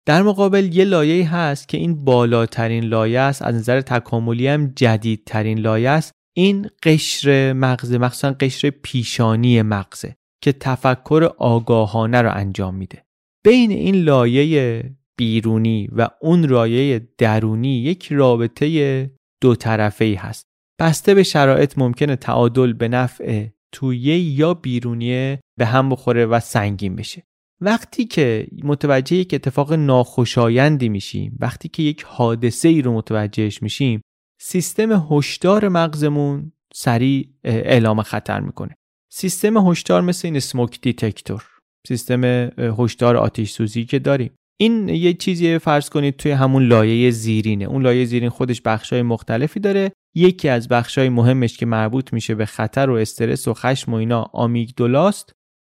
در 0.06 0.22
مقابل 0.22 0.76
یه 0.76 0.84
لایه 0.84 1.36
هست 1.36 1.68
که 1.68 1.78
این 1.78 2.06
بالاترین 2.06 2.84
لایه 2.84 3.20
است 3.20 3.42
از 3.42 3.56
نظر 3.56 3.82
تکاملی 3.82 4.48
هم 4.48 4.74
جدیدترین 4.76 5.60
لایه 5.60 5.90
است. 5.90 6.12
این 6.38 6.70
قشر 6.84 7.54
مغز 7.54 7.94
مخصوصا 7.94 8.32
قشر 8.40 8.70
پیشانی 8.70 9.62
مغزه 9.62 10.16
که 10.44 10.52
تفکر 10.52 11.30
آگاهانه 11.38 12.22
رو 12.22 12.32
انجام 12.34 12.76
میده. 12.76 13.06
بین 13.46 13.72
این 13.72 13.96
لایه 13.96 14.84
بیرونی 15.18 15.90
و 15.92 16.08
اون 16.22 16.46
لایه 16.46 17.10
درونی 17.18 17.78
یک 17.78 18.08
رابطه 18.12 19.12
دو 19.42 19.56
طرفه 19.56 20.06
ای 20.06 20.14
هست. 20.14 20.46
بسته 20.80 21.14
به 21.14 21.24
شرایط 21.24 21.78
ممکنه 21.78 22.16
تعادل 22.16 22.74
به 22.74 22.88
نفع 22.88 23.48
توی 23.72 24.00
یا 24.20 24.54
بیرونیه 24.54 25.40
به 25.60 25.66
هم 25.66 25.90
بخوره 25.90 26.26
و 26.26 26.40
سنگین 26.40 26.96
بشه. 26.96 27.24
وقتی 27.62 28.06
که 28.06 28.48
متوجه 28.64 29.16
یک 29.16 29.34
اتفاق 29.34 29.74
ناخوشایندی 29.74 30.90
میشیم 30.90 31.38
وقتی 31.40 31.70
که 31.70 31.84
یک 31.84 32.04
حادثه 32.04 32.70
ای 32.70 32.82
رو 32.82 32.94
متوجهش 32.94 33.62
میشیم 33.62 34.02
سیستم 34.40 35.08
هشدار 35.12 35.68
مغزمون 35.68 36.52
سریع 36.74 37.30
اعلام 37.44 38.02
خطر 38.02 38.40
می‌کنه. 38.40 38.76
سیستم 39.12 39.58
هشدار 39.58 40.02
مثل 40.02 40.28
این 40.28 40.36
smoke 40.36 40.82
detector 40.82 41.46
سیستم 41.88 42.24
هشدار 42.58 43.18
آتش 43.18 43.52
سوزی 43.52 43.86
که 43.86 44.00
داریم. 44.00 44.32
این 44.60 44.90
یه 44.90 45.14
چیزی 45.14 45.58
فرض 45.58 45.90
کنید 45.90 46.18
توی 46.18 46.32
همون 46.32 46.68
لایه 46.68 47.12
زیرینه. 47.12 47.66
اون 47.66 47.84
لایه 47.84 48.06
زیرین 48.06 48.30
خودش 48.30 48.62
بخشای 48.62 49.02
مختلفی 49.02 49.60
داره. 49.60 49.92
یکی 50.16 50.50
از 50.50 50.68
بخشای 50.68 51.10
مهمش 51.10 51.58
که 51.58 51.66
مربوط 51.66 52.14
میشه 52.14 52.36
به 52.36 52.46
خطر 52.46 52.90
و 52.90 52.94
استرس 52.94 53.48
و 53.48 53.54
خشم 53.54 53.94
و 53.94 53.96
اینا 53.96 54.30
amygdala 54.34 55.05
ست. 55.05 55.32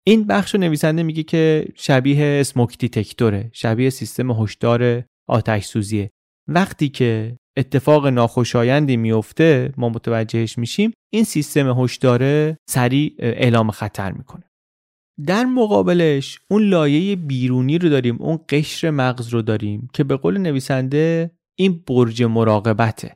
این 0.07 0.27
بخش 0.27 0.53
رو 0.55 0.59
نویسنده 0.61 1.03
میگه 1.03 1.23
که 1.23 1.67
شبیه 1.75 2.25
smoke 2.25 2.77
detector 2.77 3.41
ه 3.41 3.49
شبیه 3.53 3.89
سیستم 3.89 4.31
هشدار 4.31 5.03
آتش 5.27 5.65
سوزیه. 5.65 6.09
وقتی 6.47 6.89
که 6.89 7.37
اتفاق 7.57 8.07
ناخوشایندی 8.07 8.97
میفته 8.97 9.73
ما 9.77 9.89
متوجهش 9.89 10.57
میشیم 10.57 10.91
این 11.13 11.23
سیستم 11.23 11.81
هشدار 11.81 12.53
سریع 12.69 13.15
اعلام 13.19 13.71
خطر 13.71 14.11
می‌کنه. 14.11 14.43
در 15.25 15.45
مقابلش 15.45 16.39
اون 16.51 16.63
لایه 16.63 17.15
بیرونی 17.15 17.77
رو 17.77 17.89
داریم 17.89 18.21
اون 18.21 18.39
قشر 18.49 18.89
مغز 18.89 19.27
رو 19.27 19.41
داریم 19.41 19.89
که 19.93 20.03
به 20.03 20.15
قول 20.15 20.37
نویسنده 20.37 21.31
این 21.59 21.83
برج 21.87 22.23
مراقبته. 22.23 23.15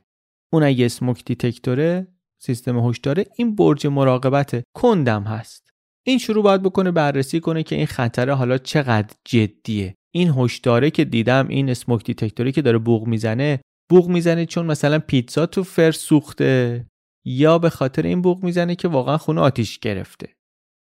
اون 0.52 0.62
اگه 0.62 0.84
اسموک 0.86 1.24
دیتکتوره 1.24 2.08
سیستم 2.42 2.88
هشداره 2.88 3.24
این 3.36 3.54
برج 3.54 3.86
مراقبته. 3.86 4.64
کندم 4.76 5.22
هست. 5.22 5.70
این 6.06 6.18
شروع 6.18 6.42
باید 6.42 6.62
بکنه 6.62 6.90
بررسی 6.90 7.40
کنه 7.40 7.62
که 7.62 7.76
این 7.76 7.86
خطر 7.86 8.30
حالا 8.30 8.58
چقدر 8.58 9.14
جدیه. 9.24 9.94
این 10.14 10.32
هشداره 10.36 10.90
که 10.90 11.04
دیدم 11.04 11.48
این 11.48 11.70
اسموک 11.70 12.04
دیتکتوری 12.04 12.52
که 12.52 12.62
داره 12.62 12.78
بوغ 12.78 13.06
می‌زنه 13.06 13.60
بوق 13.90 14.08
می‌زنه 14.08 14.46
چون 14.46 14.66
مثلا 14.66 14.98
پیتزا 14.98 15.46
تو 15.46 15.64
فر 15.64 15.90
سوخته 15.90 16.86
یا 17.26 17.58
به 17.58 17.70
خاطر 17.70 18.02
این 18.02 18.22
بوق 18.22 18.44
می‌زنه 18.44 18.74
که 18.74 18.88
واقعا 18.88 19.18
خونه 19.18 19.40
آتیش 19.40 19.78
گرفته. 19.78 20.28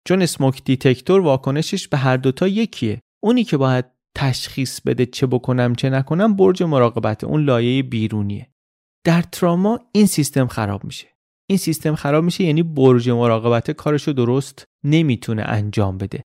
چون 0.09 0.23
smoke 0.23 0.65
detector 0.65 1.21
واکنشش 1.21 1.89
به 1.89 1.97
هر 1.97 2.17
دوتا 2.17 2.49
یکیه. 2.49 3.01
اونی 3.23 3.45
که 3.45 3.57
باید 3.57 3.85
تشخیص 4.17 4.81
بده 4.81 5.07
چه 5.07 5.27
بکنم 5.27 5.75
چه 5.75 5.91
نکنم 5.91 6.37
برج 6.37 6.63
مراقبت 6.63 7.25
اون 7.25 7.45
لایه 7.45 7.83
بیرونیه. 7.83 8.51
در 9.07 9.23
تراما 9.23 9.81
این 9.93 10.07
سیستم 10.07 10.47
خراب 10.47 10.85
میشه. 10.85 11.07
این 11.51 11.59
سیستم 11.59 11.95
خراب 11.95 12.25
میشه 12.25 12.45
یعنی 12.45 12.63
برج 12.63 13.11
مراقبت 13.11 13.71
کارشو 13.71 14.13
درست 14.13 14.65
نمی‌تونه 14.85 15.43
انجام 15.43 15.99
بده. 15.99 16.23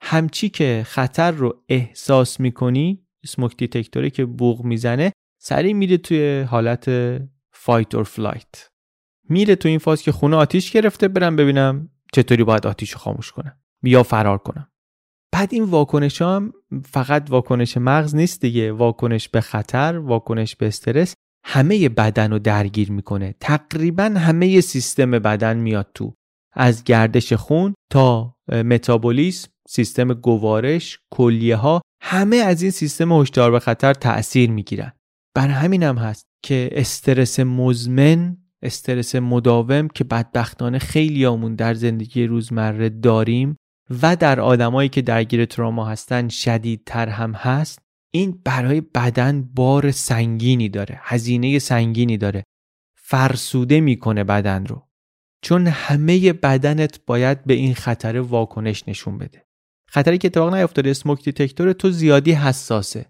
همچی 0.00 0.48
که 0.48 0.82
خطر 0.86 1.30
رو 1.30 1.64
احساس 1.68 2.40
می‌کنی 2.40 3.06
smoke 3.24 3.56
detector 3.56 4.04
ی 4.04 4.10
که 4.10 4.24
بوق 4.24 4.64
می‌زنه 4.64 5.12
سریع 5.42 5.72
میره 5.72 5.96
توی 5.96 6.40
حالت 6.40 6.90
fight 7.52 7.94
or 7.94 8.04
flight 8.04 8.70
میره 9.28 9.56
تو 9.56 9.68
این 9.68 9.78
فاز 9.78 10.02
که 10.02 10.12
خونه 10.12 10.36
آتیش 10.36 10.70
گرفته 10.70 11.08
برم 11.08 11.36
ببینم 11.36 11.90
چطوری 12.12 12.44
باید 12.44 12.66
آتیش 12.66 12.90
رو 12.90 12.98
خاموش 12.98 13.32
کنم 13.32 13.58
یا 13.82 14.02
فرار 14.02 14.38
کنم. 14.38 14.70
بعد 15.32 15.48
این 15.52 15.64
واکنش 15.64 16.22
هم 16.22 16.52
فقط 16.84 17.30
واکنش 17.30 17.76
مغز 17.76 18.14
نیست 18.14 18.40
دیگه 18.40 18.72
واکنش 18.72 19.28
به 19.28 19.40
خطر 19.40 19.98
واکنش 19.98 20.56
به 20.56 20.66
استرس 20.66 21.14
همه 21.44 21.88
بدن 21.88 22.32
رو 22.32 22.38
درگیر 22.38 22.92
می‌کنه. 22.92 23.34
تقریبا 23.40 24.04
همه 24.04 24.60
سیستم 24.60 25.10
بدن 25.10 25.56
میاد 25.56 25.90
تو 25.94 26.14
از 26.52 26.84
گردش 26.84 27.32
خون 27.32 27.74
تا 27.92 28.36
متابولیسم 28.48 29.48
سیستم 29.68 30.14
گوارش 30.14 30.98
کلیه 31.10 31.56
ها 31.56 31.82
همه 32.02 32.36
از 32.36 32.62
این 32.62 32.70
سیستم 32.70 33.12
هشدار 33.12 33.50
به 33.50 33.60
خطر 33.60 33.94
تأثیر 33.94 34.50
می‌گیرن. 34.50 34.92
بر 35.34 35.48
همین 35.48 35.82
هم 35.82 35.98
هست 35.98 36.26
که 36.42 36.68
استرس 36.72 37.40
مزمن 37.40 38.36
استرس 38.62 39.14
مداوم 39.14 39.88
که 39.88 40.04
بدبختانه 40.04 40.78
خیلی 40.78 41.26
آمون 41.26 41.54
در 41.54 41.74
زندگی 41.74 42.26
روزمره 42.26 42.88
داریم 42.88 43.56
و 44.02 44.16
در 44.16 44.40
آدمایی 44.40 44.88
که 44.88 45.02
درگیر 45.02 45.44
تراما 45.44 45.84
هستن 45.86 46.28
شدیدتر 46.28 47.08
هم 47.08 47.32
هست 47.32 47.78
این 48.14 48.40
برای 48.44 48.80
بدن 48.80 49.42
بار 49.42 49.90
سنگینی 49.90 50.68
داره 50.68 51.00
هزینه 51.02 51.58
سنگینی 51.58 52.16
داره 52.16 52.44
فرسوده 52.98 53.80
می‌کنه 53.80 54.24
بدن 54.24 54.66
رو. 54.66 54.88
چون 55.42 55.66
همه 55.66 56.32
بدنت 56.32 57.00
باید 57.06 57.44
به 57.44 57.54
این 57.54 57.74
خطر 57.74 58.20
واکنش 58.20 58.88
نشون 58.88 59.18
بده. 59.18 59.45
خطری 59.88 60.18
که 60.18 60.28
اتفاق 60.28 60.54
نیفتاده 60.54 60.90
اسموک 60.90 61.24
دیتکتور 61.24 61.72
تو 61.72 61.90
زیادی 61.90 62.32
حساسه. 62.32 63.06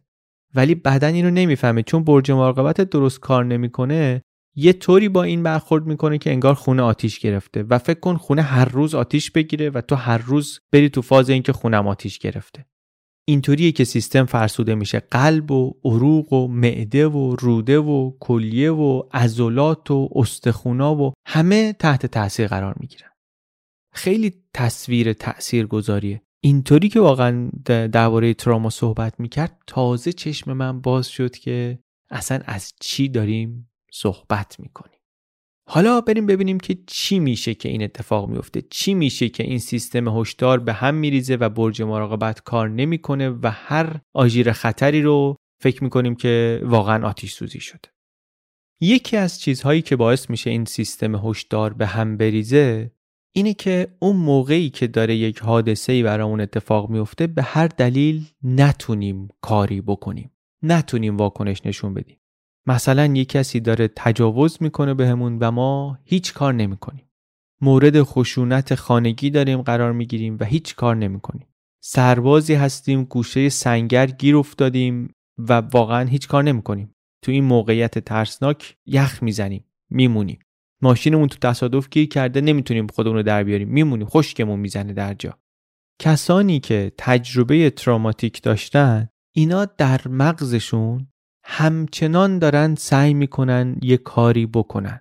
ولی 0.54 0.74
بدن 0.74 1.14
اینو 1.14 1.30
نمی‌فهمه. 1.30 1.82
چون 1.82 2.04
برج 2.04 2.30
مراقبت 2.30 2.80
درست 2.80 3.20
کار 3.20 3.44
نمی‌کنه 3.44 4.22
یه 4.58 4.72
طوری 4.72 5.08
با 5.08 5.22
این 5.22 5.42
برخورد 5.42 5.86
می‌کنه 5.86 6.18
که 6.18 6.30
انگار 6.30 6.54
خونه 6.54 6.82
آتیش 6.82 7.18
گرفته 7.18 7.62
و 7.62 7.78
فکر 7.78 8.00
کن 8.00 8.16
خونه 8.16 8.42
هر 8.42 8.64
روز 8.64 8.94
آتیش 8.94 9.30
بگیره 9.30 9.70
و 9.70 9.80
تو 9.80 9.94
هر 9.94 10.18
روز 10.18 10.60
بری 10.72 10.88
تو 10.88 11.02
فاز 11.02 11.30
اینکه 11.30 11.52
خونم 11.52 11.88
آتیش 11.88 12.18
گرفته. 12.18 12.66
اینطوریه 13.28 13.72
که 13.72 13.84
سیستم 13.84 14.24
فرسوده 14.24 14.74
میشه. 14.74 15.00
قلب 15.00 15.50
و 15.50 15.74
عروق 15.84 16.32
و 16.32 16.48
معده 16.48 17.08
و 17.08 17.36
روده 17.36 17.78
و 17.78 18.12
کلیه 18.20 18.72
و 18.72 19.02
عضلات 19.12 19.90
و 19.90 20.08
استخونا 20.14 20.94
و 20.94 21.12
همه 21.26 21.72
تحت 21.72 22.06
تاثیر 22.06 22.46
قرار 22.46 22.74
می‌گیرن. 22.80 23.10
خیلی 23.92 24.34
تصویر 24.54 25.12
تأثیر 25.12 25.66
گذاریه 25.66 26.22
اینطوری 26.40 26.88
که 26.88 27.00
واقعا 27.00 27.50
درباره 27.64 28.34
تراما 28.34 28.70
صحبت 28.70 29.20
می‌کرد 29.20 29.62
تازه 29.66 30.12
چشم 30.12 30.52
من 30.52 30.80
باز 30.80 31.08
شد 31.08 31.36
که 31.36 31.78
اصلا 32.10 32.40
از 32.44 32.72
چی 32.80 33.08
داریم 33.08 33.70
صحبت 33.92 34.60
می‌کنیم. 34.60 35.00
حالا 35.68 36.00
بریم 36.00 36.26
ببینیم 36.26 36.60
که 36.60 36.78
چی 36.86 37.18
میشه 37.18 37.54
که 37.54 37.68
این 37.68 37.82
اتفاق 37.82 38.28
میفته 38.28 38.62
چی 38.70 38.94
میشه 38.94 39.28
که 39.28 39.42
این 39.42 39.58
سیستم 39.58 40.20
هشدار 40.20 40.60
به 40.60 40.72
هم 40.72 40.94
میریزه 40.94 41.36
و 41.36 41.48
برج 41.48 41.82
مراقبت 41.82 42.40
کار 42.40 42.68
نمی‌کنه 42.68 43.30
و 43.30 43.50
هر 43.52 44.00
آژیر 44.14 44.52
خطری 44.52 45.02
رو 45.02 45.36
فکر 45.62 45.84
می‌کنیم 45.84 46.14
که 46.14 46.60
واقعا 46.64 47.08
آتیش 47.08 47.32
سوزی 47.32 47.60
شده. 47.60 47.88
یکی 48.80 49.16
از 49.16 49.40
چیزهایی 49.40 49.82
که 49.82 49.96
باعث 49.96 50.30
میشه 50.30 50.50
این 50.50 50.64
سیستم 50.64 51.14
هشدار 51.14 51.72
به 51.72 51.86
هم 51.86 52.16
بریزه 52.16 52.92
اینه 53.36 53.54
که 53.54 53.88
اون 53.98 54.16
موقعی 54.16 54.70
که 54.70 54.86
داره 54.86 55.16
یک 55.16 55.38
حادثه 55.38 55.92
ای 55.92 56.02
برامون 56.02 56.40
اتفاق 56.40 56.90
میفته 56.90 57.26
به 57.26 57.42
هر 57.42 57.66
دلیل 57.66 58.26
نتونیم 58.42 59.28
کاری 59.40 59.80
بکنیم. 59.80 60.30
نتونیم 60.62 61.16
واکنش 61.16 61.66
نشون 61.66 61.94
بدیم. 61.94 62.18
مثلا 62.66 63.06
یک 63.06 63.28
کسی 63.28 63.60
داره 63.60 63.88
تجاوز 63.96 64.58
می‌کنه 64.60 64.94
بهمون 64.94 65.38
به 65.38 65.46
و 65.46 65.50
ما 65.50 65.98
هیچ 66.04 66.32
کار 66.34 66.54
نمی‌کنیم. 66.54 67.10
مورد 67.60 68.02
خشونت 68.02 68.74
خانگی 68.74 69.30
داریم 69.30 69.62
قرار 69.62 69.92
می‌گیریم 69.92 70.36
و 70.40 70.44
هیچ 70.44 70.74
کار 70.74 70.96
نمی‌کنیم. 70.96 71.46
سربازی 71.80 72.54
هستیم 72.54 73.04
گوشه 73.04 73.48
سنگر 73.48 74.06
گیر 74.06 74.36
افتادیم 74.36 75.14
و 75.38 75.52
واقعا 75.52 76.08
هیچ 76.08 76.28
کار 76.28 76.42
نمی‌کنیم. 76.42 76.94
تو 77.22 77.32
این 77.32 77.44
موقعیت 77.44 77.98
ترسناک 77.98 78.76
یخ 78.86 79.22
می‌زنیم 79.22 79.64
میمونیم. 79.90 80.38
ماشینمون 80.82 81.28
تو 81.28 81.48
تصادف 81.48 81.88
گیر 81.90 82.08
کرده 82.08 82.40
نمی‌تونیم 82.40 82.86
خودمون 82.86 83.16
رو 83.16 83.22
در 83.22 83.44
بیاریم. 83.44 83.68
میمونیم 83.68 84.06
خشکمون 84.06 84.60
می‌زنه 84.60 84.92
در 84.92 85.14
جا. 85.14 85.38
کسانی 86.00 86.60
که 86.60 86.92
تجربه 86.98 87.70
تراماتیک 87.70 88.42
داشتن 88.42 89.08
اینا 89.34 89.64
در 89.64 90.00
مغزشون 90.08 91.06
همچنان 91.44 92.38
دارن 92.38 92.74
سعی 92.74 93.14
می‌کنن 93.14 93.76
یه 93.82 93.96
کاری 93.96 94.46
بکنن. 94.46 95.00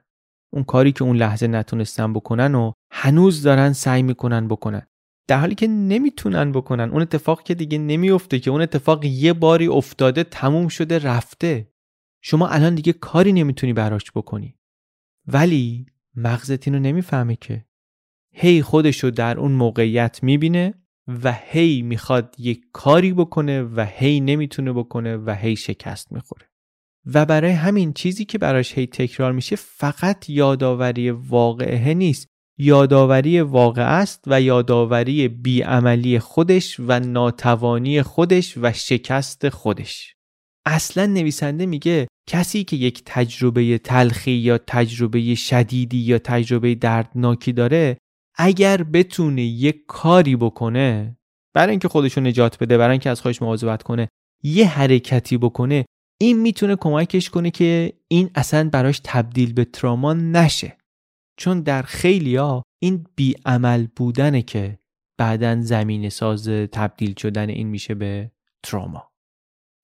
اون 0.53 0.63
کاری 0.63 0.91
که 0.91 1.03
اون 1.03 1.17
لحظه 1.17 1.47
نتونستن 1.47 2.13
بکنن 2.13 2.55
و 2.55 2.71
هنوز 2.91 3.41
دارن 3.43 3.73
سعی 3.73 4.03
می‌کنن 4.03 4.47
بکنن. 4.47 4.87
در 5.27 5.39
حالی 5.39 5.55
که 5.55 5.67
نمی‌تونن 5.67 6.51
بکنن 6.51 6.89
اون 6.89 7.01
اتفاق 7.01 7.43
که 7.43 7.55
دیگه 7.55 7.77
نمیفته 7.77 8.39
که 8.39 8.51
اون 8.51 8.61
اتفاق 8.61 9.05
یه 9.05 9.33
باری 9.33 9.67
افتاده 9.67 10.23
تموم 10.23 10.67
شده 10.67 10.99
رفته. 10.99 11.71
شما 12.23 12.47
الان 12.47 12.75
دیگه 12.75 12.93
کاری 12.93 13.33
نمی‌تونی 13.33 13.73
براش 13.73 14.11
بکنی. 14.15 14.57
ولی 15.27 15.85
مغزت 16.15 16.67
اینو 16.67 16.79
نمی‌فهمه 16.79 17.35
که. 17.35 17.65
هی 18.33 18.61
خودشو 18.61 19.09
در 19.09 19.39
اون 19.39 19.51
موقعیت 19.51 20.23
می‌بینه 20.23 20.73
و 21.23 21.33
هی 21.33 21.81
می‌خواد 21.81 22.35
یک 22.39 22.61
کاری 22.73 23.13
بکنه 23.13 23.63
و 23.63 23.87
هی 23.89 24.19
نمی‌تونه 24.19 24.73
بکنه 24.73 25.17
و 25.17 25.31
هی 25.31 25.55
شکست 25.55 26.11
می‌خوره. 26.11 26.49
و 27.05 27.25
برای 27.25 27.51
همین 27.51 27.93
چیزی 27.93 28.25
که 28.25 28.37
براش 28.37 28.77
هی 28.77 28.87
تکرار 28.87 29.31
میشه 29.31 29.55
فقط 29.55 30.29
یادآوری 30.29 31.09
واقعه 31.09 31.93
نیست. 31.93 32.27
یادآوری 32.57 33.41
واقع 33.41 33.99
است 33.99 34.23
و 34.27 34.41
یادآوری 34.41 35.27
بیعملی 35.27 36.19
خودش 36.19 36.79
و 36.79 36.99
ناتوانی 36.99 38.01
خودش 38.01 38.57
و 38.57 38.73
شکست 38.73 39.49
خودش. 39.49 40.14
اصلا 40.65 41.05
نویسنده 41.05 41.65
میگه 41.65 42.07
کسی 42.29 42.63
که 42.63 42.75
یک 42.75 43.01
تجربه 43.05 43.77
تلخی 43.77 44.31
یا 44.31 44.57
تجربه 44.57 45.35
شدیدی 45.35 45.97
یا 45.97 46.19
تجربه 46.19 46.75
دردناکی 46.75 47.53
داره 47.53 47.97
اگر 48.37 48.83
بتونه 48.83 49.41
یک 49.41 49.83
کاری 49.87 50.35
بکنه 50.35 51.17
برای 51.53 51.71
اینکه 51.71 51.87
خودشو 51.87 52.21
نجات 52.21 52.57
بده 52.59 52.77
برای 52.77 52.91
اینکه 52.91 53.09
از 53.09 53.21
خودش 53.21 53.41
مواظبت 53.41 53.83
کنه 53.83 54.07
یه 54.43 54.67
حرکتی 54.67 55.37
بکنه 55.37 55.85
این 56.21 56.41
می‌تونه 56.41 56.75
کمکش 56.75 57.29
کنه 57.29 57.51
که 57.51 57.93
این 58.07 58.29
اصلا 58.35 58.69
براش 58.69 59.01
تبدیل 59.03 59.53
به 59.53 59.65
تراما 59.65 60.13
نشه. 60.13 60.77
چون 61.37 61.61
در 61.61 61.81
خیلیا 61.81 62.63
این 62.81 63.05
بیعمل 63.15 63.87
بودنه 63.95 64.41
که 64.41 64.79
بعدا 65.17 65.61
زمین 65.61 66.09
ساز 66.09 66.47
تبدیل 66.47 67.13
شدن 67.17 67.49
این 67.49 67.67
میشه 67.67 67.95
به 67.95 68.31
تراما. 68.63 69.14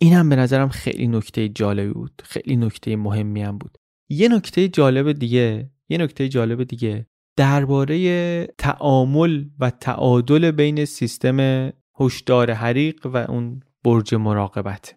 این 0.01 0.13
هم 0.13 0.29
به 0.29 0.35
نظرم 0.35 0.69
خیلی 0.69 1.07
نکته 1.07 1.49
جالبی 1.49 1.93
بود. 1.93 2.21
خیلی 2.23 2.55
نکته 2.55 2.95
مهمی 2.95 3.41
هم 3.41 3.57
بود. 3.57 3.77
یه 4.09 4.29
نکته 4.29 4.67
جالب 4.67 5.11
دیگه 5.11 5.71
یه 5.89 5.97
نکته 5.97 6.29
جالب 6.29 6.63
دیگه 6.63 7.05
درباره 7.37 8.47
تعامل 8.57 9.45
و 9.59 9.69
تعادل 9.69 10.51
بین 10.51 10.85
سیستم 10.85 11.69
هشدار 11.99 12.51
حریق 12.51 13.05
و 13.05 13.17
اون 13.17 13.59
برج 13.83 14.15
مراقبت. 14.15 14.95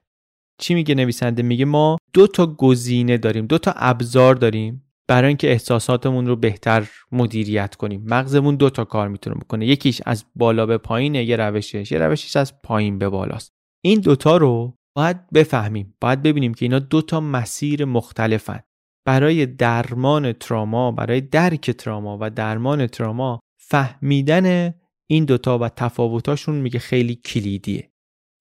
چی 0.59 0.75
میگه 0.75 0.95
نویسنده؟ 0.95 1.43
میگه 1.43 1.65
ما 1.65 1.97
دو 2.13 2.27
تا 2.27 2.47
گزینه 2.47 3.19
داریم 3.19 3.47
دو 3.47 3.59
تا 3.59 3.73
ابزار 3.77 4.35
داریم 4.35 4.85
برای 5.09 5.29
اینکه 5.29 5.51
احساساتمون 5.51 6.27
رو 6.27 6.37
بهتر 6.37 6.89
مدیریت 7.13 7.75
کنیم. 7.75 8.05
مغزمون 8.07 8.57
دو 8.57 8.71
تا 8.71 8.85
کار 8.85 9.09
می‌تونه 9.09 9.37
بکنه. 9.37 9.67
یکیش 9.67 10.03
از 10.07 10.25
بالا 10.35 10.67
به 10.67 10.79
پایینه 10.79 11.25
یه 11.25 11.37
روشش 11.37 11.93
یه 11.93 11.99
روشش 11.99 12.37
از 12.37 12.63
پایین 12.63 12.99
به 12.99 13.09
بالاست. 13.09 13.53
این 13.85 14.01
دوتا 14.01 14.37
رو 14.37 14.79
باید 14.97 15.31
بفهمیم 15.31 15.95
باید 16.01 16.23
ببینیم 16.23 16.55
که 16.55 16.65
اینا 16.65 16.79
دو 16.79 17.03
تا 17.03 17.21
مسیر 17.21 17.85
مختلفن. 17.85 18.61
برای 19.07 19.47
درمان 19.47 20.33
تراما 20.33 20.93
برای 20.93 21.21
درک 21.21 21.71
تراما 21.71 22.19
و 22.21 22.31
درمان 22.31 22.87
تراما 22.87 23.41
فهمیدن 23.61 24.75
این 25.11 25.25
دوتا 25.25 25.59
و 25.59 25.69
تفاوتاشون 25.69 26.55
میگه 26.55 26.79
خیلی 26.79 27.15
کلیدیه. 27.15 27.91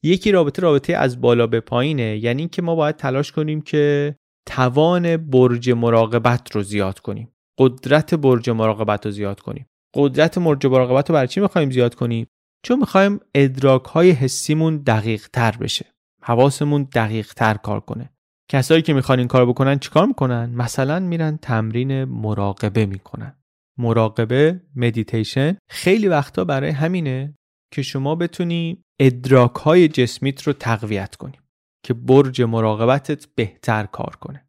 یکی 0.04 0.32
رابطه 0.32 0.62
رابطه 0.62 0.96
از 0.96 1.22
بالا 1.22 1.48
به 1.48 1.60
پایینه 1.60 2.18
یعنی 2.18 2.42
اینکه 2.42 2.62
ما 2.62 2.76
باید 2.76 2.96
تلاش 2.96 3.32
کنیم 3.32 3.62
که 3.62 4.16
توان 4.48 5.18
برج 5.18 5.70
مراقبت 5.70 6.56
رو 6.56 6.64
زیاد 6.64 7.00
کنیم. 7.00 7.30
قدرت 7.58 8.14
برج 8.14 8.50
مراقبت 8.50 9.06
رو 9.06 9.12
زیاد 9.12 9.40
کنیم. 9.40 9.68
قدرت 9.96 10.40
برج 10.40 10.68
مراقبت 10.68 11.10
رو 11.10 11.14
برای 11.14 11.28
چی 11.28 11.40
می‌خوایم 11.40 11.72
زیاد 11.72 11.96
کنیم؟ 11.96 12.28
چون 12.66 12.80
می‌خوایم 12.80 13.20
ادراک 13.36 13.84
های 13.84 14.12
حسیمون 14.12 14.78
دقیق 14.78 15.28
تر 15.28 15.52
بشه. 15.52 15.93
حواسمون 16.24 16.84
دقیق 16.84 17.34
تر 17.34 17.54
کار 17.54 17.80
کنه. 17.80 18.10
کسایی 18.52 18.82
که 18.82 18.94
می‌خوان 18.94 19.20
این 19.20 19.28
کار 19.28 19.46
بکنن 19.46 19.80
چیکار 19.80 20.06
می‌کنن؟ 20.06 20.50
مثلا 20.56 21.00
میرن 21.00 21.38
تمرین 21.38 22.04
مراقبه 22.04 22.86
می‌کنن. 22.86 23.36
مراقبه 23.78 24.62
مدیتیشن 24.76 25.58
خیلی 25.70 26.08
وقتا 26.08 26.44
برای 26.44 26.70
همینه 26.70 27.36
که 27.74 27.82
شما 27.82 28.16
بتونی 28.16 28.84
ادراک 29.00 29.56
های 29.56 29.88
جسمیت 29.88 30.42
رو 30.42 30.54
تقویت 30.54 31.16
کنی 31.16 31.40
که 31.86 31.94
برج 31.94 32.42
مراقبتت 32.42 33.28
بهتر 33.36 33.86
کار 33.86 34.16
کنه. 34.16 34.48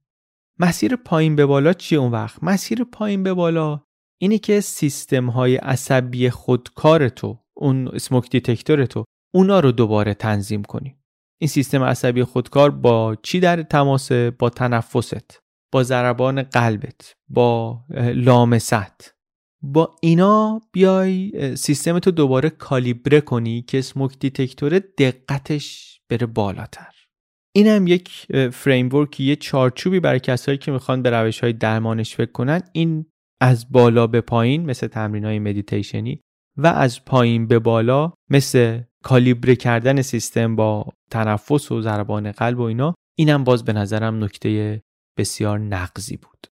مسیر 0.59 0.97
پایین 0.97 1.37
به 1.37 1.47
بالا 1.47 1.73
چیه 1.73 1.99
اون 1.99 2.13
وقت؟ 2.13 2.45
مسیر 2.45 2.85
پایین 2.85 3.23
به 3.23 3.35
بالا 3.35 3.81
اینی 4.21 4.39
که 4.39 4.61
سیستم 4.61 5.31
های 5.31 5.57
عصبی 5.57 6.31
خودکار 6.31 7.09
تو 7.09 7.39
اون 7.57 7.89
smoke 7.89 8.31
detector 8.31 8.87
تو 8.87 9.05
اونا 9.35 9.61
رو 9.61 9.73
دوباره 9.73 10.15
تنظیم 10.15 10.63
کنی. 10.63 10.97
این 11.45 11.49
سیستم 11.49 11.83
عصبی 11.83 12.25
خودکار 12.25 12.71
با 12.71 13.17
چی 13.23 13.41
در 13.41 13.63
تماسه 13.63 14.31
با 14.31 14.51
تنفست 14.51 15.41
با 15.73 15.83
ضربان 15.83 16.43
قلبت 16.43 17.15
با 17.29 17.81
لامست. 18.15 19.15
با 19.63 19.97
اینا 20.03 20.61
بیای 20.73 21.33
سیستم 21.57 21.99
تو 21.99 22.11
دوباره 22.11 22.51
کالیبره 22.51 23.21
کنی 23.21 23.63
که 23.63 23.79
smoke 23.79 24.19
detector 24.19 24.79
دقتش 24.79 25.99
بره 26.11 26.27
بالاتر. 26.27 26.93
این 27.55 27.67
هم 27.67 27.87
یک 27.87 28.27
framework 28.53 29.21
یه 29.21 29.37
چارچوبی 29.37 30.01
برای 30.01 30.21
کسایی 30.21 30.59
که 30.59 30.73
می‌خوان 30.73 31.03
به 31.03 31.11
روش 31.11 31.41
های 31.41 31.53
درمانش 31.53 32.17
فکر 32.17 32.33
کنن. 32.33 32.63
این 32.73 33.07
از 33.41 33.73
بالا 33.73 34.07
به 34.07 34.21
پایین 34.21 34.67
مثل 34.67 34.87
تمرین 34.87 35.25
های 35.25 35.39
مدیتیشنی 35.39 36.21
و 36.59 36.67
از 36.67 37.05
پایین 37.05 37.47
به 37.47 37.59
بالا 37.59 38.13
مثل 38.31 38.81
کالیبره 39.05 39.57
کردن 39.57 40.03
سیستم 40.03 40.57
با 40.57 40.87
تنفس 41.11 41.73
و 41.73 41.83
ضربان 41.83 42.33
قلب 42.33 42.59
و 42.59 42.63
اینا 42.63 42.95
اینم 43.19 43.45
باز 43.45 43.65
به 43.65 43.73
نظرم 43.73 44.25
نکته 44.25 44.83
بسیار 45.19 45.59
نقضی 45.59 46.17
بود. 46.17 46.47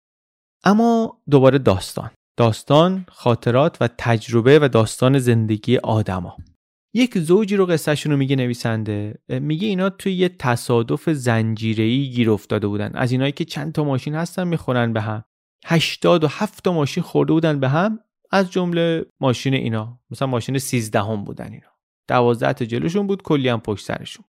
اما 0.64 1.20
دوباره 1.30 1.58
داستان. 1.58 2.10
داستان 2.36 3.06
خاطرات 3.08 3.76
و 3.80 3.88
تجربه 3.98 4.58
و 4.58 4.68
داستان 4.68 5.18
زندگی 5.18 5.76
آدما. 5.76 6.36
یک 6.94 7.18
زوجی 7.18 7.56
رو 7.56 7.66
قصهشون 7.66 8.12
رو 8.12 8.18
میگه 8.18 8.36
نویسنده. 8.36 9.18
میگه 9.28 9.68
اینا 9.68 9.90
توی 9.90 10.12
یه 10.12 10.28
تصادف 10.28 11.10
زنجیره‌ای 11.10 12.10
گیر 12.10 12.30
افتاده 12.30 12.66
بودن. 12.66 12.90
از 12.94 13.12
اینایی 13.12 13.32
که 13.32 13.44
چند 13.44 13.72
تا 13.72 13.84
ماشین 13.84 14.14
هستن 14.14 14.48
می‌خورن 14.48 14.92
به 14.92 15.00
هم. 15.00 15.24
87 15.64 16.64
تا 16.64 16.72
ماشین 16.72 17.02
خورده 17.02 17.32
بودن 17.32 17.60
به 17.60 17.68
هم. 17.68 18.00
از 18.30 18.50
جمله 18.50 19.06
ماشین 19.20 19.54
اینا. 19.54 20.00
مثلا 20.10 20.28
ماشین 20.28 20.58
13 20.58 21.00
هم 21.00 21.24
بودن 21.24 21.52
اینا. 21.52 21.69
12 22.10 22.52
تا 22.52 22.64
جلوشون 22.64 23.06
بود 23.06 23.22
کلی 23.22 23.48
هم 23.48 23.60
پشت 23.60 23.86
سرشون. 23.86 24.24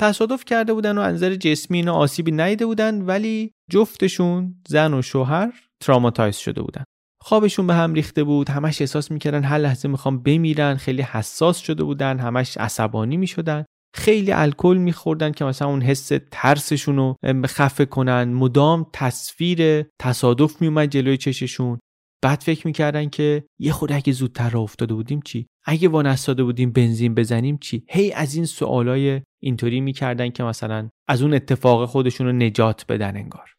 تصادف 0.00 0.44
کرده 0.44 0.72
بودن 0.72 0.98
و 0.98 1.00
انظر 1.00 1.34
جسمی 1.34 1.78
اینا 1.78 1.94
آسیبی 1.94 2.30
نیده 2.30 2.66
بودن 2.66 3.02
ولی 3.02 3.50
جفتشون 3.70 4.54
زن 4.68 4.94
و 4.94 5.02
شوهر 5.02 5.52
تراماتایز 5.80 6.36
شده 6.36 6.62
بودن. 6.62 6.84
خوابشون 7.22 7.66
به 7.66 7.74
هم 7.74 7.94
ریخته 7.94 8.24
بود 8.24 8.48
همش 8.48 8.80
احساس 8.80 9.10
می‌کردن 9.10 9.44
هر 9.44 9.58
لحظه 9.58 9.88
می‌خوام 9.88 10.22
بمیرن 10.22 10.74
خیلی 10.74 11.02
حساس 11.02 11.58
شده 11.58 11.84
بودن 11.84 12.18
همش 12.18 12.56
عصبانی 12.56 13.16
می‌شدن. 13.16 13.64
خیلی 13.96 14.32
الکل 14.32 14.76
میخوردن 14.76 15.32
که 15.32 15.44
مثلا 15.44 15.68
اون 15.68 15.82
حس 15.82 16.12
ترسشون 16.30 16.96
رو 16.96 17.16
خفه 17.46 17.84
کنن. 17.84 18.24
مدام 18.24 18.86
تصویر 18.92 19.84
تصادف 20.00 20.60
میومد 20.60 20.88
جلوی 20.88 21.16
چششون. 21.16 21.78
بعد 22.24 22.40
فکر 22.40 22.66
می‌کردن 22.66 23.08
که 23.08 23.44
یه 23.58 23.72
خود 23.72 23.92
اگه 23.92 24.12
زودتر 24.12 24.50
را 24.50 24.60
افتاده 24.60 24.94
بودیم 24.94 25.20
چی؟ 25.22 25.46
اگه 25.64 25.88
وانستاده 25.88 26.44
بودیم 26.44 26.72
بنزین 26.72 27.14
بزنیم 27.14 27.58
چی؟ 27.58 27.84
هی 27.90 28.12
از 28.12 28.34
این 28.34 28.44
سوالای 28.44 29.22
اینطوری 29.42 29.80
می‌کردن 29.80 30.30
که 30.30 30.42
مثلا 30.42 30.88
از 31.08 31.22
اون 31.22 31.34
اتفاق 31.34 31.88
خودشون 31.88 32.26
رو 32.26 32.32
نجات 32.32 32.84
بدن 32.88 33.16
انگار. 33.16 33.50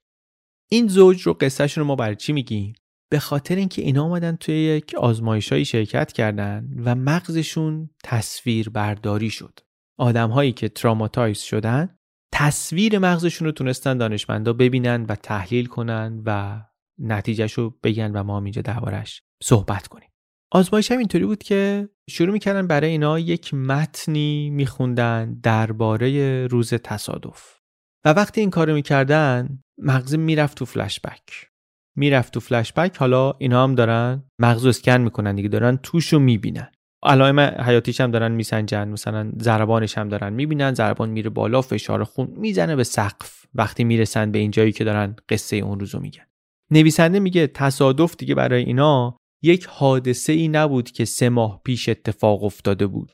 این 0.72 0.88
زوج 0.88 1.22
رو 1.22 1.34
قصهشون 1.34 1.82
رو 1.82 1.88
ما 1.88 1.96
برای 1.96 2.16
چی 2.16 2.34
میگیم؟ 2.34 2.74
به 3.12 3.20
خاطر 3.20 3.56
اینکه 3.56 3.82
اینا 3.82 4.04
آمدن 4.04 4.36
توی 4.36 4.56
یک 4.56 4.96
آزمایشهایی 4.96 5.66
شرکت 5.66 6.12
کردن 6.12 6.70
و 6.86 6.96
مغزشون 6.96 7.90
تصویر 8.04 8.70
برداری 8.70 9.30
شد. 9.30 9.60
آدم 9.98 10.52
که 10.52 10.70
تراماتایز 10.70 11.40
شدن 11.40 11.98
تصویر 12.34 13.00
مغزشون 13.00 13.46
رو 13.46 13.52
تونستن 13.52 13.98
دانشمندا 13.98 14.54
ببینن 14.54 15.06
و 15.10 15.16
تحلیل 15.16 15.66
کنن 15.66 16.22
و 16.26 16.62
نتیجهش 17.00 17.54
رو 17.54 17.78
بگن 17.84 18.12
و 18.12 18.24
ما 18.24 18.38
هم 18.38 18.44
اینجا 18.44 18.62
دربارش 18.62 19.22
صحبت 19.44 19.88
کنیم. 19.88 20.10
آزمایش 20.52 20.92
هم 20.92 20.98
اینطوری 20.98 21.26
بود 21.26 21.44
که 21.44 21.90
شروع 22.10 22.34
می‌کردن 22.34 22.68
برای 22.68 22.90
اینا 22.90 23.20
یک 23.20 23.54
متنی 23.54 24.50
میخوندن 24.50 25.40
درباره 25.44 26.48
روز 26.48 26.74
تصادف. 26.74 27.60
و 28.06 28.10
وقتی 28.10 28.42
این 28.42 28.50
کارو 28.50 28.74
می‌کردن 28.74 29.60
مغز 29.78 30.16
می‌رفت 30.16 30.58
تو 30.58 30.66
فلشبک. 30.66 31.50
می‌رفت 31.98 32.34
تو 32.34 32.40
فلشبک 32.40 32.98
حالا 32.98 33.34
اینا 33.38 33.64
هم 33.64 33.76
دارن 33.76 34.24
مغز 34.40 34.66
اسکن 34.66 34.98
می‌کنن 34.98 35.36
دیگه 35.36 35.50
دارن 35.50 35.78
توش 35.78 36.14
رو 36.14 36.20
می‌بینن. 36.20 36.72
علائم 37.04 37.40
حیاتیش 37.40 38.02
هم 38.02 38.12
دارن 38.12 38.32
میسنجن 38.32 38.88
مثلا 38.88 39.32
ضربانش 39.42 39.98
هم 39.98 40.10
دارن 40.10 40.34
می‌بینن 40.34 40.74
ضربان 40.74 41.10
میره 41.10 41.30
بالا 41.30 41.62
فشار 41.62 42.04
خون 42.04 42.34
می‌زنه 42.38 42.76
به 42.76 42.84
سقف. 42.84 43.46
وقتی 43.54 43.84
می‌رسن 43.84 44.32
به 44.32 44.40
این 44.40 44.52
جایی 44.52 44.72
که 44.72 44.84
دارن 44.84 45.16
قصه 45.30 45.56
اون 45.56 45.80
روزو 45.80 46.00
میگن. 46.00 46.26
نویسنده 46.72 47.20
میگه 47.20 47.48
تصادف 47.48 48.16
دیگه 48.18 48.36
برای 48.36 48.64
اینا 48.64 49.18
یک 49.44 49.66
حادثه 49.66 50.34
ای 50.34 50.48
نبود 50.48 50.92
که 50.92 51.06
سه 51.06 51.30
ماه 51.30 51.62
پیش 51.66 51.90
اتفاق 51.90 52.44
افتاده 52.44 52.88
بود. 52.88 53.12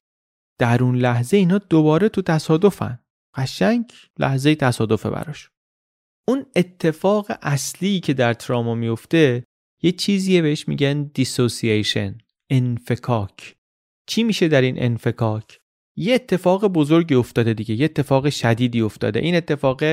در 0.59 0.83
اون 0.83 0.95
لحظه 0.95 1.37
اینا 1.37 1.57
دوباره 1.57 2.09
تو 2.09 2.21
تصادفن. 2.21 2.99
قشنگ 3.35 3.91
لحظه 4.19 4.55
تصادفه 4.55 5.09
براش. 5.09 5.49
اون 6.27 6.45
اتفاق 6.55 7.31
اصلی 7.41 7.99
که 7.99 8.13
در 8.13 8.33
تراما 8.33 8.75
میفته 8.75 9.43
یه 9.83 9.91
چیزیه 9.91 10.41
بهش 10.41 10.67
میگن 10.67 11.03
دیسوسییشن 11.03 12.17
انفکاک. 12.49 13.55
چی 14.07 14.23
میشه 14.23 14.47
در 14.47 14.61
این 14.61 14.83
انفکاک؟ 14.83 15.57
یه 15.97 16.15
اتفاق 16.15 16.67
بزرگی 16.67 17.15
افتاده 17.15 17.53
دیگه 17.53 17.75
یه 17.75 17.85
اتفاق 17.85 18.29
شدیدی 18.29 18.81
افتاده. 18.81 19.19
این 19.19 19.35
اتفاق 19.35 19.83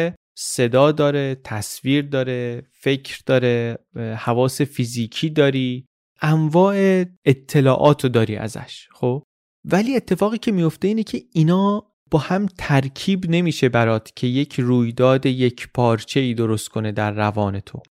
صدا 0.40 0.92
داره 0.92 1.40
تصویر 1.44 2.06
داره 2.06 2.62
فکر 2.72 3.20
داره 3.26 3.78
حواس 3.96 4.60
فیزیکی 4.60 5.30
داری 5.30 5.86
انواع 6.22 7.04
اطلاعات 7.24 8.04
رو 8.04 8.10
داری 8.10 8.36
ازش 8.36 8.88
خب؟ 8.92 9.22
ولی 9.64 9.96
اتفاقی 9.96 10.38
که 10.38 10.52
میفته 10.52 10.88
اینه 10.88 11.02
که 11.02 11.22
اینا 11.32 11.92
با 12.10 12.18
هم 12.18 12.46
ترکیب 12.58 13.30
نمیشه 13.30 13.68
برات 13.68 14.12
که 14.16 14.26
یک 14.26 14.60
رویداد 14.60 15.26
یک 15.26 15.68
پارچه 15.74 16.20
ای 16.20 16.34
درست 16.34 16.68
کنه 16.68 16.92
در 16.92 17.12
روان 17.12 17.60
تو. 17.60 17.82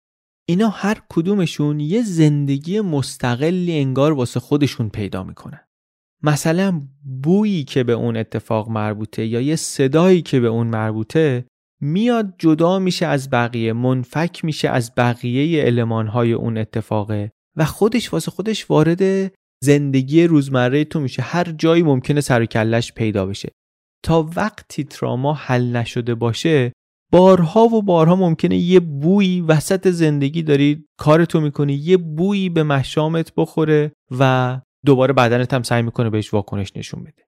اینا 0.46 0.70
هر 0.70 1.02
کدومشون 1.10 1.80
یه 1.80 2.02
زندگی 2.02 2.82
مستقلی 2.82 3.80
انگار 3.80 4.14
واسه 4.14 4.40
خودشون 4.40 4.90
پیدا 4.90 5.24
می‌کنن. 5.24 5.68
مثلا 6.24 6.88
بویی 7.24 7.64
که 7.64 7.84
به 7.84 7.94
اون 7.94 8.18
اتفاق 8.18 8.70
مربوطه 8.70 9.26
یا 9.26 9.42
یه 9.42 9.56
صدایی 9.56 10.22
که 10.22 10.40
به 10.40 10.48
اون 10.48 10.68
مربوطه 10.68 11.46
میاد 11.82 12.34
جدا 12.38 12.80
میشه 12.80 13.06
از 13.06 13.30
بقیه 13.30 13.74
منفک 13.74 14.46
میشه 14.46 14.70
از 14.70 14.96
بقیه 14.98 15.66
المانهای 15.66 16.34
اون 16.34 16.58
اتفاقه 16.58 17.32
و 17.56 17.66
خودش 17.66 18.14
واسه 18.14 18.32
خودش 18.32 18.70
وارد 18.72 19.32
زندگی 19.64 20.24
روزمره 20.24 20.84
تو 20.84 21.00
میشه. 21.00 21.22
هر 21.22 21.44
جایی 21.44 21.84
ممکنه 21.84 22.22
سر 22.22 22.46
کلش 22.46 22.94
پیدا 22.94 23.26
بشه. 23.26 23.52
تا 24.04 24.30
وقتی 24.36 24.84
تراما 24.84 25.34
حل 25.34 25.76
نشده 25.76 26.16
باشه 26.16 26.72
بارها 27.12 27.64
و 27.64 27.82
بارها 27.82 28.16
ممکنه 28.16 28.58
یه 28.58 28.80
بویی 28.80 29.42
وسط 29.42 29.88
زندگی 29.88 30.44
داری 30.44 30.86
کارتو 31.00 31.42
می‌کنی 31.42 31.74
یه 31.74 31.98
بویی 31.98 32.50
به 32.50 32.64
مشامت 32.64 33.34
بخوره 33.38 33.92
و 34.20 34.62
دوباره 34.86 35.14
بدنت 35.14 35.54
هم 35.54 35.64
سعی 35.64 35.82
می‌کنه 35.82 36.10
بهش 36.10 36.34
واکنش 36.34 36.72
نشون 36.76 37.04
بده. 37.04 37.28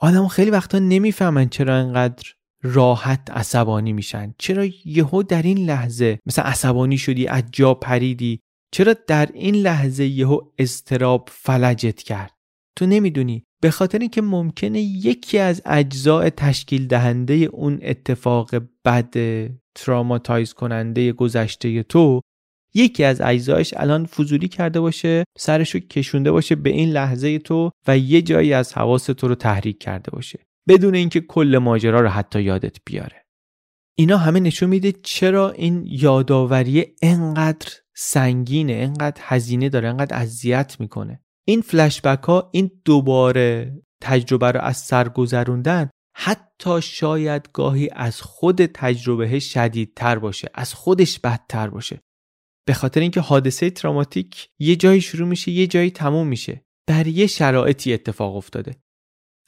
آدم 0.00 0.28
خیلی 0.28 0.50
وقتا 0.50 0.78
نمی‌فهمن 0.78 1.48
چرا 1.48 1.74
انقدر 1.74 2.32
راحت 2.62 3.30
عصبانی 3.30 3.92
میشن. 3.92 4.34
چرا 4.38 4.66
یهو 4.84 5.22
در 5.22 5.42
این 5.42 5.58
لحظه 5.58 6.18
مثلا 6.26 6.44
عصبانی 6.44 6.98
شدی 6.98 7.26
از 7.26 7.42
جا 7.52 7.74
پریدی؟ 7.74 8.40
چرا 8.72 8.94
در 9.06 9.28
این 9.34 9.54
لحظه 9.54 10.04
یهو 10.04 10.40
استراب 10.58 11.28
فلجت 11.32 12.02
کرد؟ 12.02 12.32
تو 12.76 12.86
نمی‌دونی. 12.86 13.42
به 13.62 13.70
خاطر 13.70 13.98
اینکه 13.98 14.22
ممکنه 14.22 14.80
یکی 14.80 15.38
از 15.38 15.62
اجزاء 15.64 16.30
تشکیل 16.30 16.86
دهنده 16.86 17.34
اون 17.34 17.78
اتفاق 17.82 18.50
بد 18.84 19.14
تراماتایز 19.74 20.52
کننده 20.54 21.12
گذشته 21.12 21.82
تو 21.82 22.20
یکی 22.74 23.04
از 23.04 23.20
اجزایش 23.20 23.74
الان 23.76 24.06
فضولی 24.06 24.48
کرده 24.48 24.80
باشه 24.80 25.24
سرشو 25.38 25.78
کشونده 25.78 26.32
باشه 26.32 26.54
به 26.54 26.70
این 26.70 26.88
لحظه 26.88 27.38
تو 27.38 27.70
و 27.86 27.98
یه 27.98 28.22
جایی 28.22 28.52
از 28.52 28.72
حواس 28.72 29.04
تو 29.06 29.28
رو 29.28 29.34
تحریک 29.34 29.78
کرده 29.78 30.10
باشه. 30.10 30.45
بدون 30.68 30.94
اینکه 30.94 31.20
کل 31.20 31.58
ماجرا 31.58 32.00
رو 32.00 32.08
حتی 32.08 32.42
یادت 32.42 32.76
بیاره. 32.84 33.26
اینا 33.98 34.16
همه 34.16 34.40
نشون 34.40 34.68
میده 34.68 34.92
چرا 34.92 35.50
این 35.50 35.84
یادآوری 35.86 36.86
انقدر 37.02 37.68
سنگینه 37.96 38.72
انقدر 38.72 39.22
هزینه 39.24 39.68
داره 39.68 39.88
انقدر 39.88 40.16
اذیت 40.16 40.76
می‌کنه. 40.80 41.20
این 41.46 41.60
فلشبک 41.60 42.22
ها 42.22 42.50
این 42.52 42.70
دوباره 42.84 43.76
تجربه 44.02 44.52
رو 44.52 44.60
از 44.60 44.76
سر 44.76 45.08
گذروندن 45.08 45.90
حتی 46.16 46.82
شاید 46.82 47.48
گاهی 47.52 47.88
از 47.92 48.20
خود 48.20 48.66
تجربه 48.66 49.38
شدیدتر 49.38 50.18
باشه 50.18 50.48
از 50.54 50.74
خودش 50.74 51.18
بدتر 51.18 51.70
باشه. 51.70 52.00
به 52.66 52.74
خاطر 52.74 53.00
اینکه 53.00 53.20
حادثه 53.20 53.70
تراماتیک 53.70 54.48
یه 54.58 54.76
جایی 54.76 55.00
شروع 55.00 55.28
میشه 55.28 55.50
یه 55.50 55.66
جایی 55.66 55.90
تموم 55.90 56.26
میشه. 56.26 56.64
در 56.86 57.06
یه 57.06 57.26
شرایطی 57.26 57.94
اتفاق 57.94 58.36
افتاده. 58.36 58.76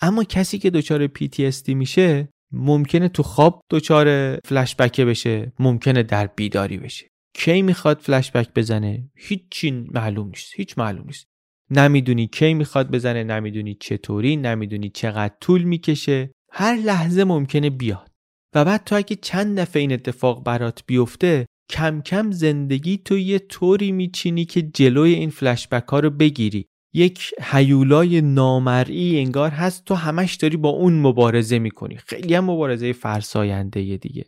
اما 0.01 0.25
کسی 0.25 0.59
که 0.59 0.71
دچار 0.71 1.07
PTSD 1.07 1.69
میشه 1.69 2.29
ممکنه 2.53 3.09
تو 3.09 3.23
خواب 3.23 3.61
دچار 3.71 4.37
فلشبک 4.45 5.01
بشه 5.01 5.53
ممکنه 5.59 6.03
در 6.03 6.27
بیداری 6.27 6.79
بشه. 6.79 7.09
کی 7.35 7.63
می‌خواد 7.63 7.99
فلشبک 8.01 8.49
بزنه؟ 8.55 9.11
هیچی 9.17 9.71
معلوم 9.71 10.29
نیست 10.29 10.53
هیچ 10.57 10.79
معلوم 10.79 11.07
نیست. 11.07 11.27
نمی‌دونی 11.71 12.27
کی 12.27 12.55
می‌خواد 12.55 12.91
بزنه 12.91 13.25
نمی‌دونی 13.25 13.75
چطوری 13.75 14.37
نمی‌دونی 14.37 14.91
چقدر 14.91 15.35
طول 15.41 15.63
می‌کشه. 15.63 16.31
هر 16.53 16.77
لحظه 16.77 17.25
ممکنه 17.25 17.71
بیاد. 17.71 18.11
و 18.55 18.65
بعد 18.65 18.85
تو 18.85 18.97
اگه 18.97 19.17
چند 19.17 19.61
دفعه 19.61 19.81
این 19.81 19.93
اتفاق 19.93 20.45
برات 20.45 20.83
بیفته 20.87 21.47
کم 21.71 22.01
کم 22.01 22.31
زندگی 22.31 22.99
تو 22.99 23.19
یه 23.19 23.39
طوری 23.39 23.93
میچینی 23.93 24.45
که 24.45 24.63
جلوی 24.63 25.15
این 25.15 25.31
فلشبک 25.31 25.89
ها 25.89 26.01
رو 26.01 26.11
بگیری. 26.11 26.67
یک 26.93 27.31
حیولای 27.43 28.21
نامرئی 28.21 29.19
انگار 29.19 29.51
هست. 29.51 29.85
تو 29.85 29.95
همش 29.95 30.35
داری 30.35 30.57
با 30.57 30.69
اون 30.69 31.01
مبارزه 31.01 31.59
می‌کنی. 31.59 31.97
خیلی 31.97 32.35
هم 32.35 32.45
مبارزه 32.45 32.93
فرساینده 32.93 33.97
دیگه. 33.97 34.25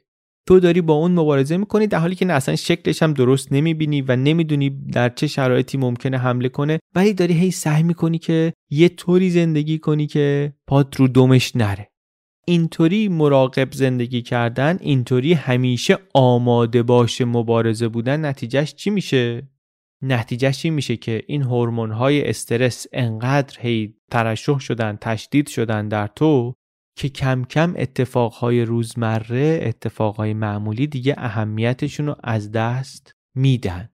تو 0.47 0.61
داری 0.61 0.81
با 0.81 0.95
اون 0.95 1.13
مبارزه 1.13 1.57
می‌کنی 1.57 1.87
در 1.87 1.99
حالی 1.99 2.15
که 2.15 2.25
نه 2.25 2.33
اصلا 2.33 2.57
شکلش 2.57 3.03
هم 3.03 3.13
درست 3.13 3.53
نمی‌بینی 3.53 4.03
و 4.03 4.17
نمی‌دونی 4.17 4.71
در 4.71 5.09
چه 5.09 5.27
شرایطی 5.27 5.79
ممکنه 5.79 6.19
حمله 6.19 6.49
کنه. 6.49 6.79
ولی 6.95 7.13
داری 7.13 7.35
هی 7.35 7.51
سعی 7.51 7.83
می‌کنی 7.83 8.19
که 8.19 8.53
یه 8.71 8.89
طوری 8.89 9.31
زندگی 9.31 9.79
کنی 9.79 10.07
که 10.07 10.53
پاد 10.67 10.95
رو 10.97 11.09
دمش 11.09 11.57
نره. 11.57 11.91
اینطوری 12.47 13.09
مراقب 13.09 13.73
زندگی 13.73 14.23
کردن 14.23 14.79
اینطوری 14.81 15.33
همیشه 15.33 15.99
آماده 16.15 16.83
باشه 16.83 17.25
مبارزه 17.25 17.89
بودن 17.89 18.25
نتیجهش 18.25 18.75
چی 18.75 18.91
میشه؟ 18.91 19.49
نتیجهش 20.03 20.65
این 20.65 20.75
میشه 20.75 20.97
که 20.97 21.23
این 21.27 21.43
هورمون 21.43 21.91
های 21.91 22.29
استرس 22.29 22.87
انقدر 22.93 23.61
هی 23.61 23.95
ترشح 24.11 24.59
شدن 24.59 24.99
تشدید 25.01 25.49
شدن 25.49 25.89
در 25.89 26.07
تو 26.07 26.55
که 26.97 27.09
کم 27.09 27.45
کم 27.45 27.75
اتفاقهای 27.77 28.63
روزمره 28.63 29.61
اتفاقهای 29.63 30.35
معمولی 30.35 30.87
دیگه 30.87 31.15
اهمیتشون 31.19 32.07
رو 32.07 32.17
از 32.23 32.53
دست 32.53 33.15
میدن. 33.35 33.89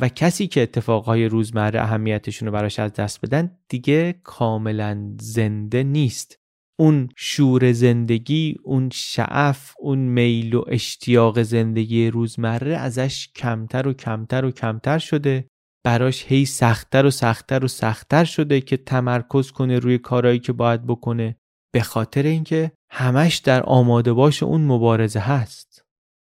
و 0.00 0.08
کسی 0.08 0.46
که 0.46 0.62
اتفاقهای 0.62 1.26
روزمره 1.26 1.80
اهمیتشون 1.80 2.46
رو 2.46 2.52
براش 2.52 2.78
از 2.78 2.92
دست 2.92 3.20
بدن 3.20 3.58
دیگه 3.68 4.20
کاملا 4.22 5.16
زنده 5.20 5.82
نیست. 5.82 6.39
اون 6.80 7.08
شور 7.16 7.72
زندگی 7.72 8.56
اون 8.62 8.90
شعف 8.92 9.74
اون 9.78 9.98
میل 9.98 10.54
و 10.54 10.64
اشتیاق 10.68 11.42
زندگی 11.42 12.10
روزمره 12.10 12.76
ازش 12.76 13.28
کمتر 13.36 13.88
و 13.88 13.92
کمتر 13.92 14.44
و 14.44 14.50
کمتر 14.50 14.98
شده. 14.98 15.48
براش 15.84 16.24
هی 16.28 16.44
سختتر 16.44 17.06
و 17.06 17.10
سختتر 17.10 17.64
و 17.64 17.68
سختتر 17.68 18.24
شده 18.24 18.60
که 18.60 18.76
تمرکز 18.76 19.50
کنه 19.50 19.78
روی 19.78 19.98
کارهایی 19.98 20.38
که 20.38 20.52
باید 20.52 20.86
بکنه. 20.86 21.36
به 21.74 21.80
خاطر 21.80 22.22
اینکه 22.22 22.72
همش 22.90 23.36
در 23.36 23.62
آماده 23.62 24.12
باش 24.12 24.42
اون 24.42 24.60
مبارزه 24.64 25.20
هست. 25.20 25.84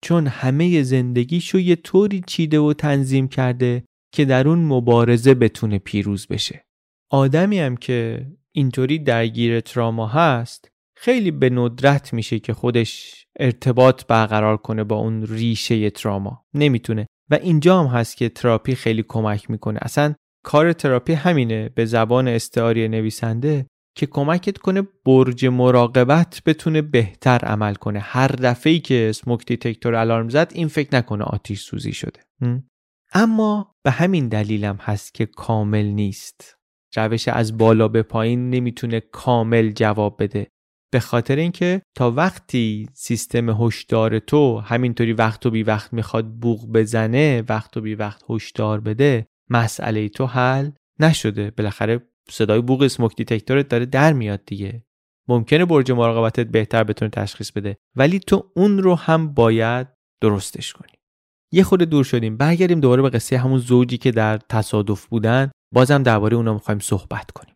چون 0.04 0.28
همه 0.28 0.84
زندگیشو 0.84 1.60
یه 1.60 1.76
طوری 1.76 2.24
چیده 2.28 2.60
و 2.60 2.74
تنظیم 2.74 3.28
کرده 3.28 3.84
که 4.14 4.26
در 4.26 4.48
اون 4.48 4.60
مبارزه 4.60 5.34
بتونه 5.34 5.80
پیروز 5.80 6.28
بشه. 6.28 6.66
آدمی 7.12 7.60
هم 7.60 7.78
که 7.78 8.28
اینطوری 8.56 9.00
درگیر 9.00 9.60
تراما 9.60 10.08
هست 10.08 10.68
خیلی 10.98 11.32
به 11.32 11.50
ندرت 11.50 12.14
میشه 12.14 12.40
که 12.40 12.54
خودش 12.54 13.24
ارتباط 13.40 14.06
برقرار 14.06 14.58
کنه 14.58 14.84
با 14.84 14.96
اون 14.96 15.26
ریشه 15.26 15.90
تراما. 15.90 16.46
نمی‌تونه. 16.54 17.08
و 17.30 17.36
اینجا 17.36 17.80
هم 17.80 17.88
هست 17.88 18.18
که 18.18 18.30
تراپی 18.30 18.76
خیلی 18.76 19.04
کمک 19.08 19.50
می‌کنه. 19.52 19.80
اصلا 19.82 20.14
کار 20.44 20.74
تراپی 20.74 21.14
همینه 21.14 21.70
به 21.70 21.86
زبان 21.86 22.28
استعاری 22.28 22.88
نویسنده 22.88 23.66
که 23.96 24.06
کمکت 24.06 24.58
کنه 24.58 24.88
برج 25.06 25.46
مراقبت 25.46 26.42
بتونه 26.46 26.82
بهتر 26.82 27.38
عمل 27.38 27.76
کنه. 27.76 28.00
هر 28.00 28.28
دفعه 28.28 28.74
ای 28.74 28.80
که 28.80 29.08
smoke 29.10 29.46
detector 29.46 29.96
الارم 29.96 30.30
زد 30.30 30.52
این 30.56 30.68
فکر 30.68 30.96
نکنه 30.96 31.24
آتیش 31.24 31.62
سوزی 31.62 31.94
شده. 31.94 32.20
اما 33.14 33.76
به 33.84 33.92
همین 33.92 34.28
دلیلم 34.28 34.76
هست 34.82 35.14
که 35.14 35.26
کامل 35.26 35.86
نیست. 35.86 36.56
روش 36.96 37.28
از 37.28 37.58
بالا 37.58 37.88
به 37.88 38.04
پایین 38.04 38.50
نمی‌تونه 38.50 39.00
کامل 39.00 39.72
جواب 39.72 40.24
بده. 40.24 40.48
به 40.92 41.00
خاطر 41.00 41.36
اینکه 41.36 41.82
تا 41.96 42.12
وقتی 42.12 42.90
سیستم 42.94 43.50
هشدار 43.50 44.20
تو 44.20 44.60
همینطوری 44.60 45.14
وقت 45.14 45.46
و 45.46 45.52
بی 45.52 45.64
وقت 45.64 45.94
می‌خواد 45.94 46.28
بوق 46.28 46.72
بزنه 46.72 47.44
وقت 47.50 47.78
و 47.78 47.82
بی 47.82 47.96
وقت 47.96 48.24
هشدار 48.30 48.80
بده 48.80 49.26
مسئله 49.50 50.10
تو 50.10 50.26
حل 50.26 50.70
نشده. 51.00 51.52
بالاخره 51.52 52.00
صدای 52.30 52.62
بوق 52.62 52.82
smoke 52.82 53.16
detector 53.16 53.62
ت 53.62 53.68
داره 53.68 53.86
در 53.86 54.14
میاد 54.14 54.46
دیگه. 54.46 54.84
ممکنه 55.28 55.66
برج 55.66 55.92
مراقبتت 55.92 56.48
بهتر 56.48 56.84
بتونه 56.84 57.10
تشخیص 57.10 57.52
بده 57.52 57.78
ولی 57.96 58.20
تو 58.20 58.52
اون 58.56 58.78
رو 58.78 58.96
هم 58.96 59.34
باید 59.34 59.88
درستش 60.22 60.74
کنی. 60.74 60.94
یه 61.52 61.64
خود 61.64 61.84
دور 61.84 62.04
شدیم. 62.04 62.38
برگردیم 62.38 62.80
دوباره 62.80 63.02
به 63.02 63.10
قصه 63.10 63.38
همون 63.38 63.60
زوجی 63.60 63.98
که 63.98 64.12
در 64.12 64.38
تصادف 64.38 65.06
بودن. 65.06 65.52
بازم 65.74 66.04
درباره 66.04 66.38
اونا 66.38 66.54
می‌خوایم 66.54 66.80
صحبت 66.80 67.32
کنیم. 67.32 67.56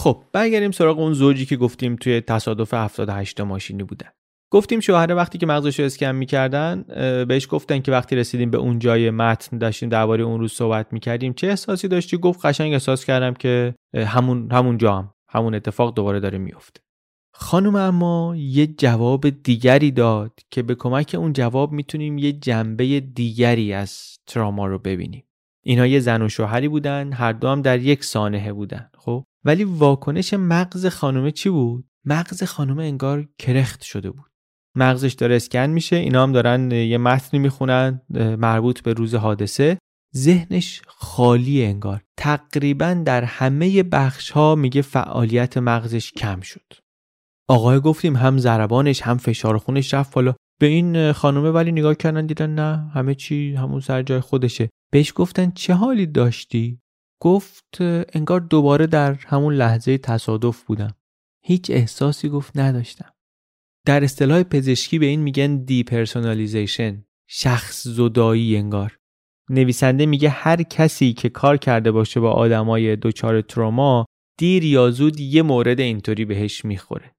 خب 0.00 0.24
برگردیم 0.32 0.70
سراغ 0.70 0.98
اون 0.98 1.12
زوجی 1.12 1.46
که 1.46 1.56
گفتیم 1.56 1.96
توی 1.96 2.20
تصادف 2.20 2.74
78 2.74 3.40
ماشینی 3.40 3.82
بودن 3.82 4.08
گفتیم 4.50 4.80
شوهر 4.80 5.14
وقتی 5.14 5.38
که 5.38 5.46
مغزش 5.46 5.80
رو 5.80 5.86
اسکن 5.86 6.12
می‌کردن 6.12 6.84
بهش 7.28 7.46
گفتن 7.50 7.78
که 7.78 7.92
وقتی 7.92 8.16
رسیدیم 8.16 8.50
به 8.50 8.58
اون 8.58 8.78
جای 8.78 9.10
متن 9.10 9.58
داشتیم 9.58 9.88
درباره 9.88 10.24
اون 10.24 10.40
روز 10.40 10.52
صحبت 10.52 10.92
می‌کردیم 10.92 11.32
چه 11.32 11.46
احساسی 11.46 11.88
داشتی؟ 11.88 12.16
گفت 12.16 12.46
قشنگ 12.46 12.72
احساس 12.72 13.04
کردم 13.04 13.34
که 13.34 13.74
همون 13.94 14.50
همون 14.52 14.78
جا 14.78 14.96
هم 14.96 15.14
همون 15.28 15.54
اتفاق 15.54 15.94
دوباره 15.94 16.20
داره 16.20 16.38
میفته 16.38 16.80
خانم 17.34 17.76
اما 17.76 18.34
یه 18.36 18.66
جواب 18.66 19.30
دیگری 19.30 19.90
داد 19.90 20.32
که 20.50 20.62
به 20.62 20.74
کمک 20.74 21.16
اون 21.18 21.32
جواب 21.32 21.72
می‌تونیم 21.72 22.18
یه 22.18 22.32
جنبه 22.32 23.00
دیگری 23.00 23.72
از 23.72 24.18
تراما 24.26 24.66
رو 24.66 24.78
ببینیم. 24.78 25.24
اینها 25.64 25.86
یه 25.86 26.00
زن 26.00 26.22
و 26.22 26.28
شوهری 26.28 26.68
بودن 26.68 27.12
هر 27.12 27.32
دو 27.32 27.48
هم 27.48 27.62
در 27.62 27.78
یک 27.78 28.04
سانحه 28.04 28.52
بودن. 28.52 28.89
ولی 29.44 29.64
واکنش 29.64 30.34
مغز 30.34 30.86
خانومه 30.86 31.30
چی 31.30 31.50
بود؟ 31.50 31.84
مغز 32.04 32.42
خانومه 32.42 32.84
انگار 32.84 33.28
کرخت 33.38 33.82
شده 33.82 34.10
بود. 34.10 34.30
مغزش 34.76 35.12
داره 35.12 35.36
اسکن 35.36 35.66
میشه 35.66 35.96
اینا 35.96 36.22
هم 36.22 36.32
دارن 36.32 36.70
یه 36.70 36.98
متنی 36.98 37.40
می‌خونن 37.40 38.00
مربوط 38.38 38.80
به 38.80 38.92
روز 38.92 39.14
حادثه. 39.14 39.78
ذهنش 40.16 40.82
خالی 40.86 41.64
انگار. 41.64 42.02
تقریبا 42.16 43.02
در 43.06 43.24
همه 43.24 43.82
بخش 43.82 44.30
ها 44.30 44.54
میگه 44.54 44.82
فعالیت 44.82 45.58
مغزش 45.58 46.12
کم 46.12 46.40
شد. 46.40 46.72
آقای 47.48 47.80
گفتیم 47.80 48.16
هم 48.16 48.38
ضربانش 48.38 49.02
هم 49.02 49.18
فشار 49.18 49.58
خونش 49.58 49.94
رفت 49.94 50.14
بالا. 50.14 50.34
به 50.60 50.66
این 50.66 51.12
خانومه 51.12 51.50
ولی 51.50 51.72
نگاه 51.72 51.94
کردن 51.94 52.26
دیدن 52.26 52.54
نه 52.54 52.90
همه 52.94 53.14
چی 53.14 53.54
همون 53.54 53.80
سر 53.80 54.02
جای 54.02 54.20
خودشه. 54.20 54.68
بهش 54.92 55.12
گفتن 55.16 55.50
چه 55.50 55.74
حالی 55.74 56.06
داشتی؟ 56.06 56.79
گفت 57.20 57.78
انگار 58.14 58.40
دوباره 58.40 58.86
در 58.86 59.12
همون 59.12 59.54
لحظه 59.54 59.98
تصادف 59.98 60.62
بودم. 60.62 60.94
هیچ 61.44 61.70
احساسی 61.70 62.28
گفت 62.28 62.58
نداشتم. 62.58 63.12
در 63.86 64.04
اصطلاح 64.04 64.42
پزشکی 64.42 64.98
به 64.98 65.06
این 65.06 65.20
میگن 65.20 65.56
depersonalization 65.56 67.04
شخص 67.28 67.88
زدایی 67.88 68.56
انگار. 68.56 68.98
نویسنده 69.50 70.06
میگه 70.06 70.28
هر 70.28 70.62
کسی 70.62 71.12
که 71.12 71.28
کار 71.28 71.56
کرده 71.56 71.90
باشه 71.90 72.20
با 72.20 72.32
آدمای 72.32 72.96
دچار 72.96 73.40
تروما 73.40 74.06
دیر 74.38 74.64
یا 74.64 74.90
زود 74.90 75.20
یه 75.20 75.42
مورد 75.42 75.80
اینطوری 75.80 76.24
بهش 76.24 76.64
می‌خوره. 76.64 77.12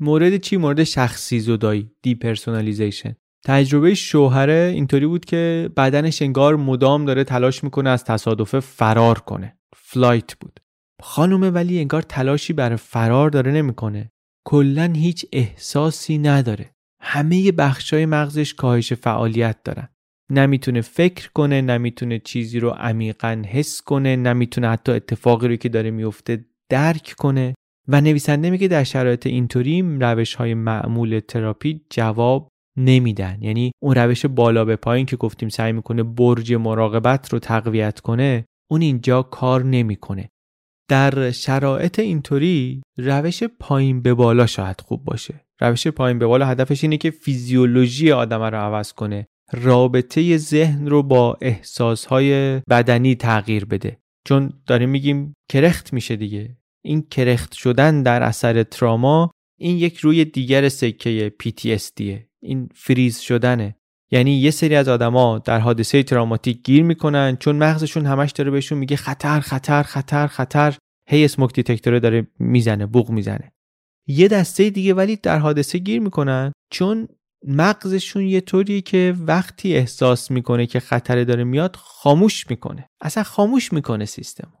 مورد 0.00 0.36
چی؟ 0.36 0.56
مورد 0.56 0.84
شخصی 0.84 1.40
زدایی 1.40 1.90
depersonalization. 2.02 3.16
تجربه 3.46 3.94
شوهره 3.94 4.70
اینطوری 4.74 5.06
بود 5.06 5.24
که 5.24 5.70
بدنش 5.76 6.22
انگار 6.22 6.56
مدام 6.56 7.04
داره 7.04 7.24
تلاش 7.24 7.64
می‌کنه 7.64 7.90
از 7.90 8.04
تصادفه 8.04 8.60
فرار 8.60 9.18
کنه. 9.18 9.58
flight 9.76 10.34
بود. 10.40 10.60
خانومه 11.02 11.50
ولی 11.50 11.78
انگار 11.78 12.02
تلاشی 12.02 12.52
برای 12.52 12.76
فرار 12.76 13.30
داره 13.30 13.52
نمی‌کنه. 13.52 14.10
کلا 14.46 14.92
هیچ 14.96 15.26
احساسی 15.32 16.18
نداره. 16.18 16.70
همه 17.02 17.52
بخشای 17.52 18.06
مغزش 18.06 18.54
کاهش 18.54 18.92
فعالیت 18.92 19.56
دارن. 19.64 19.88
نمی‌تونه 20.30 20.80
فکر 20.80 21.30
کنه 21.34 21.60
نمی‌تونه 21.60 22.18
چیزی 22.18 22.60
رو 22.60 22.70
عمیقا 22.70 23.42
حس 23.46 23.82
کنه 23.82 24.16
نمی‌تونه 24.16 24.68
حتی 24.68 24.92
اتفاقی 24.92 25.48
رو 25.48 25.56
که 25.56 25.68
داره 25.68 25.90
میفته 25.90 26.44
درک 26.70 27.14
کنه 27.18 27.54
و 27.88 28.00
نویسنده 28.00 28.50
میگه 28.50 28.68
در 28.68 28.84
شرایط 28.84 29.26
اینطوری 29.26 29.98
روش 30.00 30.34
های 30.34 30.54
معمول 30.54 31.20
تراپی 31.28 31.80
جواب 31.90 32.48
نمیدن. 32.76 33.38
یعنی 33.40 33.72
اون 33.82 33.94
روش 33.94 34.26
بالا 34.26 34.64
به 34.64 34.76
پایین 34.76 35.06
که 35.06 35.16
گفتیم 35.16 35.48
سعی 35.48 35.72
می‌کنه 35.72 36.02
برج 36.02 36.54
مراقبت 36.54 37.32
رو 37.32 37.38
تقویت 37.38 38.00
کنه 38.00 38.44
اون 38.70 38.80
اینجا 38.80 39.22
کار 39.22 39.64
نمی‌کنه. 39.64 40.28
در 40.88 41.30
شرایط 41.30 41.98
اینطوری 41.98 42.82
روش 42.98 43.42
پایین 43.44 44.02
به 44.02 44.14
بالا 44.14 44.46
شاید 44.46 44.80
خوب 44.80 45.04
باشه. 45.04 45.46
روش 45.60 45.86
پایین 45.86 46.18
به 46.18 46.26
بالا 46.26 46.46
هدفش 46.46 46.84
اینه 46.84 46.96
که 46.96 47.10
فیزیولوژی 47.10 48.12
آدم 48.12 48.42
رو 48.42 48.56
عوض 48.56 48.92
کنه. 48.92 49.26
رابطه 49.52 50.36
ذهن 50.36 50.86
رو 50.86 51.02
با 51.02 51.38
احساسهای 51.40 52.60
بدنی 52.70 53.14
تغییر 53.14 53.64
بده. 53.64 53.98
چون 54.28 54.52
داریم 54.66 54.88
میگیم 54.88 55.34
کرخت 55.50 55.92
میشه 55.92 56.16
دیگه. 56.16 56.56
این 56.84 57.02
کرخت 57.02 57.52
شدن 57.52 58.02
در 58.02 58.22
اثر 58.22 58.62
تراما 58.62 59.30
این 59.58 59.76
یک 59.76 59.96
روی 59.96 60.24
دیگر 60.24 60.68
سکه 60.68 61.32
PTSD 61.42 62.02
این 62.46 62.68
فریز 62.74 63.18
شدنه. 63.18 63.76
یعنی 64.10 64.32
یه 64.36 64.50
سری 64.50 64.76
از 64.76 64.88
آدما 64.88 65.38
در 65.38 65.58
حادثه 65.58 66.02
تراماتیک 66.02 66.62
گیر 66.64 66.82
می‌کنن 66.82 67.36
چون 67.36 67.56
مغزشون 67.56 68.06
همش 68.06 68.30
داره 68.32 68.50
بهشون 68.50 68.78
میگه 68.78 68.96
خطر 68.96 69.40
خطر 69.40 69.82
خطر 69.82 70.26
خطر. 70.26 70.76
هی 71.08 71.24
اسموک 71.24 71.54
دیتکتور 71.54 71.98
داره 71.98 72.26
می‌زنه 72.38 72.86
بوق 72.86 73.10
می‌زنه. 73.10 73.52
یه 74.06 74.28
دسته 74.28 74.70
دیگه 74.70 74.94
ولی 74.94 75.16
در 75.16 75.38
حادثه 75.38 75.78
گیر 75.78 76.00
می‌کنن 76.00 76.52
چون 76.70 77.08
مغزشون 77.48 78.22
یه 78.22 78.40
طوریه 78.40 78.80
که 78.80 79.14
وقتی 79.18 79.76
احساس 79.76 80.30
می‌کنه 80.30 80.66
که 80.66 80.80
خطر 80.80 81.24
داره 81.24 81.44
میاد 81.44 81.76
خاموش 81.76 82.50
می‌کنه. 82.50 82.88
اصلا 83.00 83.22
خاموش 83.22 83.72
می‌کنه 83.72 84.04
سیستم 84.04 84.52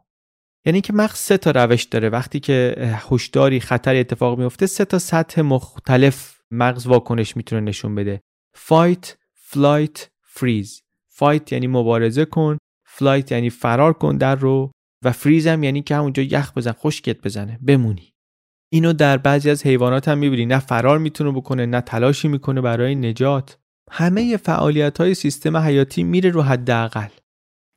یعنی 0.66 0.80
که 0.80 0.92
مغز 0.92 1.18
سه 1.18 1.36
تا 1.36 1.50
روش 1.50 1.84
داره. 1.84 2.08
وقتی 2.08 2.40
که 2.40 2.74
هشداری 3.10 3.60
خطر 3.60 3.94
اتفاق 3.94 4.38
میفته 4.38 4.66
سه 4.66 4.84
تا 4.84 4.98
سطح 4.98 5.42
مختلف 5.42 6.35
مغز 6.50 6.86
واکنش 6.86 7.36
می‌تونه 7.36 7.60
نشون 7.60 7.94
بده. 7.94 8.20
fight 8.54 9.16
flight 9.34 10.08
freeze 10.22 10.82
fight 11.08 11.52
یعنی 11.52 11.66
مبارزه 11.66 12.24
کن 12.24 12.58
flight 12.86 13.32
یعنی 13.32 13.50
فرار 13.50 13.92
کن 13.92 14.16
در 14.16 14.34
رو 14.34 14.70
و 15.04 15.12
فریز 15.12 15.46
هم 15.46 15.64
یعنی 15.64 15.82
که 15.82 15.96
همونجا 15.96 16.22
یخ 16.22 16.52
بزن 16.52 16.72
خشکت 16.72 17.20
بزنه 17.22 17.58
بمونی. 17.66 18.12
اینو 18.72 18.92
در 18.92 19.16
بعضی 19.16 19.50
از 19.50 19.66
حیوانات 19.66 20.08
هم 20.08 20.18
می‌بینی. 20.18 20.46
نه 20.46 20.58
فرار 20.58 20.98
می‌تونه 20.98 21.30
بکنه 21.30 21.66
نه 21.66 21.80
تلاشی 21.80 22.28
می‌کنه 22.28 22.60
برای 22.60 22.94
نجات. 22.94 23.58
همه 23.90 24.36
فعالیت 24.36 24.98
های 24.98 25.14
سیستم 25.14 25.56
حیاتی 25.56 26.02
میره 26.02 26.30
رو 26.30 26.42
حداقل. 26.42 27.08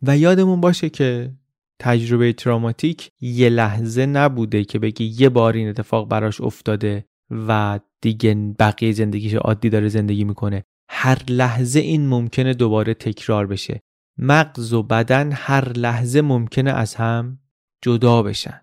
و 0.02 0.18
یادمون 0.18 0.62
باشه 0.62 0.90
که 0.90 1.34
تجربه 1.80 2.34
traumatic 2.34 3.12
یه 3.22 3.50
لحظه 3.50 4.06
نبوده 4.06 4.64
که 4.64 4.80
بگی 4.80 5.06
یه 5.06 5.30
بار 5.30 5.54
این 5.54 5.70
اتفاق 5.70 6.10
براش 6.10 6.42
افتاده. 6.42 7.06
و 7.32 7.80
دیگه 8.02 8.36
بقیه 8.60 8.92
زندگیش 8.92 9.34
عادی 9.34 9.70
داره 9.70 9.88
زندگی 9.88 10.24
می‌کنه. 10.24 10.64
هر 10.90 11.18
لحظه 11.30 11.80
این 11.80 12.08
ممکنه 12.08 12.54
دوباره 12.54 12.94
تکرار 12.94 13.48
بشه. 13.48 13.80
مغز 14.20 14.74
و 14.74 14.84
بدن 14.84 15.32
هر 15.32 15.70
لحظه 15.70 16.22
ممکنه 16.22 16.72
از 16.72 16.96
هم 16.96 17.40
جدا 17.84 18.24
بشن. 18.24 18.62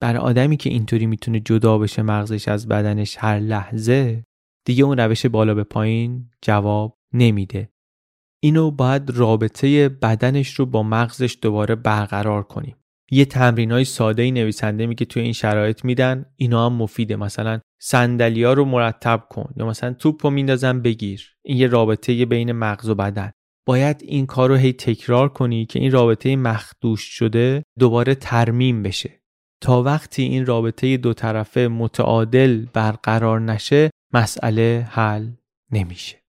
برای 0.00 0.18
آدمی 0.18 0.56
که 0.56 0.70
اینطوری 0.70 1.06
می‌تونه 1.06 1.40
جدا 1.40 1.78
بشه 1.78 2.02
مغزش 2.02 2.48
از 2.48 2.68
بدنش 2.68 3.16
هر 3.18 3.38
لحظه 3.38 4.24
دیگه 4.66 4.84
اون 4.84 4.98
روش 4.98 5.26
بالا 5.26 5.54
به 5.54 5.64
پایین 5.64 6.30
جواب 6.42 6.98
نمیده. 7.14 7.68
اینو 8.42 8.70
باید 8.70 9.10
رابطه 9.10 9.88
بدنش 9.88 10.54
رو 10.54 10.66
با 10.66 10.82
مغزش 10.82 11.38
دوباره 11.42 11.74
برقرار 11.74 12.42
کنیم. 12.42 12.76
یه 13.10 13.24
تمرین 13.24 13.72
های 13.72 13.84
ساده 13.84 14.22
ای 14.22 14.30
نویسنده 14.30 14.86
میگه 14.86 15.06
توی 15.06 15.22
این 15.22 15.32
شرایط 15.32 15.84
میدن 15.84 16.26
اینا 16.36 16.66
هم 16.66 16.72
مفیده. 16.72 17.16
مثلا 17.16 17.60
سندلیا 17.80 18.52
رو 18.52 18.64
مرتب 18.64 19.24
کن 19.30 19.52
یا 19.56 19.66
مثلا 19.66 19.92
توپ 19.92 20.26
رو 20.26 20.30
میندازن 20.30 20.80
بگیر. 20.80 21.36
این 21.42 21.56
یه 21.56 21.66
رابطه 21.66 22.26
بین 22.26 22.52
مغز 22.52 22.88
و 22.88 22.94
بدن. 22.94 23.32
باید 23.66 24.02
این 24.04 24.26
کار 24.26 24.48
رو 24.48 24.54
هی 24.54 24.72
تکرار 24.72 25.28
کنی 25.28 25.66
که 25.66 25.78
این 25.78 25.92
رابطه 25.92 26.36
مخدوش 26.36 27.02
شده 27.02 27.62
دوباره 27.78 28.14
ترمیم 28.14 28.82
بشه. 28.82 29.22
تا 29.60 29.82
وقتی 29.82 30.22
این 30.22 30.46
رابطه 30.46 30.96
دو 30.96 31.14
طرفه 31.14 31.68
متعادل 31.68 32.66
برقرار 32.72 33.40
نشه 33.40 33.90
مسئله 34.14 34.88
حل 34.90 35.30
نمیشه. 35.72 36.22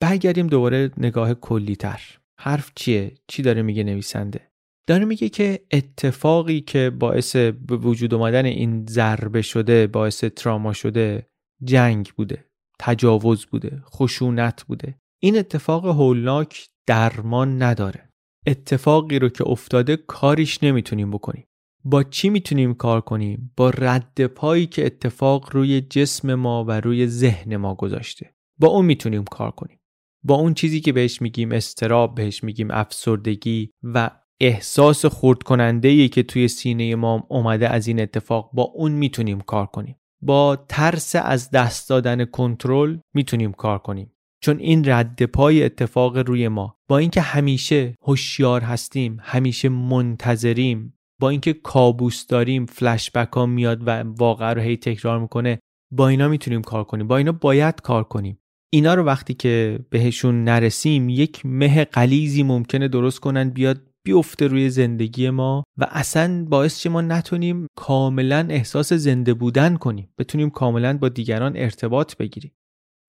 برگردیم 0.00 0.46
دوباره 0.46 0.90
نگاه 0.96 1.34
کلی 1.34 1.76
تر 1.76 2.00
حرف 2.40 2.72
چیه؟ 2.74 3.14
چی 3.28 3.42
داره 3.42 3.62
میگه 3.62 3.84
نویسنده؟ 3.84 4.47
داره 4.88 5.04
میگه 5.04 5.28
که 5.28 5.60
اتفاقی 5.70 6.60
که 6.60 6.90
باعث 6.90 7.36
به 7.36 7.76
وجود 7.76 8.14
اومدن 8.14 8.44
این 8.44 8.86
ضربه 8.86 9.42
شده 9.42 9.86
باعث 9.86 10.24
تراما 10.24 10.72
شده 10.72 11.26
جنگ 11.64 12.10
بوده 12.16 12.44
تجاوز 12.78 13.46
بوده 13.46 13.82
خشونت 13.86 14.64
بوده. 14.64 14.94
این 15.22 15.38
اتفاق 15.38 15.86
هولناک 15.86 16.68
درمان 16.86 17.62
نداره. 17.62 18.12
اتفاقی 18.46 19.18
رو 19.18 19.28
که 19.28 19.48
افتاده 19.48 19.96
کاریش 19.96 20.62
نمی‌تونیم 20.62 21.10
بکنیم. 21.10 21.44
با 21.84 22.02
چی 22.02 22.30
می‌تونیم 22.30 22.74
کار 22.74 23.00
کنیم؟ 23.00 23.52
با 23.56 23.70
رد 23.70 24.26
پایی 24.26 24.66
که 24.66 24.86
اتفاق 24.86 25.56
روی 25.56 25.80
جسم 25.80 26.34
ما 26.34 26.64
و 26.64 26.70
روی 26.70 27.06
ذهن 27.06 27.56
ما 27.56 27.74
گذاشته. 27.74 28.34
با 28.58 28.68
اون 28.68 28.84
می‌تونیم 28.86 29.24
کار 29.24 29.50
کنیم. 29.50 29.80
با 30.24 30.34
اون 30.34 30.54
چیزی 30.54 30.80
که 30.80 30.92
بهش 30.92 31.22
میگیم 31.22 31.52
استراب 31.52 32.14
بهش 32.14 32.44
میگیم 32.44 32.70
افسردگی 32.70 33.70
و 33.82 34.10
احساس 34.40 35.06
خورد 35.06 35.42
کننده 35.42 36.08
که 36.08 36.22
توی 36.22 36.48
سینه 36.48 36.94
ما 36.94 37.26
اومده 37.28 37.68
از 37.68 37.86
این 37.86 38.00
اتفاق 38.00 38.50
با 38.52 38.62
اون 38.62 38.92
می‌تونیم 38.92 39.40
کار 39.40 39.66
کنیم. 39.66 39.96
با 40.22 40.56
ترس 40.68 41.16
از 41.16 41.50
دست 41.50 41.88
دادن 41.88 42.24
کنترل 42.24 42.98
می‌تونیم 43.14 43.52
کار 43.52 43.78
کنیم. 43.78 44.12
چون 44.42 44.58
این 44.58 44.82
رد 44.86 45.22
پای 45.22 45.62
اتفاق 45.64 46.18
روی 46.18 46.48
ما 46.48 46.76
با 46.88 46.98
اینکه 46.98 47.20
همیشه 47.20 47.94
هوشیار 48.02 48.60
هستیم 48.60 49.18
همیشه 49.20 49.68
منتظریم 49.68 50.94
با 51.20 51.28
اینکه 51.28 51.52
کابوس 51.52 52.26
داریم 52.26 52.66
فلش 52.66 53.10
ها 53.32 53.46
میاد 53.46 53.88
و 53.88 54.02
واقعا 54.02 54.52
رو 54.52 54.60
هی 54.60 54.76
تکرار 54.76 55.18
می‌کنه 55.18 55.58
با 55.92 56.08
اینا 56.08 56.28
می‌تونیم 56.28 56.62
کار 56.62 56.84
کنیم. 56.84 57.08
با 57.08 57.16
اینا 57.16 57.32
باید 57.32 57.80
کار 57.80 58.04
کنیم. 58.04 58.38
اینا 58.72 58.94
رو 58.94 59.02
وقتی 59.02 59.34
که 59.34 59.78
بهشون 59.90 60.44
نرسیم 60.44 61.08
یک 61.08 61.46
مه 61.46 61.84
قلیزی 61.84 62.42
ممکنه 62.42 62.88
درست 62.88 63.20
کنن 63.20 63.50
بیاد 63.50 63.82
بیفته 64.08 64.46
روی 64.46 64.70
زندگی 64.70 65.30
ما 65.30 65.64
و 65.76 65.86
اصلا 65.90 66.44
باعث 66.44 66.78
چه 66.78 66.90
ما 66.90 67.00
نتونیم 67.00 67.66
کاملا 67.76 68.46
احساس 68.50 68.92
زنده 68.92 69.34
بودن 69.34 69.76
کنیم. 69.76 70.08
بتونیم 70.18 70.50
کاملا 70.50 70.98
با 70.98 71.08
دیگران 71.08 71.56
ارتباط 71.56 72.16
بگیریم. 72.16 72.52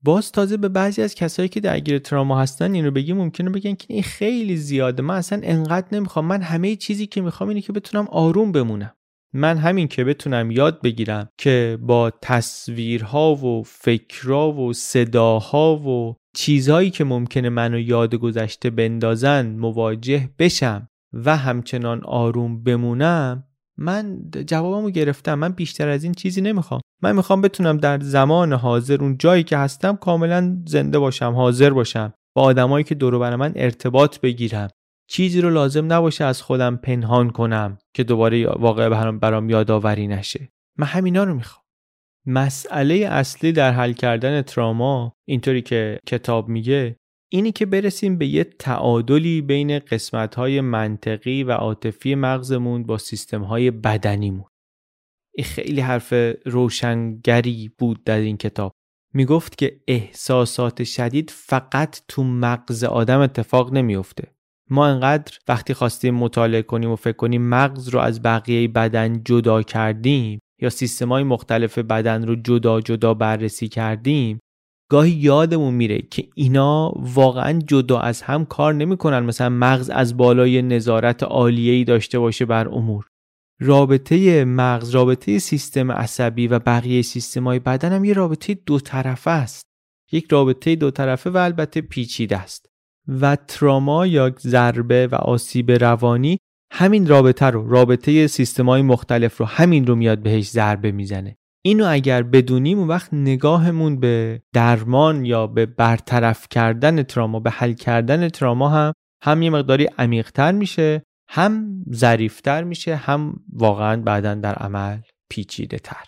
باز 0.04 0.32
تازه 0.32 0.58
به 0.58 0.70
بعضی 0.70 1.02
از 1.02 1.16
کسایی 1.16 1.50
که 1.50 1.60
درگیر 1.60 2.00
تراما 2.00 2.42
هستن 2.42 2.74
این 2.74 2.86
رو 2.86 2.92
بگیم 2.92 3.18
ممکنه 3.18 3.50
بگن 3.50 3.76
که 3.76 3.86
این 3.90 4.04
خیلی 4.04 4.58
زیاده. 4.58 5.04
من 5.04 5.16
اصلا 5.16 5.40
انقدر 5.44 5.88
نمی‌خوام. 5.92 6.26
من 6.26 6.42
همه 6.42 6.76
چیزی 6.76 7.08
که 7.08 7.22
می‌خوام 7.22 7.50
اینه 7.50 7.62
که 7.62 7.74
بتونم 7.74 8.08
آروم 8.08 8.52
بمونم. 8.52 8.94
من 9.34 9.58
همین 9.58 9.88
که 9.88 10.04
بتونم 10.04 10.52
یاد 10.52 10.82
بگیرم 10.82 11.30
که 11.38 11.78
با 11.82 12.12
تصویرها 12.22 13.36
و 13.36 13.64
فکرها 13.64 14.52
و 14.52 14.74
صداها 14.74 15.76
و 15.76 16.16
چیزهایی 16.36 16.90
که 16.90 17.04
ممکنه 17.04 17.50
منو 17.50 17.80
یاد 17.80 18.16
گذشته 18.16 18.70
بندازن 18.70 19.56
مواجه 19.56 20.30
بشم 20.40 20.88
و 21.14 21.38
همچنان 21.38 22.02
آروم 22.04 22.64
بمونم 22.64 23.44
من 23.78 24.20
جوابمو 24.48 24.90
گرفتم. 24.90 25.34
من 25.34 25.50
بیشتر 25.50 25.90
از 25.90 26.04
این 26.04 26.14
چیزی 26.14 26.42
نمی‌خوام. 26.42 26.82
من 27.02 27.16
می‌خوام 27.16 27.42
بتونم 27.42 27.78
در 27.78 28.00
زمان 28.00 28.54
حاضر 28.54 28.98
اون 29.02 29.18
جایی 29.18 29.44
که 29.44 29.58
هستم 29.58 29.96
کاملا 29.96 30.58
زنده 30.66 31.00
باشم 31.00 31.34
حاضر 31.36 31.70
باشم. 31.70 32.14
با 32.36 32.42
آدمایی 32.42 32.84
که 32.84 32.96
دور 32.96 33.36
من 33.36 33.54
ارتباط 33.56 34.20
بگیرم. 34.20 34.70
چیزی 35.10 35.42
رو 35.42 35.50
لازم 35.50 35.94
نباشه 35.94 36.26
از 36.26 36.42
خودم 36.42 36.76
پنهان 36.76 37.30
کنم 37.30 37.78
که 37.94 38.04
دوباره 38.04 38.48
واقعا 38.48 38.90
برام 38.90 39.20
برام 39.20 39.50
یادآوری 39.50 40.08
نشه 40.08 40.50
من 40.78 40.88
همینا 40.88 41.24
رو 41.24 41.34
می‌خوام 41.34 41.64
مسئله 42.26 42.96
اصلی 42.96 43.52
در 43.52 43.72
حل 43.72 43.94
کردن 43.94 44.42
تراما 44.42 45.14
اینطوری 45.28 45.62
که 45.62 46.00
کتاب 46.08 46.50
میگه 46.50 46.96
اینی 47.32 47.52
که 47.52 47.66
برسیم 47.66 48.18
به 48.18 48.28
یه 48.28 48.44
تعادلی 48.44 49.42
بین 49.42 49.80
قسمت‌های 49.80 50.62
منطقی 50.62 51.44
و 51.44 51.52
عاطفی 51.52 52.16
مغزمون 52.16 52.84
با 52.84 52.98
سیستم‌های 52.98 53.72
بدنیمون. 53.72 54.50
این 55.36 55.46
خیلی 55.46 55.82
حرف 55.82 56.14
روشنگری 56.46 57.72
بود 57.78 58.04
در 58.04 58.18
این 58.18 58.38
کتاب. 58.38 58.72
می‌گفت 59.14 59.58
که 59.58 59.82
احساسات 59.88 60.84
شدید 60.84 61.30
فقط 61.30 62.02
تو 62.08 62.24
مغز 62.24 62.84
آدم 62.84 63.20
اتفاق 63.20 63.74
نمیفته. 63.74 64.39
ما 64.70 64.88
انقدر 64.88 65.38
وقتی 65.48 65.74
خواستیم 65.74 66.16
مطالعه 66.16 66.62
کنیم 66.62 66.92
و 66.92 66.96
فکر 66.96 67.16
کنیم 67.16 67.50
مغز 67.50 67.90
رو 67.90 68.00
از 68.00 68.22
بقیه 68.22 68.68
بدن 68.68 69.24
جدا 69.24 69.62
کردیم 69.64 70.40
یا 70.62 70.70
سیستمای 70.70 71.24
مختلف 71.24 71.78
بدن 71.78 72.28
رو 72.28 72.36
جدا 72.36 72.82
جدا 72.82 73.14
بررسی 73.14 73.68
کردیم 73.68 74.40
گاهی 74.92 75.12
یادمون 75.12 75.74
میره 75.74 76.02
که 76.02 76.28
اینا 76.36 76.94
واقعا 76.96 77.60
جدا 77.68 78.00
از 78.00 78.22
هم 78.22 78.46
کار 78.46 78.74
نمی‌کنن. 78.74 79.20
مثلا 79.20 79.50
مغز 79.50 79.90
از 79.90 80.18
بالای 80.18 80.62
نظارت 80.62 81.24
عالیه‌ای 81.24 81.84
داشته 81.84 82.20
باشه 82.20 82.46
بر 82.46 82.68
امور. 82.68 83.06
رابطه 83.62 84.46
مغز 84.46 84.90
رابطه 84.90 85.40
سیستم 85.40 85.92
عصبی 85.92 86.48
و 86.48 86.60
بقیه 86.60 87.02
سیستم 87.02 87.44
های 87.44 87.60
بدن 87.60 87.92
هم 87.92 88.06
یه 88.06 88.14
رابطه 88.14 88.54
دو 88.66 88.80
طرفه 88.80 89.32
است. 89.32 89.66
یک 90.12 90.28
رابطه 90.32 90.76
دو 90.76 90.92
طرفه 90.92 91.30
و 91.30 91.38
البته 91.38 91.82
پیچیده 91.82 92.38
است. 92.38 92.69
و 93.22 93.36
تراما 93.36 94.08
یا 94.08 94.32
ضربه 94.40 95.08
و 95.08 95.16
آسیب 95.16 95.72
روانی 95.72 96.38
همین 96.72 97.08
رابطه 97.08 97.46
رو 97.46 97.70
رابطه 97.70 98.28
سیستم 98.28 98.70
های 98.70 98.82
مختلف 98.82 99.38
رو 99.38 99.46
همین 99.46 99.88
رو 99.88 99.96
میاد 99.96 100.20
بهش 100.20 100.50
ضربه 100.50 100.92
می‌زنه. 100.92 101.36
اینو 101.66 101.86
اگر 101.90 102.24
بدونیم 102.24 102.80
وقت 102.80 103.14
نگاهمون 103.14 104.00
به 104.00 104.42
درمان 104.54 105.26
یا 105.26 105.48
به 105.48 105.66
برطرف 105.66 106.48
کردن 106.50 107.04
تراما 107.04 107.40
به 107.40 107.52
حل 107.52 107.74
کردن 107.74 108.30
تراما 108.30 108.70
هم 108.70 108.94
هم 109.24 109.42
یه 109.42 109.50
مقداری 109.50 109.86
عمیقتر 109.98 110.52
میشه 110.52 111.04
هم 111.30 111.84
ظریفتر 111.94 112.64
میشه 112.64 112.96
هم 112.96 113.40
واقعا 113.54 114.02
بعدا 114.02 114.36
در 114.36 114.56
عمل 114.56 114.98
پیچیده 115.30 115.78
تر 115.78 116.06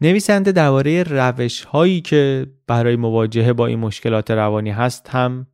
نویسنده 0.00 0.52
درباره 0.52 1.02
روش 1.02 1.64
هایی 1.64 2.00
که 2.00 2.46
برای 2.66 2.96
مواجهه 2.96 3.52
با 3.52 3.66
این 3.66 3.78
مشکلات 3.78 4.30
روانی 4.30 4.70
هست 4.70 5.08
هم 5.08 5.46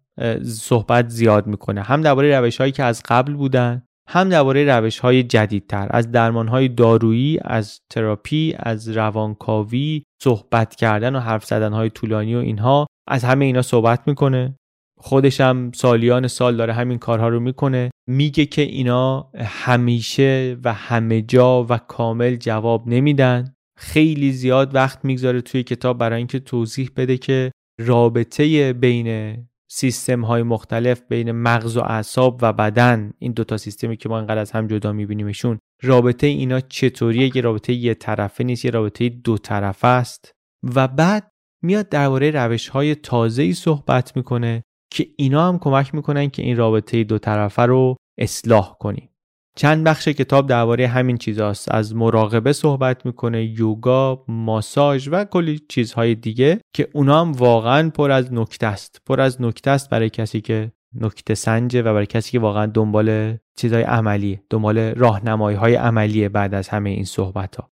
صحبت 0.45 1.09
زیاد 1.09 1.47
می‌کنه. 1.47 1.83
هم 1.83 2.01
درباره 2.01 2.41
روش 2.41 2.57
هایی 2.57 2.73
که 2.73 2.85
از 2.85 3.03
قبل 3.09 3.35
بودن 3.35 3.83
هم 4.09 4.29
درباره 4.29 4.65
روش 4.65 4.99
های 4.99 5.23
جدیدتر. 5.23 5.89
از 5.91 6.13
درمان 6.13 6.49
های 6.49 6.69
دارویی 6.69 7.39
از 7.45 7.81
تراپی 7.91 8.55
از 8.59 8.89
روانکاوی 8.89 10.03
صحبت 10.23 10.75
کردن 10.75 11.17
و 11.17 11.19
حرف 11.19 11.45
زدن 11.45 11.73
های 11.73 11.91
طولانی 11.91 12.35
و 12.35 12.39
اینها. 12.39 12.87
از 13.09 13.25
همه 13.25 13.45
اینا 13.45 13.63
صحبت 13.63 14.09
می‌کنه. 14.09 14.55
خودش 14.99 15.41
هم 15.41 15.73
سالیان 15.75 16.29
سال 16.29 16.57
داره 16.57 16.73
همین 16.73 16.99
کارها 16.99 17.29
رو 17.29 17.41
می‌کنه. 17.41 17.91
میگه 18.09 18.47
که 18.47 18.63
اینا 18.63 19.31
همیشه 19.39 20.57
و 20.65 20.73
همه 20.73 21.23
جا 21.23 21.67
و 21.69 21.79
کامل 21.79 22.37
جواب 22.37 22.89
نمیدن. 22.89 23.55
خیلی 23.79 24.33
زیاد 24.33 24.75
وقت 24.75 25.05
می‌گذاره 25.05 25.41
توی 25.41 25.63
کتاب 25.63 25.99
برای 25.99 26.19
اینکه 26.19 26.39
توضیح 26.39 26.91
بده 26.97 27.19
که 27.19 27.51
رابطه 27.81 28.73
بین 28.73 29.37
سیستم 29.73 30.21
های 30.21 30.43
مختلف 30.43 31.03
بین 31.09 31.33
مغز 31.33 31.77
و 31.77 31.81
اعصاب 31.81 32.39
و 32.43 32.53
بدن 32.53 33.13
این 33.19 33.33
دوتا 33.33 33.57
سیستمی 33.57 33.97
که 33.97 34.09
ما 34.09 34.19
انقدر 34.19 34.39
از 34.39 34.51
هم 34.51 34.67
جدا 34.67 34.93
میبینیمشون 34.93 35.59
رابطه 35.83 36.27
اینا 36.27 36.61
چطوریه؟ 36.61 37.31
که 37.31 37.41
رابطه 37.41 37.73
یه 37.73 37.95
طرفه 37.95 38.45
نیست 38.45 38.65
یه 38.65 38.71
رابطه 38.71 39.09
دو 39.09 39.39
طرفه 39.39 39.89
است. 39.89 40.33
و 40.75 40.89
بعد 40.89 41.31
میاد 41.63 41.89
درباره 41.89 42.31
روش 42.31 42.69
های 42.69 42.95
تازه 42.95 43.43
ای 43.43 43.53
صحبت 43.53 44.17
می‌کنه 44.17 44.63
که 44.93 45.07
اینا 45.17 45.49
هم 45.49 45.59
کمک 45.59 45.95
می‌کنن 45.95 46.31
که 46.31 46.43
این 46.43 46.57
رابطه 46.57 47.05
دو 47.05 47.19
طرفه 47.19 47.63
رو 47.63 47.97
اصلاح 48.19 48.77
کنیم. 48.81 49.09
چند 49.57 49.85
بخش 49.85 50.09
کتاب 50.09 50.47
درباره 50.47 50.89
همین 50.89 51.17
چیزاست. 51.17 51.75
از 51.75 51.95
مراقبه 51.95 52.53
صحبت 52.53 53.07
می‌کنه 53.07 53.45
یوگا 53.45 54.25
ماساژ 54.29 55.09
و 55.13 55.25
کلی 55.25 55.61
چیزهای 55.69 56.15
دیگه 56.15 56.61
که 56.75 56.89
اونا 56.93 57.21
هم 57.21 57.33
واقعا 57.33 57.91
پر 57.91 58.11
از 58.11 58.33
نکته 58.33 58.67
است. 58.67 59.03
پر 59.07 59.21
از 59.21 59.43
نکته 59.43 59.71
است 59.71 59.91
برای 59.91 60.11
کسی 60.11 60.41
که 60.41 60.73
نکته 60.95 61.35
سنجه 61.35 61.83
و 61.83 61.85
برای 61.85 62.07
کسی 62.07 62.33
که 62.33 62.39
واقعا 62.39 62.67
دنبال 62.67 63.37
چیزهای 63.57 63.83
عملیه 63.83 64.43
دنبال 64.51 64.79
راهنمایی 64.79 65.57
های 65.57 65.75
عملیه 65.75 66.29
بعد 66.29 66.55
از 66.55 66.69
همه 66.69 66.91
این 66.91 67.05
صحبت 67.05 67.57
ها 67.57 67.71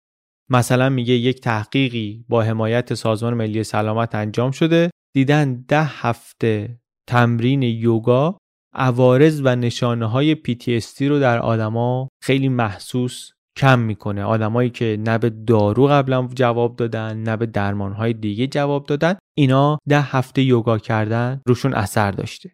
مثلا 0.51 0.89
میگه 0.89 1.14
یک 1.14 1.41
تحقیقی 1.41 2.24
با 2.29 2.43
حمایت 2.43 2.95
سازمان 2.95 3.35
ملی 3.35 3.64
سلامت 3.64 4.14
انجام 4.14 4.51
شده. 4.51 4.91
دیدن 5.14 5.64
ده 5.68 5.85
هفته 5.85 6.81
تمرین 7.09 7.62
یوگا 7.62 8.39
عوارض 8.75 9.41
و 9.45 9.57
نشانه 9.57 10.07
های 10.07 10.35
PTSD 10.35 11.03
رو 11.03 11.21
در 11.21 11.39
آدما 11.39 12.09
خیلی 12.23 12.49
محسوس 12.49 13.31
کم 13.59 13.79
می‌کنه. 13.79 14.23
آدمایی 14.23 14.71
که 14.71 14.99
نه 15.01 15.19
به 15.19 15.31
دارو 15.31 15.87
قبلا 15.87 16.29
جواب 16.35 16.77
دادن 16.77 17.16
نه 17.23 17.37
به 17.37 17.47
درمان 17.47 17.93
های 17.93 18.12
دیگه 18.12 18.47
جواب 18.47 18.87
دادن 18.87 19.14
اینا 19.39 19.79
ده 19.89 20.01
هفته 20.01 20.43
یوگا 20.43 20.79
کردن 20.79 21.41
روشون 21.47 21.75
اثر 21.75 22.11
داشته. 22.11 22.51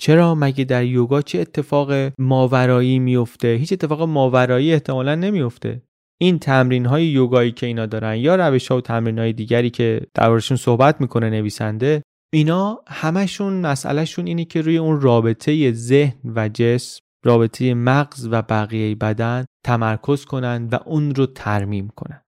چرا؟ 0.00 0.34
مگه 0.34 0.64
در 0.64 0.84
یوگا 0.84 1.22
چه 1.22 1.40
اتفاق 1.40 2.12
ماورایی 2.18 2.98
میفته 2.98 3.48
هیچ 3.48 3.72
اتفاق 3.72 4.02
ماورایی 4.02 4.72
احتمالا 4.72 5.14
نمیفته 5.14 5.82
این 6.20 6.38
تمرین 6.38 6.86
های 6.86 7.06
یوگایی 7.06 7.52
که 7.52 7.66
اینا 7.66 7.86
دارن 7.86 8.16
یا 8.16 8.36
روش 8.36 8.68
ها 8.68 8.76
و 8.76 8.80
تمرین 8.80 9.18
های 9.18 9.32
دیگری 9.32 9.70
که 9.70 10.00
دربارشون 10.14 10.56
صحبت 10.56 11.00
می‌کنه 11.00 11.30
نویسنده 11.30 12.02
اینا 12.32 12.82
همشون 12.86 13.52
مسئلهشون 13.52 14.26
اینه 14.26 14.44
که 14.44 14.60
روی 14.60 14.76
اون 14.76 15.00
رابطه 15.00 15.72
ذهن 15.72 16.18
و 16.24 16.48
جسم 16.48 17.00
رابطه 17.24 17.74
مغز 17.74 18.28
و 18.30 18.42
بقیه 18.42 18.94
بدن 18.94 19.44
تمرکز 19.66 20.24
کنند 20.24 20.72
و 20.72 20.76
اون 20.86 21.14
رو 21.14 21.26
ترمیم 21.26 21.88
کنند. 21.96 22.24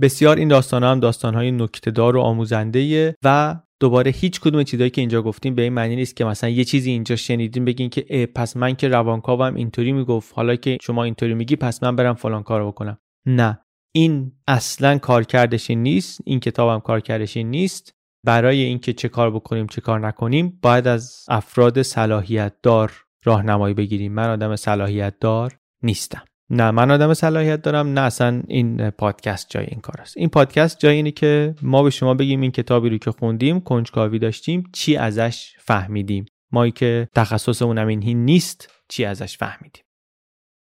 بسیار 0.00 0.36
این 0.36 0.48
داستان 0.48 0.84
هم 0.84 1.00
داستان 1.00 1.34
های 1.34 1.52
نکتهدار 1.52 2.16
و 2.16 2.20
آموزنده 2.20 3.14
و 3.24 3.56
دوباره 3.80 4.10
هیچ 4.10 4.40
کدوم 4.40 4.62
چیزایی 4.62 4.90
که 4.90 5.00
اینجا 5.00 5.22
گفتیم 5.22 5.54
به 5.54 5.62
این 5.62 5.72
معنی 5.72 5.96
نیست 5.96 6.16
که 6.16 6.24
مثلا 6.24 6.50
یه 6.50 6.64
چیزی 6.64 6.90
اینجا 6.90 7.16
شنیدیم 7.16 7.64
بگین 7.64 7.90
که 7.90 8.26
پس 8.34 8.56
من 8.56 8.76
که 8.76 8.88
روانکاوم 8.88 9.54
اینطوری 9.54 9.92
می‌گفت 9.92 10.32
حالا 10.34 10.56
که 10.56 10.78
شما 10.82 11.04
اینطوری 11.04 11.34
میگی 11.34 11.56
پس 11.56 11.82
من 11.82 11.96
برم 11.96 12.14
فلان 12.14 12.42
کارو 12.42 12.72
بکنم. 12.72 12.98
نه. 13.26 13.58
این 13.94 14.32
اصلا 14.46 14.98
کارکردشی 14.98 15.74
نیست 15.74 16.20
این 16.24 16.40
کتابم 16.40 16.80
کارکردشی 16.80 17.44
نیست. 17.44 17.97
برای 18.24 18.62
اینکه 18.62 18.92
چه 18.92 19.08
کار 19.08 19.30
بکنیم 19.30 19.66
چه 19.66 19.80
کار 19.80 20.00
نکنیم 20.00 20.58
باید 20.62 20.88
از 20.88 21.24
افراد 21.28 21.82
صلاحیت 21.82 22.52
دار 22.62 22.92
راهنمایی 23.24 23.74
بگیریم. 23.74 24.12
من 24.12 24.30
آدم 24.30 24.56
صلاحیت 24.56 25.14
دار 25.20 25.58
نیستم. 25.82 26.22
نه 26.50 26.70
من 26.70 26.90
آدم 26.90 27.14
صلاحیت 27.14 27.62
دارم 27.62 27.88
نه 27.88 28.00
اصلا 28.00 28.42
این 28.48 28.90
پادکست 28.90 29.46
جای 29.50 29.66
این 29.66 29.80
کار 29.80 30.00
است. 30.00 30.16
این 30.16 30.28
پادکست 30.28 30.78
جای 30.78 30.96
اینه 30.96 31.10
که 31.10 31.54
ما 31.62 31.82
به 31.82 31.90
شما 31.90 32.14
بگیم 32.14 32.40
این 32.40 32.50
کتابی 32.50 32.88
رو 32.88 32.98
که 32.98 33.10
خوندیم 33.10 33.60
کنجکاوی 33.60 34.18
داشتیم 34.18 34.70
چی 34.72 34.96
ازش 34.96 35.54
فهمیدیم. 35.58 36.26
ما 36.52 36.68
که 36.68 37.08
تخصصمون 37.14 37.78
این 37.78 38.24
نیست 38.24 38.70
چی 38.88 39.04
ازش 39.04 39.38
فهمیدیم. 39.38 39.82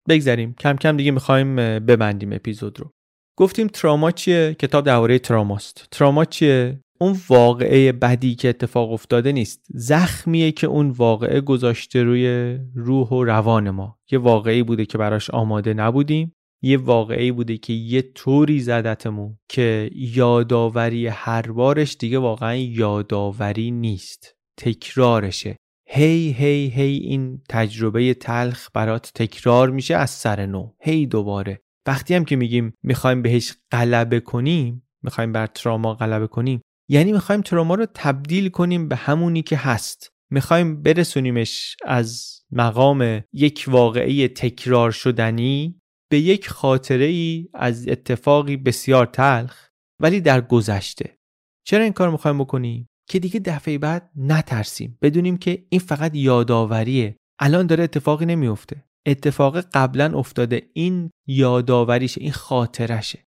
بگذاریم 0.10 0.54
کم 0.54 0.76
کم 0.76 0.98
دیگه 0.98 1.12
می‌خوایم 1.12 1.56
ببندیم 1.56 2.34
اپیزود 2.34 2.80
رو. 2.80 2.92
گفتیم 3.38 3.68
تراما 3.68 4.12
چیه؟ 4.12 4.54
کتاب 4.54 4.86
درباره 4.86 5.20
تراماست. 5.20 5.88
تراما 5.92 6.26
چیه؟ 6.26 6.80
اون 7.00 7.18
واقعه 7.30 7.92
بدی 7.92 8.36
که 8.36 8.50
اتفاق 8.50 8.92
افتاده 8.92 9.32
نیست. 9.32 9.66
زخمیه 9.70 10.52
که 10.52 10.68
اون 10.68 10.90
واقعه 10.90 11.42
گذاشته 11.42 12.04
روی 12.04 12.58
روح 12.76 13.10
و 13.10 13.24
روان 13.24 13.70
ما. 13.70 14.00
یه 14.12 14.20
واقعی 14.20 14.64
بوده 14.64 14.86
که 14.86 14.98
براش 14.98 15.30
آماده 15.30 15.74
نبودیم. 15.74 16.34
یه 16.62 16.78
واقعی 16.78 17.32
بوده 17.32 17.58
که 17.58 17.74
یه 17.74 18.02
طوری 18.02 18.60
زدتمون 18.60 19.38
که 19.50 19.90
یاداوری 19.96 21.08
هر 21.08 21.42
بارش 21.42 21.98
دیگه 22.00 22.20
واقعا 22.20 22.56
یاداوری 22.56 23.72
نیست. 23.72 24.36
تکرارشه. 24.58 25.58
هی 25.90 26.32
هی 26.32 26.68
هی 26.68 26.98
این 26.98 27.42
تجربه 27.50 28.14
تلخ 28.14 28.70
برات 28.74 29.12
تکرار 29.16 29.70
میشه 29.70 29.96
از 29.96 30.10
سر 30.10 30.46
نو. 30.46 30.72
هی 30.82 31.06
دوباره. 31.06 31.60
وقتی 31.88 32.14
هم 32.14 32.26
که 32.26 32.36
میگیم 32.36 32.74
می‌خوایم 32.84 33.22
بهش 33.22 33.54
غلبه 33.72 34.20
کنیم 34.20 34.84
می‌خوایم 35.04 35.32
بر 35.32 35.48
تراما 35.48 35.94
غلبه 35.94 36.28
کنیم 36.28 36.62
یعنی 36.90 37.12
می‌خوایم 37.12 37.42
تروما 37.42 37.76
رو 37.76 37.86
تبدیل 37.94 38.50
کنیم 38.50 38.88
به 38.88 38.96
همونی 38.96 39.42
که 39.42 39.58
هست. 39.58 40.12
می‌خوایم 40.32 40.82
برسونیمش 40.82 41.78
از 41.86 42.40
مقام 42.52 43.24
یک 43.34 43.66
واقعی 43.68 44.28
تکرار 44.28 44.92
شدنی 44.92 45.82
به 46.12 46.20
یک 46.20 46.50
خاطره 46.50 47.06
ای 47.06 47.50
از 47.54 47.88
اتفاقی 47.88 48.58
بسیار 48.58 49.06
تلخ 49.06 49.68
ولی 50.02 50.22
در 50.22 50.42
گذشته. 50.42 51.18
چرا 51.66 51.84
این 51.84 51.94
کار 51.94 52.10
می‌خوایم 52.10 52.38
بکنیم؟ 52.38 52.90
که 53.10 53.20
دیگه 53.20 53.40
دفعه 53.40 53.78
بعد 53.78 54.12
نترسیم. 54.16 54.98
بدونیم 55.02 55.38
که 55.38 55.66
این 55.70 55.80
فقط 55.80 56.16
یادآوریه. 56.16 57.16
الان 57.40 57.68
داره 57.68 57.84
اتفاقی 57.84 58.26
نمیفته 58.26 58.84
اتفاق 59.06 59.60
قبلا 59.60 60.18
افتاده 60.20 60.70
این 60.74 61.10
یادآوریشه 61.28 62.22
این 62.22 62.32
خاطرشه. 62.32 63.26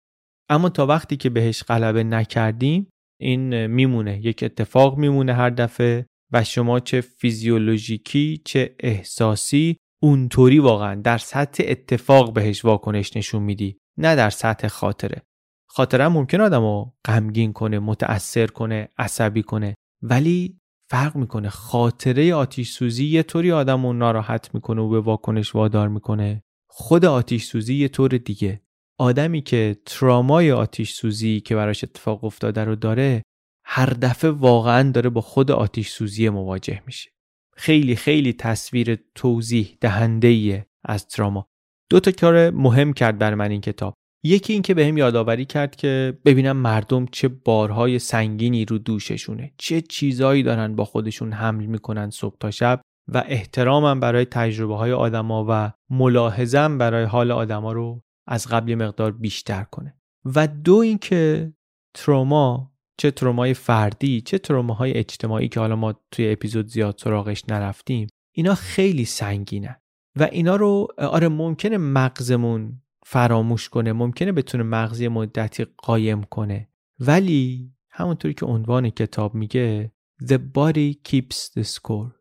اما 0.50 0.70
تا 0.70 0.86
وقتی 0.86 1.18
که 1.18 1.30
بهش 1.30 1.64
غلبه 1.64 2.04
نکردیم 2.04 2.90
این 3.22 3.66
میمونه 3.66 4.20
یک 4.26 4.44
اتفاق 4.44 4.98
میمونه 4.98 5.34
هر 5.34 5.50
دفعه 5.50 6.06
و 6.32 6.44
شما 6.44 6.80
چه 6.80 7.02
فیزیولوژیکی 7.02 8.42
چه 8.46 8.76
احساسی 8.80 9.78
اونطوری 10.02 10.60
واقعا 10.60 10.96
در 10.96 11.18
سطح 11.18 11.64
اتفاق 11.68 12.34
بهش 12.34 12.66
واکنش 12.66 13.18
نشون 13.18 13.44
میدی 13.44 13.78
نه 13.98 14.16
در 14.16 14.30
سطح 14.30 14.68
خاطره. 14.68 15.22
خاطره 15.70 16.08
ممکن 16.08 16.42
آدم 16.42 16.62
رو 16.62 16.94
غمگین 17.06 17.54
کنه 17.54 17.80
متأثر 17.80 18.48
کنه 18.48 18.90
عصبی 18.98 19.44
کنه 19.44 19.76
ولی 20.02 20.60
فرق 20.90 21.16
می‌کنه. 21.16 21.50
خاطره 21.50 22.34
آتیش 22.34 22.72
سوزی 22.72 23.06
یه 23.06 23.24
طوری 23.24 23.52
آدم 23.52 23.86
رو 23.86 23.94
ناراحت 23.94 24.54
می‌کنه 24.54 24.82
و 24.82 24.90
به 24.90 25.00
واکنش 25.00 25.56
وادار 25.56 25.88
می‌کنه. 25.88 26.44
خود 26.70 27.06
آتیش 27.06 27.46
سوزی 27.46 27.76
یه 27.76 27.88
طور 27.88 28.10
دیگه. 28.10 28.62
آدمی 29.00 29.42
که 29.42 29.78
ترامای 29.86 30.52
آتیش 30.52 30.94
سوزی 30.94 31.40
که 31.40 31.56
براش 31.56 31.84
اتفاق 31.84 32.24
افتاده 32.24 32.64
رو 32.64 32.76
داره 32.76 33.22
هر 33.66 33.90
دفعه 33.90 34.32
واقعا 34.32 34.92
داره 34.92 35.10
با 35.10 35.22
خود 35.22 35.52
آتیش 35.52 35.90
سوزی 35.90 36.30
مواجه 36.30 36.82
میشه. 36.86 37.10
خیلی 37.56 37.96
خیلی 37.96 38.34
تصویر 38.34 38.98
توضیح 39.16 39.78
دهنده 39.82 40.66
از 40.86 41.08
تراما. 41.08 41.48
دو 41.90 42.00
تا 42.00 42.12
کار 42.12 42.50
مهم 42.50 42.94
کرد 42.94 43.18
بر 43.18 43.36
من 43.36 43.52
این 43.52 43.62
کتاب. 43.62 43.94
یکی 44.24 44.54
اینکه 44.54 44.74
بهم 44.74 44.98
یادآوری 44.98 45.46
کرد 45.46 45.76
که 45.76 46.18
ببینم 46.26 46.58
مردم 46.58 47.06
چه 47.06 47.28
بارهای 47.28 48.00
سنگینی 48.00 48.66
رو 48.66 48.78
دوششونه 48.78 49.54
چه 49.58 49.82
چیزایی 49.82 50.44
دارن 50.44 50.76
با 50.76 50.86
خودشون 50.86 51.34
حمل 51.34 51.66
می‌کنن 51.66 52.10
صبح 52.10 52.38
تا 52.40 52.52
شب 52.52 52.82
و 53.14 53.24
احترامم 53.28 54.00
برای 54.00 54.26
تجربه 54.26 54.76
های 54.76 54.92
آدما 54.92 55.46
و 55.50 55.72
ملاحظم 55.90 56.78
برای 56.78 57.06
حال 57.06 57.32
آدما 57.32 57.72
رو 57.72 58.02
از 58.30 58.48
قبل 58.48 58.76
مقدار 58.76 59.12
بیشتر 59.12 59.64
کنه. 59.64 59.96
و 60.26 60.48
دو 60.48 60.76
اینکه 60.76 61.54
تروما 61.94 62.74
چه 62.98 63.12
ترومای 63.12 63.54
فردی 63.54 64.22
چه 64.22 64.38
تروماهای 64.38 64.94
اجتماعی 64.94 65.48
که 65.48 65.60
حالا 65.60 65.76
ما 65.76 65.94
توی 66.12 66.32
اپیزود 66.32 66.68
زیاد 66.68 66.98
سراغش 66.98 67.44
نرفتیم 67.50 68.08
اینا 68.36 68.56
خیلی 68.56 69.06
سنگینه 69.06 69.82
و 70.20 70.24
اینا 70.24 70.56
رو 70.56 70.88
آره 70.98 71.28
ممکنه 71.28 71.78
مغزمون 71.78 72.82
فراموش 73.06 73.70
کنه 73.70 73.94
ممکنه 73.94 74.32
بتونه 74.32 74.64
مغزی 74.64 75.08
مدتی 75.08 75.66
قایم 75.78 76.24
کنه. 76.24 76.70
ولی 77.00 77.74
همونطوری 77.90 78.34
که 78.34 78.46
عنوان 78.46 78.90
کتاب 78.90 79.36
میگه 79.36 79.92
The 80.24 80.38
body 80.38 81.10
keeps 81.10 81.38
the 81.58 81.64
score. 81.64 82.12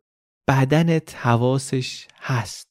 بدنت 0.47 1.15
حواسش 1.15 2.07
هست. 2.17 2.68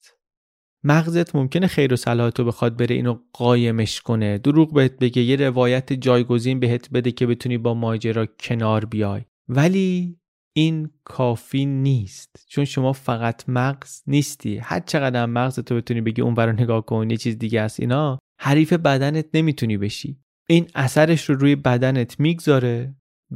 مغزت 0.84 1.34
ممکنه 1.36 1.66
خیر 1.66 1.92
و 1.92 1.96
صلاحتو 1.96 2.44
بخواد 2.44 2.76
بره 2.76 2.94
اینو 2.94 3.18
قایمش 3.32 4.00
کنه. 4.00 4.38
دروغ 4.38 4.74
بهت 4.74 4.98
بگه 4.98 5.22
یه 5.22 5.36
روایت 5.36 5.92
جایگزین 5.92 6.60
بهت 6.60 6.90
بده 6.90 7.12
که 7.12 7.26
بتونی 7.26 7.58
با 7.58 7.74
ماجرا 7.74 8.26
کنار 8.26 8.84
بیای. 8.84 9.22
ولی 9.48 10.18
این 10.56 10.90
کافی 11.04 11.66
نیست 11.66 12.46
چون 12.48 12.64
شما 12.64 12.92
فقط 12.92 13.48
مغز 13.48 14.02
نیستی. 14.06 14.56
هر 14.56 14.80
چقدر 14.80 15.26
مغزتو 15.26 15.76
بتونی 15.76 16.00
بگی 16.00 16.22
اون 16.22 16.34
برا 16.34 16.52
نگاه 16.52 16.86
کن 16.86 17.10
یه 17.10 17.16
چیز 17.16 17.38
دیگه 17.38 17.60
است 17.60 17.80
اینا 17.80 18.18
حریف 18.40 18.72
بدنت 18.72 19.26
نمی‌تونی 19.34 19.76
بشی. 19.78 20.20
این 20.48 20.68
اثرش 20.74 21.30
رو 21.30 21.34
روی 21.34 21.56
بدنت 21.56 22.20
می‌گذاره 22.20 22.94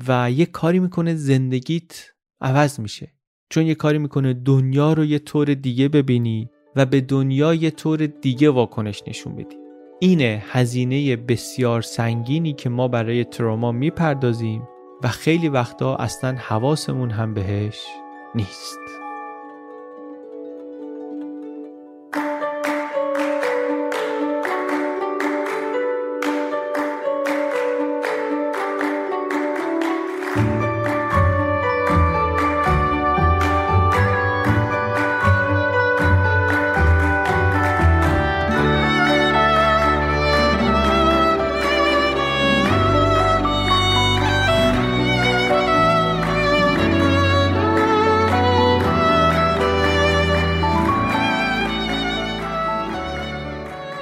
و 0.09 0.30
یه 0.30 0.47
کاری 0.47 0.78
می‌کنه 0.78 1.14
زندگیت 1.14 2.11
عوض 2.40 2.80
میشه. 2.80 3.12
چون 3.51 3.66
یه 3.66 3.74
کاری 3.74 3.99
می‌کنه 3.99 4.34
دنیا 4.34 4.93
رو 4.93 5.05
یه 5.05 5.18
طور 5.18 5.55
دیگه 5.55 5.88
ببینی. 5.88 6.49
و 6.77 6.87
به 6.87 7.01
دنیا 7.01 7.55
یه 7.55 7.70
طور 7.70 8.07
دیگه 8.07 8.51
واکنش 8.51 9.03
نشون 9.07 9.37
بدی. 9.37 9.57
اینه 10.01 10.43
هزینه 10.47 11.16
بسیار 11.16 11.83
سنگینی 11.83 12.53
که 12.53 12.68
ما 12.68 12.89
برای 12.89 13.25
تروما 13.25 13.73
می‌پردازیم 13.73 14.68
و 15.03 15.09
خیلی 15.09 15.49
وقتا 15.49 15.97
اصلا 15.97 16.35
حواسمون 16.39 17.11
هم 17.11 17.35
بهش 17.35 17.87
نیست. 18.35 19.02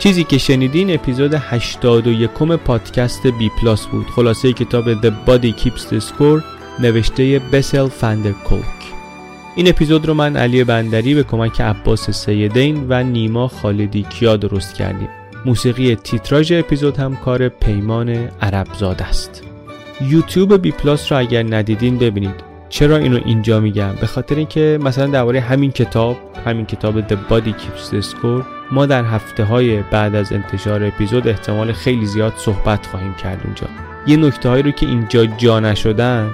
چیزی 0.00 0.24
که 0.24 0.38
شنیدین 0.38 0.94
اپیزود 0.94 1.34
81 1.34 2.30
پادکست 2.64 3.26
بی 3.26 3.50
پلاس 3.60 3.86
بود. 3.86 4.06
خلاصه 4.06 4.52
کتاب 4.52 5.00
The 5.00 5.12
Body 5.26 5.60
Keeps 5.60 5.92
the 5.92 6.00
Score 6.00 6.42
نوشته 6.78 7.38
بسل 7.52 7.88
فن 7.88 8.10
در 8.10 8.32
کولک 8.32 8.64
این 9.56 9.68
اپیزود 9.68 10.06
رو 10.06 10.14
من 10.14 10.36
علی 10.36 10.64
بندری 10.64 11.14
به 11.14 11.22
کمک 11.22 11.60
عباس 11.60 12.10
سیدین 12.10 12.86
و 12.88 13.02
نیما 13.02 13.48
خالدی 13.48 14.02
کیا 14.02 14.36
درست 14.36 14.74
کردیم. 14.74 15.08
موسیقی 15.44 15.94
تیتراژ 15.94 16.52
اپیزود 16.52 16.96
هم 16.96 17.16
کار 17.16 17.48
پیمان 17.48 18.08
عربزاد 18.42 19.02
است. 19.02 19.42
یوتیوب 20.00 20.56
بی 20.56 20.70
پلاس 20.70 21.12
رو 21.12 21.18
اگر 21.18 21.42
ندیدین 21.42 21.98
ببینید. 21.98 22.49
چرا 22.70 22.96
اینو 22.96 23.20
اینجا 23.24 23.60
میگم؟ 23.60 23.92
به 24.00 24.06
خاطر 24.06 24.34
اینکه 24.34 24.78
مثلا 24.82 25.06
درباره 25.06 25.40
همین 25.40 25.70
کتاب 25.70 26.16
همین 26.46 26.66
کتاب 26.66 27.08
The 27.08 27.16
Body 27.30 27.52
Keeps 27.52 27.92
the 27.92 28.04
Score 28.10 28.44
ما 28.70 28.86
در 28.86 29.04
هفته 29.04 29.44
های 29.44 29.82
بعد 29.82 30.14
از 30.14 30.32
انتشار 30.32 30.84
اپیزود 30.84 31.28
احتمال 31.28 31.72
خیلی 31.72 32.06
زیاد 32.06 32.32
صحبت 32.36 32.86
خواهیم 32.86 33.14
کرد 33.14 33.40
اونجا. 33.44 33.66
یه 34.06 34.16
نکته 34.16 34.48
هایی 34.48 34.62
رو 34.62 34.70
که 34.70 34.86
اینجا 34.86 35.26
جا 35.26 35.60
نشدن 35.60 36.30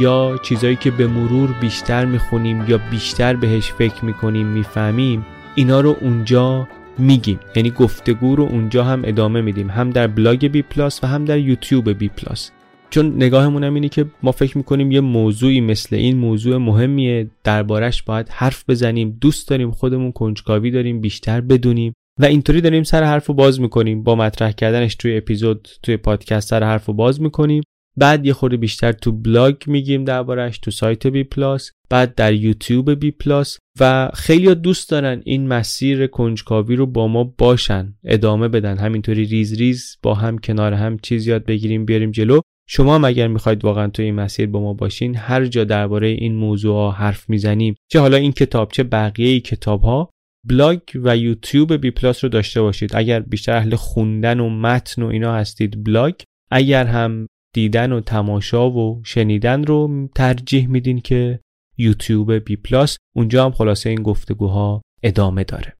یا 0.00 0.40
چیزهایی 0.42 0.76
که 0.76 0.90
به 0.90 1.06
مرور 1.06 1.50
بیشتر 1.60 2.04
می‌خونیم 2.04 2.64
یا 2.68 2.80
بیشتر 2.90 3.36
بهش 3.36 3.72
فکر 3.72 4.04
می‌کنیم 4.04 4.46
می‌فهمیم 4.46 5.26
اینا 5.54 5.80
رو 5.80 5.96
اونجا 6.00 6.68
میگیم. 6.98 7.40
یعنی 7.56 7.70
گفتگو 7.70 8.36
رو 8.36 8.44
اونجا 8.44 8.84
هم 8.84 9.02
ادامه 9.04 9.40
میدیم. 9.40 9.70
هم 9.70 9.90
در 9.90 10.06
بلاگ 10.06 10.46
بی 10.46 10.62
پلاس 10.62 11.04
و 11.04 11.06
هم 11.06 11.24
در 11.24 11.38
یوتیوب 11.38 11.90
بی 11.90 12.08
پلاس 12.08 12.50
چون 12.90 13.16
نگاهمون 13.16 13.64
هم 13.64 13.74
اینه 13.74 13.88
که 13.88 14.06
ما 14.22 14.32
فکر 14.32 14.58
می‌کنیم 14.58 14.92
یه 14.92 15.00
موضوعی 15.00 15.60
مثل 15.60 15.96
این 15.96 16.16
موضوع 16.16 16.56
مهمیه. 16.56 17.30
دربارش 17.44 18.02
باید 18.02 18.28
حرف 18.28 18.64
بزنیم 18.68 19.18
دوست 19.20 19.48
داریم 19.48 19.70
خودمون 19.70 20.12
کنجکاوی 20.12 20.70
داریم 20.70 21.00
بیشتر 21.00 21.40
بدونیم. 21.40 21.92
و 22.20 22.24
اینطوری 22.24 22.60
داریم 22.60 22.82
سر 22.82 23.02
حرف 23.02 23.26
رو 23.26 23.34
باز 23.34 23.60
می‌کنیم. 23.60 24.02
با 24.02 24.14
مطرح 24.14 24.52
کردنش 24.52 24.94
توی 24.94 25.16
اپیزود 25.16 25.68
توی 25.82 25.96
پادکست 25.96 26.48
سر 26.48 26.64
حرف 26.64 26.86
رو 26.86 26.94
باز 26.94 27.20
می‌کنیم. 27.20 27.62
بعد 27.96 28.26
یه 28.26 28.32
خورده 28.32 28.56
بیشتر 28.56 28.92
تو 28.92 29.12
بلاگ 29.12 29.56
میگیم 29.66 30.04
دربارش 30.04 30.58
تو 30.58 30.70
سایت 30.70 31.06
بی 31.06 31.24
پلاس 31.24 31.70
بعد 31.90 32.14
در 32.14 32.34
یوتیوب 32.34 32.90
بی 32.90 33.10
پلاس. 33.10 33.58
و 33.80 34.10
خیلی 34.14 34.54
دوست 34.54 34.90
دارن 34.90 35.22
این 35.24 35.48
مسیر 35.48 36.06
کنجکاوی 36.06 36.76
رو 36.76 36.86
با 36.86 37.08
ما 37.08 37.24
باشن 37.24 37.94
ادامه 38.04 38.48
بدن. 38.48 38.78
همینطوری 38.78 39.24
ریز 39.24 39.54
ریز 39.54 39.98
با 40.02 40.14
هم 40.14 40.38
کنار 40.38 40.72
هم 40.72 40.98
چیز 40.98 41.26
یاد 41.26 41.44
بگیریم 41.44 41.84
بیاریم 41.84 42.10
جلو. 42.10 42.40
شما 42.70 42.94
هم 42.94 43.04
اگر 43.04 43.28
می‌خواید 43.28 43.64
واقعا 43.64 43.88
تو 43.88 44.02
این 44.02 44.14
مسیر 44.14 44.46
با 44.46 44.60
ما 44.60 44.74
باشین 44.74 45.16
هر 45.16 45.46
جا 45.46 45.64
درباره 45.64 46.08
این 46.08 46.34
موضوع 46.34 46.74
ها 46.74 46.90
حرف 46.90 47.30
می‌زنیم. 47.30 47.74
چه 47.90 48.00
حالا 48.00 48.16
این 48.16 48.32
کتاب 48.32 48.72
چه 48.72 48.82
بقیه 48.82 49.40
کتاب 49.40 49.82
ها 49.82 50.10
بلاگ 50.48 50.80
و 50.94 51.16
یوتیوب 51.16 51.72
بی 51.72 51.90
پلاس 51.90 52.24
رو 52.24 52.30
داشته 52.30 52.62
باشید. 52.62 52.90
اگر 52.94 53.20
بیشتر 53.20 53.52
اهل 53.56 53.74
خوندن 53.74 54.40
و 54.40 54.50
متن 54.50 55.02
و 55.02 55.06
اینا 55.06 55.34
هستید 55.34 55.84
بلاگ. 55.84 56.14
اگر 56.50 56.84
هم 56.86 57.26
دیدن 57.54 57.92
و 57.92 58.00
تماشا 58.00 58.70
و 58.70 59.02
شنیدن 59.04 59.64
رو 59.64 60.08
ترجیح 60.14 60.68
میدین 60.68 61.00
که 61.00 61.40
یوتیوب 61.78 62.32
بی 62.32 62.56
پلاس 62.56 62.96
اونجا 63.16 63.44
هم 63.44 63.52
خلاصه 63.52 63.90
این 63.90 64.02
گفتگوها 64.02 64.82
ادامه 65.02 65.44
داره. 65.44 65.77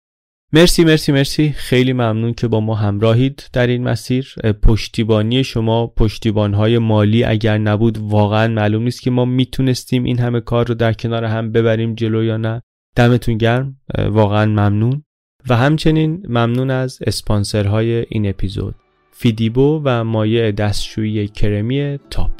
مرسی 0.52 0.84
مرسی 0.84 1.12
مرسی. 1.12 1.48
خیلی 1.48 1.92
ممنون 1.92 2.34
که 2.34 2.48
با 2.48 2.60
ما 2.60 2.74
همراهید 2.74 3.50
در 3.52 3.66
این 3.66 3.84
مسیر. 3.84 4.34
پشتیبانی 4.62 5.44
شما 5.44 5.86
پشتیبانهای 5.86 6.78
مالی 6.78 7.24
اگر 7.24 7.58
نبود 7.58 7.98
واقعا 7.98 8.48
معلوم 8.48 8.82
نیست 8.82 9.02
که 9.02 9.10
ما 9.10 9.24
می‌تونستیم 9.24 10.04
این 10.04 10.18
همه 10.18 10.40
کار 10.40 10.66
رو 10.66 10.74
در 10.74 10.92
کنار 10.92 11.24
هم 11.24 11.52
ببریم 11.52 11.94
جلو 11.94 12.24
یا 12.24 12.36
نه. 12.36 12.62
دمتون 12.96 13.38
گرم. 13.38 13.76
واقعا 13.98 14.46
ممنون. 14.46 15.04
و 15.48 15.56
همچنین 15.56 16.22
ممنون 16.28 16.70
از 16.70 16.98
اسپانسرهای 17.06 18.06
این 18.08 18.28
اپیزود. 18.28 18.74
فیدیبو 19.12 19.82
و 19.84 20.04
مایع 20.04 20.50
دستشویی 20.50 21.28
کرمی 21.28 21.98
تاپ. 22.10 22.32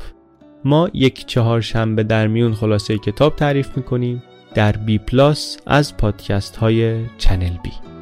ما 0.64 0.90
یک 0.94 1.26
چهارشنبه 1.26 2.02
در 2.02 2.26
میون 2.26 2.54
خلاصه 2.54 2.98
کتاب 2.98 3.36
تعریف 3.36 3.76
می‌کنیم 3.76 4.22
در 4.54 4.72
بی 4.72 4.98
پلاس 4.98 5.58
از 5.66 5.96
پادکست 5.96 6.56
های 6.56 7.06
چنل 7.18 7.56
بی. 7.62 7.97